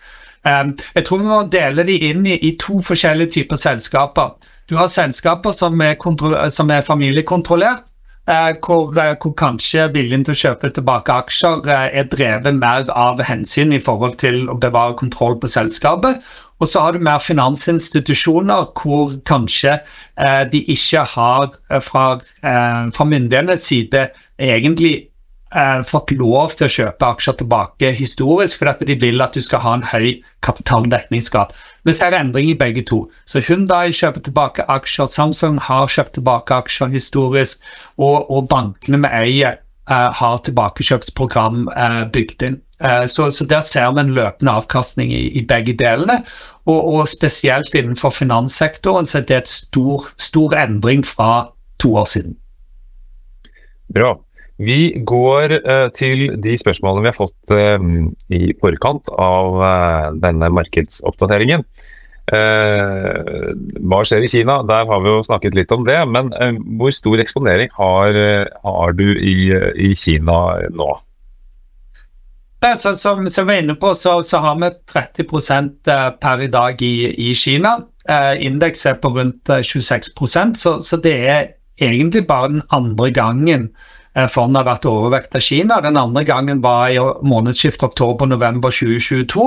Eh, 0.48 0.70
jeg 0.94 1.04
tror 1.04 1.20
vi 1.20 1.28
må 1.28 1.42
dele 1.52 1.84
de 1.84 1.98
inn 2.08 2.24
i, 2.24 2.38
i, 2.40 2.54
to 2.60 2.80
forskjellige 2.84 3.34
typer 3.36 3.60
selskaper. 3.60 4.32
Du 4.68 4.76
har 4.80 4.88
selskaper 4.92 5.52
som 5.56 5.76
er, 5.84 5.96
som 6.52 6.72
er 6.72 6.86
familiekontrollert, 6.86 7.84
eh, 7.84 7.87
hvor, 8.28 8.92
eh, 8.98 9.14
hvor, 9.16 9.32
kanskje 9.40 9.88
viljen 9.94 10.24
til 10.26 10.34
å 10.34 10.40
kjøpe 10.42 10.70
tilbake 10.76 11.14
aksjer 11.22 11.64
eh, 11.64 11.86
er 12.00 12.10
drevet 12.12 12.58
mer 12.58 12.90
av 12.92 13.22
hensyn 13.24 13.72
i 13.72 13.80
forhold 13.80 14.18
til 14.20 14.44
å 14.52 14.58
bevare 14.60 14.96
kontroll 15.00 15.38
på 15.40 15.48
selskapet. 15.48 16.20
Og 16.58 16.68
så 16.68 16.82
har 16.82 16.92
du 16.92 17.02
mer 17.02 17.22
finansinstitusjoner 17.22 18.72
hvor 18.80 19.14
kanskje 19.28 19.78
eh, 19.78 20.44
de 20.52 20.64
ikke 20.74 21.04
har 21.14 21.52
eh, 21.70 21.80
fra, 21.80 22.18
eh, 22.42 22.88
fra 22.94 23.06
myndighetenes 23.06 23.68
side 23.70 24.08
egentlig 24.38 25.07
eh, 25.54 25.80
fått 25.86 26.12
lov 26.16 26.54
til 26.58 26.66
å 26.68 26.74
kjøpe 26.74 27.08
aksjer 27.14 27.38
tilbake 27.40 27.92
historisk, 27.96 28.60
fordi 28.60 28.90
de 28.90 28.98
vil 29.06 29.24
at 29.24 29.36
du 29.36 29.42
skal 29.44 29.62
ha 29.64 29.74
en 29.78 29.86
høy 29.86 30.18
kapitaldekningsgrad. 30.46 31.54
Vi 31.88 31.94
ser 31.96 32.16
endring 32.16 32.50
i 32.50 32.58
begge 32.58 32.84
to. 32.88 33.04
Så 33.26 33.40
Hyundai 33.44 33.92
kjøper 33.94 34.26
tilbake 34.26 34.66
aksjer, 34.68 35.08
Samsung 35.08 35.58
har 35.62 35.88
kjøpt 35.88 36.18
tilbake 36.18 36.60
aksjer 36.62 36.92
historisk, 36.92 37.62
og, 37.96 38.28
og 38.28 38.48
bankene 38.52 39.00
vi 39.04 39.12
eier, 39.22 39.60
eh, 39.90 40.08
har 40.20 40.40
tilbakekjøpsprogram 40.48 41.68
eh, 41.76 42.02
bygd 42.12 42.48
inn. 42.50 42.60
Eh, 42.80 43.04
så, 43.06 43.30
så, 43.30 43.44
der 43.48 43.60
ser 43.60 43.90
vi 43.94 44.04
en 44.04 44.14
løpende 44.14 44.52
avkastning 44.60 45.12
i, 45.14 45.24
i 45.38 45.42
begge 45.46 45.74
delene. 45.78 46.20
Og, 46.68 46.78
og, 46.78 47.08
spesielt 47.08 47.74
innenfor 47.74 48.12
finanssektoren 48.14 49.08
så 49.08 49.22
er 49.22 49.26
det 49.30 49.40
et 49.42 49.50
stor, 49.50 50.10
stor 50.20 50.54
endring 50.60 51.06
fra 51.06 51.48
to 51.80 51.94
år 51.96 52.06
siden. 52.12 52.36
Bra. 53.94 54.18
Vi 54.58 54.80
går 55.06 55.54
uh, 55.62 55.88
til 55.94 56.32
de 56.42 56.56
spørsmålene 56.58 57.06
vi 57.06 57.12
har 57.12 57.18
fått 57.18 57.54
uh, 57.54 57.78
i 58.34 58.52
forkant 58.58 59.10
av 59.14 59.58
uh, 59.62 60.08
denne 60.18 60.50
markedsoppdateringen. 60.60 61.66
hva 62.28 63.98
skjer 64.04 64.20
i 64.20 64.28
Kina? 64.28 64.58
Der 64.68 64.84
har 64.84 64.98
vi 65.00 65.08
jo 65.08 65.22
snakket 65.24 65.54
litt 65.56 65.70
om 65.72 65.86
det. 65.86 65.96
Men 66.12 66.28
hvor 66.76 66.92
stor 66.92 67.22
eksponering 67.22 67.70
har, 67.72 68.18
har 68.60 68.92
du 68.98 69.06
i, 69.16 69.48
i 69.80 69.94
Kina 69.96 70.36
nå? 70.68 70.90
Så, 72.76 72.92
som, 72.98 73.28
som 73.30 73.46
vi 73.46 73.54
er 73.54 73.62
inne 73.62 73.76
på, 73.78 73.92
så, 73.94 74.18
så 74.26 74.40
har 74.42 74.56
vi 74.58 74.70
30 74.90 75.68
eh, 75.86 76.08
per 76.18 76.40
i 76.42 76.50
dag 76.50 76.82
i, 76.82 77.06
i 77.30 77.34
Kina. 77.34 77.78
Indeks 78.40 78.86
er 78.86 78.96
på 78.98 79.12
rundt 79.14 79.46
26 79.46 80.10
eh, 80.10 80.52
så, 80.58 80.80
så 80.82 80.96
det 80.96 81.14
er 81.28 81.46
egentlig 81.78 82.26
bare 82.26 82.48
den 82.48 82.62
andre 82.74 83.12
gangen 83.12 83.68
fondet 84.26 84.62
har 84.62 84.66
vært 84.66 84.88
overvekt 84.90 85.36
av 85.38 85.44
Kina. 85.44 85.78
Den 85.84 86.00
andre 86.00 86.24
gangen 86.26 86.62
var 86.64 86.90
i 86.90 86.98
månedsskiftet 86.98 87.86
oktober-november 87.90 88.74
2022, 88.74 89.46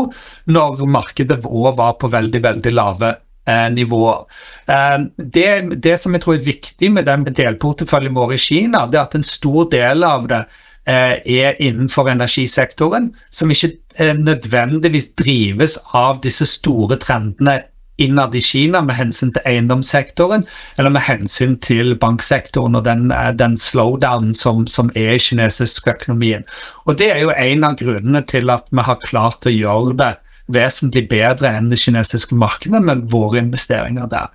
når 0.56 0.86
markedet 0.88 1.42
òg 1.44 1.76
var 1.82 1.98
på 2.00 2.12
veldig, 2.14 2.44
veldig 2.46 2.74
lave 2.78 3.14
eh, 3.50 3.68
nivåer. 3.76 4.24
Eh, 4.72 4.98
det, 5.18 5.52
det, 5.84 5.98
som 6.00 6.16
jeg 6.16 6.24
tror 6.24 6.40
er 6.40 6.50
viktig 6.50 6.92
med 6.96 7.10
den 7.12 7.28
delporteføljen 7.28 8.16
vår 8.16 8.38
i 8.38 8.44
Kina, 8.48 8.86
det 8.88 9.02
er 9.02 9.08
at 9.10 9.18
en 9.20 9.28
stor 9.28 9.68
del 9.74 10.08
av 10.08 10.30
det 10.32 10.46
Eh, 10.90 11.20
er 11.26 11.60
innenfor 11.62 12.10
energisektoren, 12.10 13.12
som 13.30 13.52
ikke 13.54 13.68
eh, 14.02 14.16
nødvendigvis 14.18 15.12
drives 15.14 15.76
av 15.94 16.24
disse 16.24 16.48
store 16.50 16.98
trendene 16.98 17.60
innad 18.04 18.36
i 18.36 18.42
Kina 18.44 18.82
med 18.86 18.98
hensyn 18.98 19.34
til 19.36 19.46
eiendomssektoren, 19.50 20.46
eller 20.78 20.94
med 20.94 21.06
hensyn 21.06 21.58
til 21.64 21.96
banksektoren 22.02 22.76
og 22.80 22.86
den, 22.88 23.12
eh, 23.12 23.32
den 23.38 23.58
slowdownen 23.58 24.34
som, 24.34 24.66
som, 24.68 24.92
er 24.96 25.16
i 25.16 25.22
kinesisk 25.22 25.88
økonomien. 25.88 26.44
Og 26.86 26.98
Det 26.98 27.12
er 27.12 27.22
jo 27.24 27.32
en 27.38 27.64
av 27.64 27.78
grunnene 27.80 28.26
til 28.28 28.50
at 28.50 28.68
vi 28.72 28.84
har 28.88 29.00
klart 29.06 29.48
å 29.48 29.54
gjøre 29.54 29.96
det 30.02 30.12
vesentlig 30.52 31.08
bedre 31.10 31.54
enn 31.56 31.70
det 31.72 31.80
kinesiske 31.80 32.36
markedet 32.36 32.82
med 32.84 33.08
våre 33.12 33.40
investeringer 33.40 34.10
der. 34.12 34.30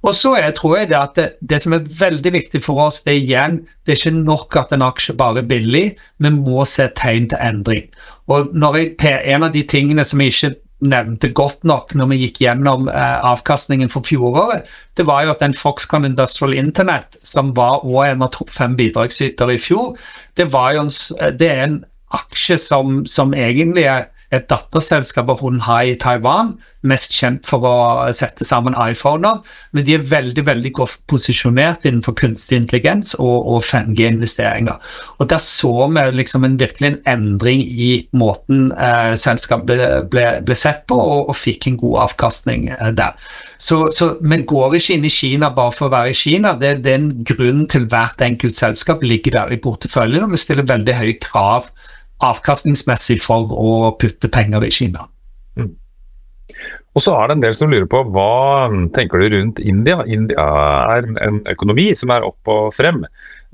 Og 0.00 0.14
så 0.16 0.32
er, 0.38 0.48
tror 0.56 0.78
jeg 0.78 0.88
det 0.88 0.96
at 0.96 1.18
det, 1.18 1.26
det, 1.44 1.58
som 1.60 1.74
er 1.76 1.84
veldig 1.84 2.32
viktig 2.32 2.62
for 2.64 2.80
oss, 2.86 3.02
det 3.04 3.12
er 3.12 3.20
igjen 3.20 3.58
det 3.84 3.92
er 3.92 4.00
ikke 4.00 4.22
nok 4.22 4.56
at 4.56 4.72
en 4.72 4.84
aksje 4.86 5.14
bare 5.18 5.42
er 5.42 5.50
billig, 5.50 5.84
vi 6.18 6.32
må 6.32 6.64
se 6.68 6.88
tegn 6.96 7.28
til 7.28 7.42
endring. 7.44 7.90
Og 8.32 8.54
jeg, 8.54 8.94
En 9.02 9.44
av 9.44 9.52
de 9.52 9.62
tingene 9.62 10.04
som 10.04 10.20
jeg 10.20 10.32
ikke 10.32 10.54
nevnte 10.80 11.30
godt 11.36 11.64
nok 11.68 11.94
når 11.98 12.10
vi 12.12 12.20
gikk 12.24 12.40
gjennom 12.44 12.88
eh, 12.88 13.18
avkastningen 13.26 13.90
for 13.92 14.06
fjoråret, 14.06 14.68
det 14.96 15.06
var 15.08 15.24
jo 15.24 15.34
at 15.34 15.42
den 15.44 15.56
Foxconn 15.56 16.08
Industrial 16.08 16.56
Internet, 16.56 17.18
som 17.22 17.52
var 17.56 17.84
også 17.84 18.06
en 18.08 18.24
av 18.26 18.32
topp 18.36 18.52
fem 18.54 18.76
bidragsytere 18.78 19.56
i 19.56 19.60
fjor, 19.60 19.94
det, 20.36 20.48
en, 20.54 20.92
det 21.36 21.50
er 21.50 21.62
en 21.66 21.78
aksje 22.16 22.58
som, 22.60 23.02
som 23.06 23.36
egentlig 23.36 23.86
er 23.90 24.08
et 24.30 24.46
datterselskap 24.50 25.30
av 25.32 25.40
Hunhai 25.42 25.92
i 25.92 25.96
Taiwan, 25.98 26.52
mest 26.86 27.12
kjent 27.12 27.44
for 27.48 27.66
å 27.66 27.74
sette 28.14 28.46
sammen 28.46 28.76
iPhoner. 28.78 29.40
Men 29.74 29.84
de 29.86 29.96
er 29.96 30.06
veldig 30.06 30.44
veldig 30.46 30.72
godt 30.78 31.00
posisjonert 31.10 31.84
innenfor 31.88 32.14
kunstig 32.20 32.60
intelligens 32.60 33.12
og, 33.18 33.48
og 33.50 33.64
5G-investeringer. 33.66 34.78
Og 35.18 35.30
Der 35.30 35.42
så 35.42 35.72
vi 35.90 36.06
liksom 36.14 36.46
en, 36.46 36.56
virkelig 36.60 36.92
en 36.92 37.00
endring 37.10 37.66
i 37.66 37.90
måten 38.16 38.70
eh, 38.78 39.12
selskapet 39.18 39.66
ble, 39.68 39.90
ble, 40.12 40.26
ble, 40.46 40.58
sett 40.58 40.86
på, 40.86 40.96
og, 40.96 41.28
og, 41.28 41.36
fikk 41.36 41.66
en 41.66 41.80
god 41.82 42.00
avkastning 42.06 42.70
eh, 42.76 42.90
der. 42.96 43.18
Så, 43.58 43.82
så 43.92 44.14
vi 44.22 44.42
går 44.48 44.78
ikke 44.78 44.96
inn 44.96 45.06
i 45.06 45.12
Kina 45.12 45.50
bare 45.56 45.74
for 45.74 45.90
å 45.90 45.94
være 45.98 46.14
i 46.14 46.20
Kina. 46.22 46.54
Det, 46.60 46.76
det 46.86 46.94
er 46.94 47.02
en 47.02 47.14
grunn 47.26 47.66
til 47.70 47.90
hvert 47.90 48.22
enkelt 48.24 48.56
selskap 48.56 49.02
ligger 49.04 49.40
der 49.40 49.56
i 49.56 49.60
porteføljen, 49.60 50.24
og 50.24 50.36
vi 50.36 50.40
stiller 50.40 50.70
veldig 50.70 51.00
høye 51.02 51.18
krav 51.20 51.72
avkastningsmessig 52.24 53.20
for 53.22 53.52
å 53.54 53.92
putte 54.00 54.30
penger 54.32 54.66
i 54.66 54.72
Kina. 54.74 55.06
Mm. 55.58 55.72
Og 56.98 57.04
så 57.04 57.14
er 57.14 57.28
det 57.28 57.36
en 57.36 57.44
del 57.44 57.56
som 57.56 57.70
lurer 57.70 57.88
på 57.90 58.02
hva 58.14 58.68
tenker 58.96 59.22
du 59.22 59.36
rundt 59.36 59.60
India? 59.62 60.02
India 60.10 60.46
er 60.96 61.06
en 61.22 61.42
økonomi 61.50 61.90
som 61.96 62.12
er 62.14 62.26
opp 62.26 62.50
og 62.50 62.72
frem. 62.74 63.04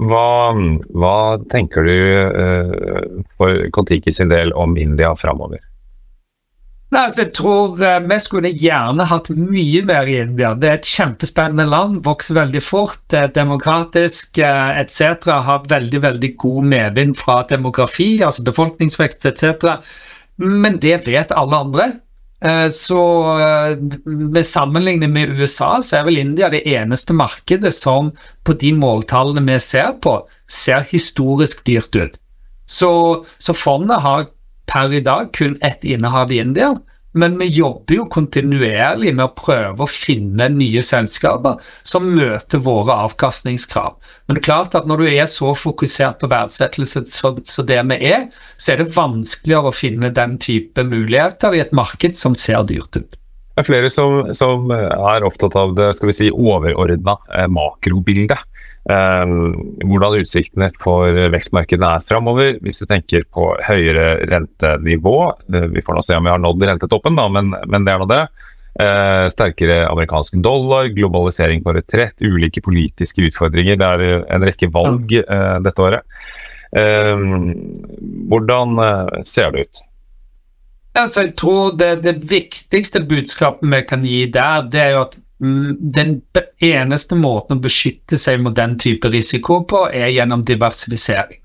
Hva, 0.01 0.53
hva 0.93 1.19
tenker 1.53 1.87
du 1.89 1.97
uh, 2.37 3.23
for 3.37 3.69
Kon-Tiki 3.73 4.13
sin 4.17 4.33
del 4.33 4.53
om 4.57 4.77
India 4.81 5.13
framover? 5.17 5.61
Nei, 6.97 7.11
altså, 7.11 7.27
jeg 7.27 7.33
tror 7.37 7.75
uh, 7.77 7.99
Vi 8.09 8.17
skulle 8.25 8.55
gjerne 8.57 9.05
hatt 9.05 9.29
mye 9.37 9.83
mer 9.85 10.09
i 10.09 10.17
India. 10.23 10.55
Det 10.57 10.69
er 10.71 10.79
et 10.79 10.89
kjempespennende 10.89 11.67
land, 11.69 11.99
vokser 12.07 12.39
veldig 12.39 12.63
fort, 12.65 13.03
det 13.13 13.19
er 13.21 13.35
demokratisk 13.37 14.41
uh, 14.41 14.73
etc. 14.81 15.29
Har 15.29 15.69
veldig 15.69 16.01
veldig 16.07 16.31
god 16.41 16.71
medvind 16.73 17.13
fra 17.21 17.43
demografi, 17.51 18.23
altså 18.25 18.47
befolkningsvekst 18.49 19.29
etc. 19.29 19.77
Men 20.41 20.81
det 20.81 21.03
vet 21.05 21.37
alle 21.37 21.61
andre. 21.67 21.91
Uh, 22.41 22.69
så 22.73 23.03
med 24.07 24.49
sammenligning 24.49 25.13
med 25.13 25.37
USA, 25.37 25.75
så 25.85 25.99
er 25.99 26.09
vel 26.09 26.23
India 26.23 26.49
det 26.53 26.65
eneste 26.65 27.13
markedet 27.17 27.75
som 27.77 28.15
på 28.49 28.57
de 28.57 28.73
måltallene 28.73 29.45
vi 29.45 29.59
ser 29.61 29.99
på, 30.01 30.23
ser 30.49 30.89
historisk 30.89 31.61
dyrt 31.69 31.93
ut. 31.93 32.17
Så, 32.67 32.89
så 33.37 33.53
fondet 33.55 34.01
har 34.01 34.31
per 34.71 34.93
i 34.93 35.03
dag 35.05 35.33
kun 35.37 35.57
ett 35.65 35.85
innehav 35.85 36.33
i 36.33 36.41
India, 36.43 36.75
men 37.17 37.39
vi 37.39 37.47
jobber 37.49 37.97
jo 37.97 38.05
kontinuerlig 38.13 39.15
med 39.17 39.25
å 39.25 39.35
prøve 39.39 39.85
å 39.85 39.89
finne 39.89 40.51
nye 40.53 40.83
selskaper 40.85 41.63
som 41.87 42.11
møter 42.13 42.61
våre 42.61 42.93
avkastningskrav. 43.07 43.95
Men 44.27 44.37
det 44.37 44.43
er 44.43 44.49
klart 44.51 44.77
at 44.77 44.89
når 44.89 45.01
du 45.01 45.07
er 45.09 45.31
så 45.33 45.55
fokusert 45.57 46.21
på 46.21 46.29
verdsettelse 46.29 47.07
som 47.09 47.41
det 47.41 47.81
vi 47.89 48.01
er, 48.11 48.27
så 48.61 48.75
er 48.75 48.83
det 48.83 48.93
vanskeligere 48.97 49.73
å 49.73 49.77
finne 49.77 50.13
den 50.13 50.37
type 50.43 50.85
muligheter 50.85 51.57
i 51.57 51.63
et 51.65 51.73
marked 51.77 52.19
som 52.19 52.37
ser 52.37 52.69
dyrt 52.69 53.01
ut. 53.01 53.17
Det 53.57 53.65
er 53.65 53.71
flere 53.71 53.89
som, 53.89 54.27
som 54.37 54.69
er 54.77 55.25
opptatt 55.25 55.57
av 55.57 55.73
det 55.79 55.95
skal 55.97 56.11
vi 56.11 56.19
si, 56.19 56.29
overordna 56.29 57.17
eh, 57.33 57.49
makrobildet. 57.49 58.45
Eh, 58.87 59.31
hvordan 59.83 60.21
utsiktene 60.23 60.69
for 60.79 61.11
vekstmarkedene 61.35 61.97
er 61.97 62.05
framover. 62.07 62.59
Hvis 62.63 62.83
du 62.83 62.87
tenker 62.87 63.27
på 63.35 63.49
høyere 63.67 64.27
rentenivå, 64.31 65.17
eh, 65.53 65.71
vi 65.75 65.83
får 65.83 65.99
nå 65.99 66.05
se 66.07 66.19
om 66.19 66.29
vi 66.29 66.35
har 66.35 66.43
nådd 66.43 66.67
rentetoppen, 66.71 67.19
da, 67.19 67.27
men, 67.33 67.55
men 67.67 67.87
det 67.87 67.95
er 67.95 68.03
nå 68.03 68.11
det. 68.11 68.25
Eh, 68.77 69.27
sterkere 69.33 69.87
amerikansk 69.89 70.37
dollar, 70.45 70.91
globalisering 70.93 71.63
på 71.65 71.73
retrett, 71.73 72.21
ulike 72.21 72.61
politiske 72.61 73.25
utfordringer. 73.25 73.79
Det 73.81 73.87
er 73.89 74.25
en 74.37 74.45
rekke 74.45 74.69
valg 74.73 75.15
eh, 75.23 75.57
dette 75.65 75.83
året. 75.83 76.19
Eh, 76.77 77.25
hvordan 78.29 78.77
ser 79.25 79.55
det 79.55 79.67
ut? 79.67 79.83
Altså, 80.97 81.27
jeg 81.27 81.35
tror 81.41 81.73
det, 81.77 81.91
det, 82.05 82.19
viktigste 82.29 83.03
budskapet 83.09 83.69
vi 83.73 83.81
kan 83.89 84.05
gi 84.05 84.23
der, 84.33 84.69
det 84.73 84.81
er 84.81 84.95
jo 84.95 85.03
at 85.07 85.17
den 85.39 86.21
eneste 86.65 87.17
måten 87.19 87.59
å 87.59 87.65
beskytte 87.65 88.17
seg 88.21 88.41
mot 88.41 88.57
den 88.57 88.79
type 88.81 89.11
risiko 89.13 89.63
på, 89.69 89.87
er 89.93 90.15
gjennom 90.15 90.45
diversifisering. 90.49 91.43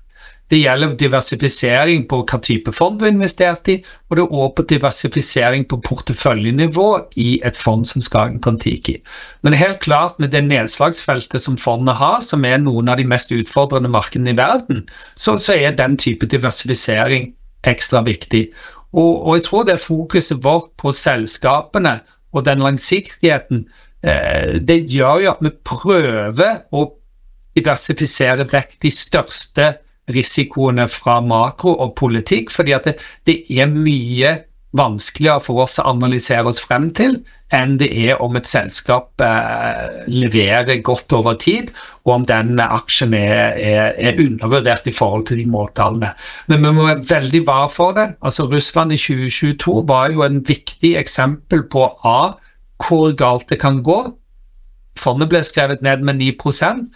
Det 0.52 0.58
gjelder 0.60 0.90
diversifisering 1.00 2.02
på 2.10 2.18
hva 2.28 2.38
type 2.44 2.74
fond 2.76 2.98
du 3.00 3.06
har 3.06 3.12
investert 3.14 3.68
i, 3.72 3.78
og 4.10 4.18
det 4.18 4.24
er 4.24 4.34
også 4.36 4.56
på 4.58 4.64
diversifisering 4.68 5.64
på 5.64 5.78
porteføljenivå 5.86 6.88
i 7.24 7.28
et 7.48 7.56
fond 7.56 7.86
som 7.88 8.04
skal 8.04 8.34
en 8.34 8.42
Kon-Tiki. 8.44 8.98
Men 9.40 9.56
helt 9.56 9.80
klart 9.80 10.20
med 10.20 10.34
det 10.34 10.42
nedslagsfeltet 10.50 11.40
som 11.40 11.56
fondet 11.56 11.96
har, 11.96 12.20
som 12.20 12.44
er 12.44 12.60
noen 12.60 12.92
av 12.92 13.00
de 13.00 13.08
mest 13.08 13.32
utfordrende 13.32 13.88
markedene 13.88 14.34
i 14.34 14.40
verden, 14.42 14.84
så, 15.16 15.38
så 15.40 15.56
er 15.56 15.78
den 15.78 15.96
type 15.96 16.28
diversifisering 16.28 17.32
ekstra 17.64 18.02
viktig. 18.04 18.50
Og, 18.92 19.22
og, 19.24 19.36
jeg 19.38 19.46
tror 19.48 19.64
det 19.64 19.80
fokuset 19.80 20.44
vårt 20.44 20.68
på 20.76 20.92
selskapene 20.92 22.02
og 22.32 22.44
den 22.46 22.64
langsiktigheten, 22.64 23.66
eh, 24.02 24.58
det 24.60 24.82
gjør 24.90 25.22
jo 25.24 25.30
at 25.34 25.44
vi 25.44 25.54
prøver 25.64 26.62
å 26.72 26.86
diversifisere 27.56 28.46
vekk 28.48 28.78
de 28.82 28.92
største 28.92 29.68
risikoene 30.12 30.88
fra 30.90 31.20
makro 31.24 31.74
og 31.84 31.94
politikk, 31.98 32.50
fordi 32.50 32.74
at 32.76 32.88
det, 32.88 32.96
det 33.28 33.36
er 33.50 33.70
mye 33.70 34.32
vanskeligere 34.76 35.42
for 35.44 35.62
oss 35.64 35.78
å 35.80 35.86
analysere 35.90 36.48
oss 36.48 36.60
frem 36.62 36.88
til 36.96 37.18
enn 37.52 37.74
det 37.80 37.90
er 37.92 38.20
om 38.24 38.38
et 38.38 38.48
selskap 38.48 39.20
eh, 39.20 40.06
leverer 40.08 40.80
godt 40.84 41.12
over 41.12 41.36
tid, 41.36 41.68
og 42.06 42.14
om 42.14 42.24
den 42.28 42.56
aksjen 42.62 43.12
er, 43.16 43.58
er, 43.60 43.90
er, 44.00 44.22
undervurdert 44.22 44.88
i 44.88 44.94
forhold 44.96 45.26
til 45.28 45.42
de 45.42 45.44
måltallene. 45.52 46.14
Men 46.48 46.64
vi 46.64 46.72
må 46.72 46.86
være 46.88 47.04
veldig 47.10 47.42
var 47.46 47.68
for 47.74 47.92
det. 47.98 48.08
Altså 48.24 48.48
Russland 48.48 48.96
i 48.96 49.00
2022 49.00 49.76
var 49.90 50.16
jo 50.16 50.24
en 50.24 50.40
viktig 50.48 50.94
eksempel 51.00 51.66
på 51.68 51.90
A, 52.08 52.32
hvor 52.82 53.12
galt 53.12 53.52
det 53.52 53.60
kan 53.60 53.82
gå. 53.84 54.00
Fondet 54.98 55.28
ble 55.28 55.44
skrevet 55.44 55.84
ned 55.84 56.00
med 56.08 56.20
9% 56.20 56.88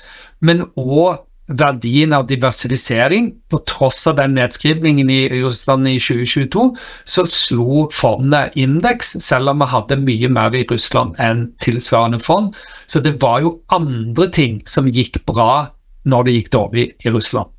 men 0.44 0.66
òg 0.76 1.22
verdien 1.46 2.12
av 2.12 2.26
diversifisering. 2.26 3.30
På 3.50 3.60
tross 3.68 4.06
av 4.06 4.16
den 4.16 4.34
nedskrivningen 4.34 5.10
i 5.10 5.20
Russland 5.42 5.88
i 5.88 5.96
2022, 6.00 6.66
så 7.04 7.26
slo 7.30 7.86
fondet 7.94 8.56
indeks, 8.58 9.16
selv 9.22 9.52
om 9.52 9.62
vi 9.62 9.70
hadde 9.70 10.00
mye 10.02 10.30
mer 10.32 10.56
i 10.56 10.66
Russland 10.70 11.16
enn 11.22 11.46
tilsvarende 11.62 12.20
fond. 12.22 12.54
Så 12.86 13.02
det 13.04 13.16
var 13.22 13.42
jo 13.44 13.56
andre 13.74 14.30
ting 14.32 14.60
som 14.66 14.90
gikk 14.90 15.22
bra 15.28 15.68
når 16.06 16.26
det 16.26 16.36
gikk 16.38 16.52
dårlig 16.54 16.90
i 17.04 17.14
Russland. 17.14 17.50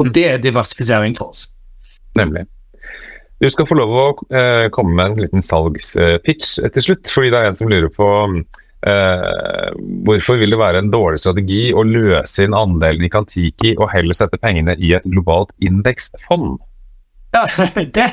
Og 0.00 0.10
det 0.14 0.26
er 0.28 0.42
diversifisering 0.42 1.14
for 1.18 1.34
oss. 1.34 1.46
Nemlig. 2.18 2.46
Du 3.42 3.48
skal 3.50 3.66
få 3.66 3.74
lov 3.74 3.90
å 3.90 4.06
eh, 4.34 4.68
komme 4.70 4.94
med 4.94 5.12
en 5.12 5.24
liten 5.24 5.42
salgspitch 5.42 6.60
til 6.74 6.84
slutt, 6.86 7.10
fordi 7.10 7.32
det 7.34 7.40
er 7.40 7.48
en 7.50 7.58
som 7.58 7.70
lurer 7.70 7.90
på 7.90 8.06
hvorfor 8.82 10.40
vil 10.40 10.54
det 10.54 10.58
være 10.58 10.82
en 10.82 10.90
dårlig 10.90 11.20
strategi 11.22 11.68
å 11.70 11.84
løse 11.86 12.42
inn 12.42 12.56
andelen 12.56 13.06
i 13.06 13.12
Kantiki 13.12 13.76
og 13.76 13.92
heller 13.92 14.16
sette 14.18 14.40
pengene 14.42 14.74
i 14.78 14.94
et 14.98 15.06
globalt 15.06 15.54
indeksfond? 15.62 16.58
Ja, 17.32 17.46
det, 17.96 18.08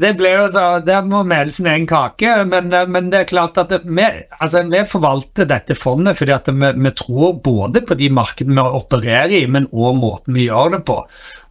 det 0.00 0.10
ble 0.16 0.30
jo 0.32 0.46
så 0.54 0.62
Det 0.84 0.96
må 1.04 1.20
meles 1.28 1.58
sin 1.58 1.68
en 1.68 1.84
kake. 1.88 2.32
Men, 2.48 2.72
men, 2.88 3.10
det 3.12 3.20
er 3.20 3.28
klart 3.28 3.60
at 3.60 3.74
vi, 3.84 4.06
altså, 4.38 4.64
vi 4.72 4.80
forvalter 4.88 5.48
dette 5.50 5.76
fondet 5.76 6.16
fordi 6.20 6.34
at 6.36 6.48
vi, 6.48 6.72
vi 6.86 6.94
tror 6.96 7.36
både 7.44 7.84
på 7.84 7.98
de 8.00 8.08
markedene 8.14 8.56
vi 8.56 8.80
opererer 8.80 9.36
i, 9.42 9.44
men 9.46 9.68
òg 9.72 10.00
måten 10.00 10.38
vi 10.38 10.48
gjør 10.48 10.78
det 10.78 10.82
på. 10.88 11.02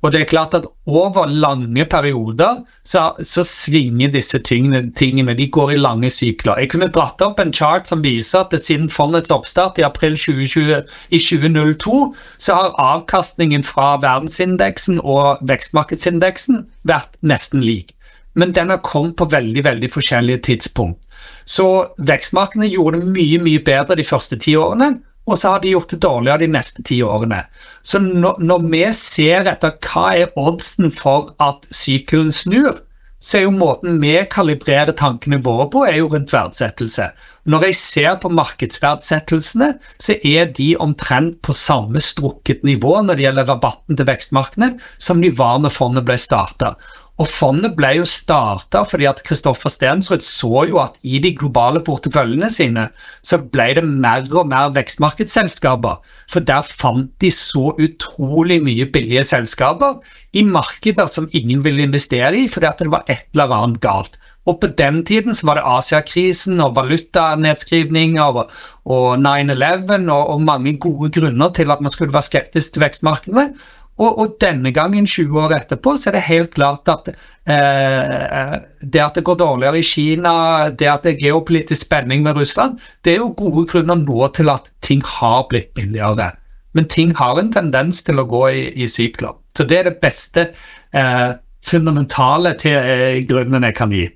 Og 0.01 0.13
det 0.13 0.21
er 0.21 0.29
klart 0.29 0.53
at 0.57 0.65
over 0.85 1.25
lange 1.29 1.85
perioder 1.85 2.63
så, 2.85 3.11
så 3.21 3.43
svinger 3.45 4.09
disse 4.11 4.39
tingene, 4.39 4.91
tingene, 4.97 5.33
De 5.37 5.47
går 5.47 5.71
i 5.71 5.77
lange 5.77 6.09
sykler. 6.09 6.57
Jeg 6.57 6.71
kunne 6.73 6.89
dratt 6.89 7.21
opp 7.21 7.39
en 7.39 7.53
chart 7.53 7.87
som 7.87 8.01
viser 8.03 8.41
at 8.41 8.55
siden 8.59 8.89
fondets 8.89 9.31
oppstart 9.31 9.77
i 9.77 9.85
april 9.85 10.17
2020, 10.17 10.81
i 11.09 11.19
2002, 11.19 12.15
så 12.37 12.57
har 12.57 12.75
avkastningen 12.81 13.63
fra 13.63 13.93
verdensindeksen 14.01 14.99
og 15.03 15.37
vekstmarkedsindeksen 15.47 16.65
vært 16.83 17.13
nesten 17.21 17.61
lik. 17.61 17.93
Men 18.33 18.55
den 18.55 18.69
har 18.69 18.81
kommet 18.81 19.15
på 19.19 19.29
veldig, 19.29 19.63
veldig 19.63 19.91
forskjellige 19.91 20.41
tidspunkt. 20.49 20.97
Så 21.45 21.87
vekstmarkedene 21.97 22.69
gjorde 22.71 23.01
det 23.01 23.13
mye, 23.13 23.39
mye 23.43 23.61
bedre 23.65 23.97
de 23.99 24.05
første 24.07 24.37
ti 24.39 24.55
årene 24.57 24.95
og 25.29 25.37
så 25.37 25.53
har 25.53 25.61
de 25.61 25.73
gjort 25.75 25.91
det 25.93 26.01
dårligere 26.03 26.41
de 26.43 26.51
neste 26.55 26.83
ti 26.87 27.01
årene. 27.05 27.43
Så 27.85 28.01
når, 28.01 28.63
vi 28.71 28.85
ser 28.97 29.49
etter 29.51 29.77
hva 29.85 30.07
er 30.17 30.39
oddsen 30.39 30.89
for 30.93 31.33
at 31.43 31.67
sykelen 31.73 32.33
snur, 32.33 32.79
så 33.21 33.37
er 33.37 33.43
jo 33.45 33.53
måten 33.53 33.99
vi 34.01 34.15
kalibrerer 34.33 34.95
tankene 34.97 35.37
våre 35.45 35.67
på, 35.69 35.83
er 35.85 35.99
jo 35.99 36.07
rundt 36.09 36.33
verdsettelse. 36.33 37.11
Når 37.45 37.67
jeg 37.67 37.77
ser 37.77 38.15
på 38.21 38.31
markedsverdsettelsene, 38.33 39.75
så 40.01 40.15
er 40.25 40.49
de 40.57 40.71
omtrent 40.81 41.37
på 41.45 41.53
samme 41.53 42.01
strukket 42.01 42.65
nivå 42.65 42.95
når 43.05 43.19
det 43.19 43.27
gjelder 43.27 43.51
rabatten 43.53 43.99
til 43.99 44.09
vekstmarkedene, 44.09 44.71
som 44.97 45.21
de 45.21 45.29
var 45.37 45.61
når 45.61 45.75
fondet 45.75 46.07
ble 46.07 46.17
starta. 46.21 46.73
Og 47.19 47.27
fondet 47.27 47.75
ble 47.77 47.89
jo 47.99 48.05
starta 48.07 48.81
fordi 48.87 49.05
at 49.09 49.19
Kristoffer 49.27 49.69
Stensrud 49.69 50.23
så 50.25 50.63
jo 50.69 50.79
at 50.81 50.95
i 51.03 51.19
de 51.21 51.33
globale 51.37 51.81
porteføljene 51.85 52.49
sine 52.53 52.87
så 53.27 53.41
ble 53.43 53.67
det 53.77 53.83
mer 53.85 54.25
og 54.31 54.47
mer 54.49 54.71
vekstmarkedsselskaper. 54.77 55.99
For 56.31 56.47
der 56.47 56.65
fant 56.65 57.11
de 57.21 57.29
så 57.35 57.75
utrolig 57.75 58.61
mye 58.63 58.87
billige 58.93 59.25
selskaper 59.33 59.99
i 60.33 60.45
markeder 60.47 61.11
som 61.11 61.29
ingen 61.31 61.61
ville 61.65 61.85
investere 61.85 62.33
i 62.45 62.47
fordi 62.49 62.71
at 62.71 62.81
det 62.81 62.91
var 62.95 63.05
et 63.11 63.27
eller 63.35 63.53
annet 63.59 63.83
galt. 63.83 64.17
Og 64.49 64.57
på 64.57 64.71
den 64.73 65.03
tiden 65.05 65.35
så 65.37 65.45
var 65.45 65.59
det 65.59 65.67
Asiakrisen 65.69 66.61
og 66.65 66.73
valutanedskrivninger 66.75 68.39
og, 68.41 68.49
og 68.89 69.19
9-11 69.21 70.09
og, 70.09 70.23
og 70.33 70.41
mange 70.41 70.73
gode 70.81 71.11
grunner 71.13 71.53
til 71.53 71.71
at 71.71 71.81
man 71.81 71.93
skulle 71.93 72.13
være 72.13 72.25
skeptisk 72.25 72.73
til 72.73 72.81
vekstmarkedene. 72.81 73.51
Og, 74.01 74.17
og, 74.17 74.35
denne 74.41 74.71
gangen, 74.73 75.05
20 75.05 75.37
år 75.43 75.53
etterpå, 75.59 75.93
så 75.99 76.09
er 76.09 76.17
det 76.17 76.23
helt 76.25 76.53
klart 76.55 76.89
at 76.89 77.11
eh, 77.11 78.55
det 78.81 79.03
at 79.03 79.19
det 79.19 79.25
går 79.27 79.37
dårligere 79.37 79.81
i 79.81 79.85
Kina, 79.85 80.33
det 80.73 80.89
at 80.89 81.05
det 81.05 81.13
er 81.13 81.25
geopolitisk 81.27 81.85
spenning 81.85 82.25
med 82.25 82.39
Russland, 82.39 82.79
det 83.05 83.13
er 83.13 83.21
jo 83.21 83.33
gode 83.37 83.67
grunner 83.69 84.01
nå 84.01 84.31
til 84.33 84.49
at 84.53 84.71
ting 84.81 85.03
har 85.05 85.45
blitt 85.51 85.73
billigere. 85.77 86.31
Men 86.73 86.87
ting 86.89 87.13
har 87.19 87.37
en 87.37 87.51
tendens 87.53 88.01
til 88.07 88.21
å 88.21 88.27
gå 88.29 88.45
i, 88.49 88.65
i 88.73 88.87
sykler. 88.89 89.37
Så 89.57 89.67
det 89.69 89.77
er 89.77 89.89
det 89.91 89.99
beste 90.01 90.47
eh, 90.95 91.29
fundamentale 91.67 92.55
til 92.59 92.79
eh, 92.79 93.21
grunnen 93.29 93.69
jeg 93.69 93.77
kan 93.77 93.93
gi. 93.93 94.07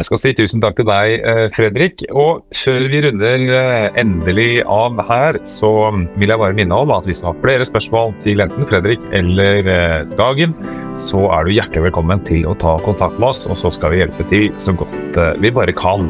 Jeg 0.00 0.06
skal 0.08 0.20
si 0.22 0.30
tusen 0.32 0.62
takk 0.64 0.78
til 0.78 0.86
deg, 0.88 1.20
eh, 1.28 1.46
Fredrik. 1.52 2.00
Og 2.16 2.40
før 2.56 2.86
vi 2.88 3.02
runder 3.04 3.42
eh, 3.52 3.90
endelig 4.00 4.62
av 4.64 4.96
her, 5.10 5.36
så 5.44 5.68
vil 6.16 6.32
jeg 6.32 6.40
bare 6.40 6.56
minne 6.56 6.72
om 6.72 6.94
at 6.94 7.04
hvis 7.04 7.20
du 7.20 7.28
har 7.28 7.36
flere 7.42 7.68
spørsmål 7.68 8.14
til 8.24 8.40
enten 8.40 8.64
Fredrik 8.70 9.04
eller 9.12 9.68
eh, 9.68 9.98
Skagen, 10.08 10.56
så 10.96 11.26
er 11.36 11.44
du 11.44 11.52
hjertelig 11.52 11.90
velkommen 11.90 12.24
til 12.24 12.48
å 12.48 12.56
ta 12.56 12.78
kontakt 12.80 13.20
med 13.20 13.28
oss, 13.28 13.44
og 13.44 13.60
så 13.60 13.68
skal 13.76 13.92
vi 13.92 14.00
hjelpe 14.00 14.24
til 14.32 14.48
så 14.56 14.72
godt 14.72 15.20
vi 15.44 15.52
bare 15.52 15.76
kan. 15.76 16.08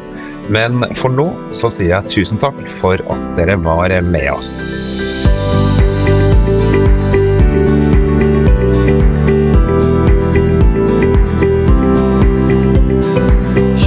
Men 0.55 0.87
for 0.95 1.11
nå 1.11 1.33
så 1.51 1.67
sier 1.67 1.97
jeg 1.97 2.15
tusen 2.15 2.39
takk 2.39 2.63
for 2.79 3.03
at 3.11 3.31
dere 3.43 3.59
var 3.59 3.91
med 4.07 4.31
oss. 4.39 4.61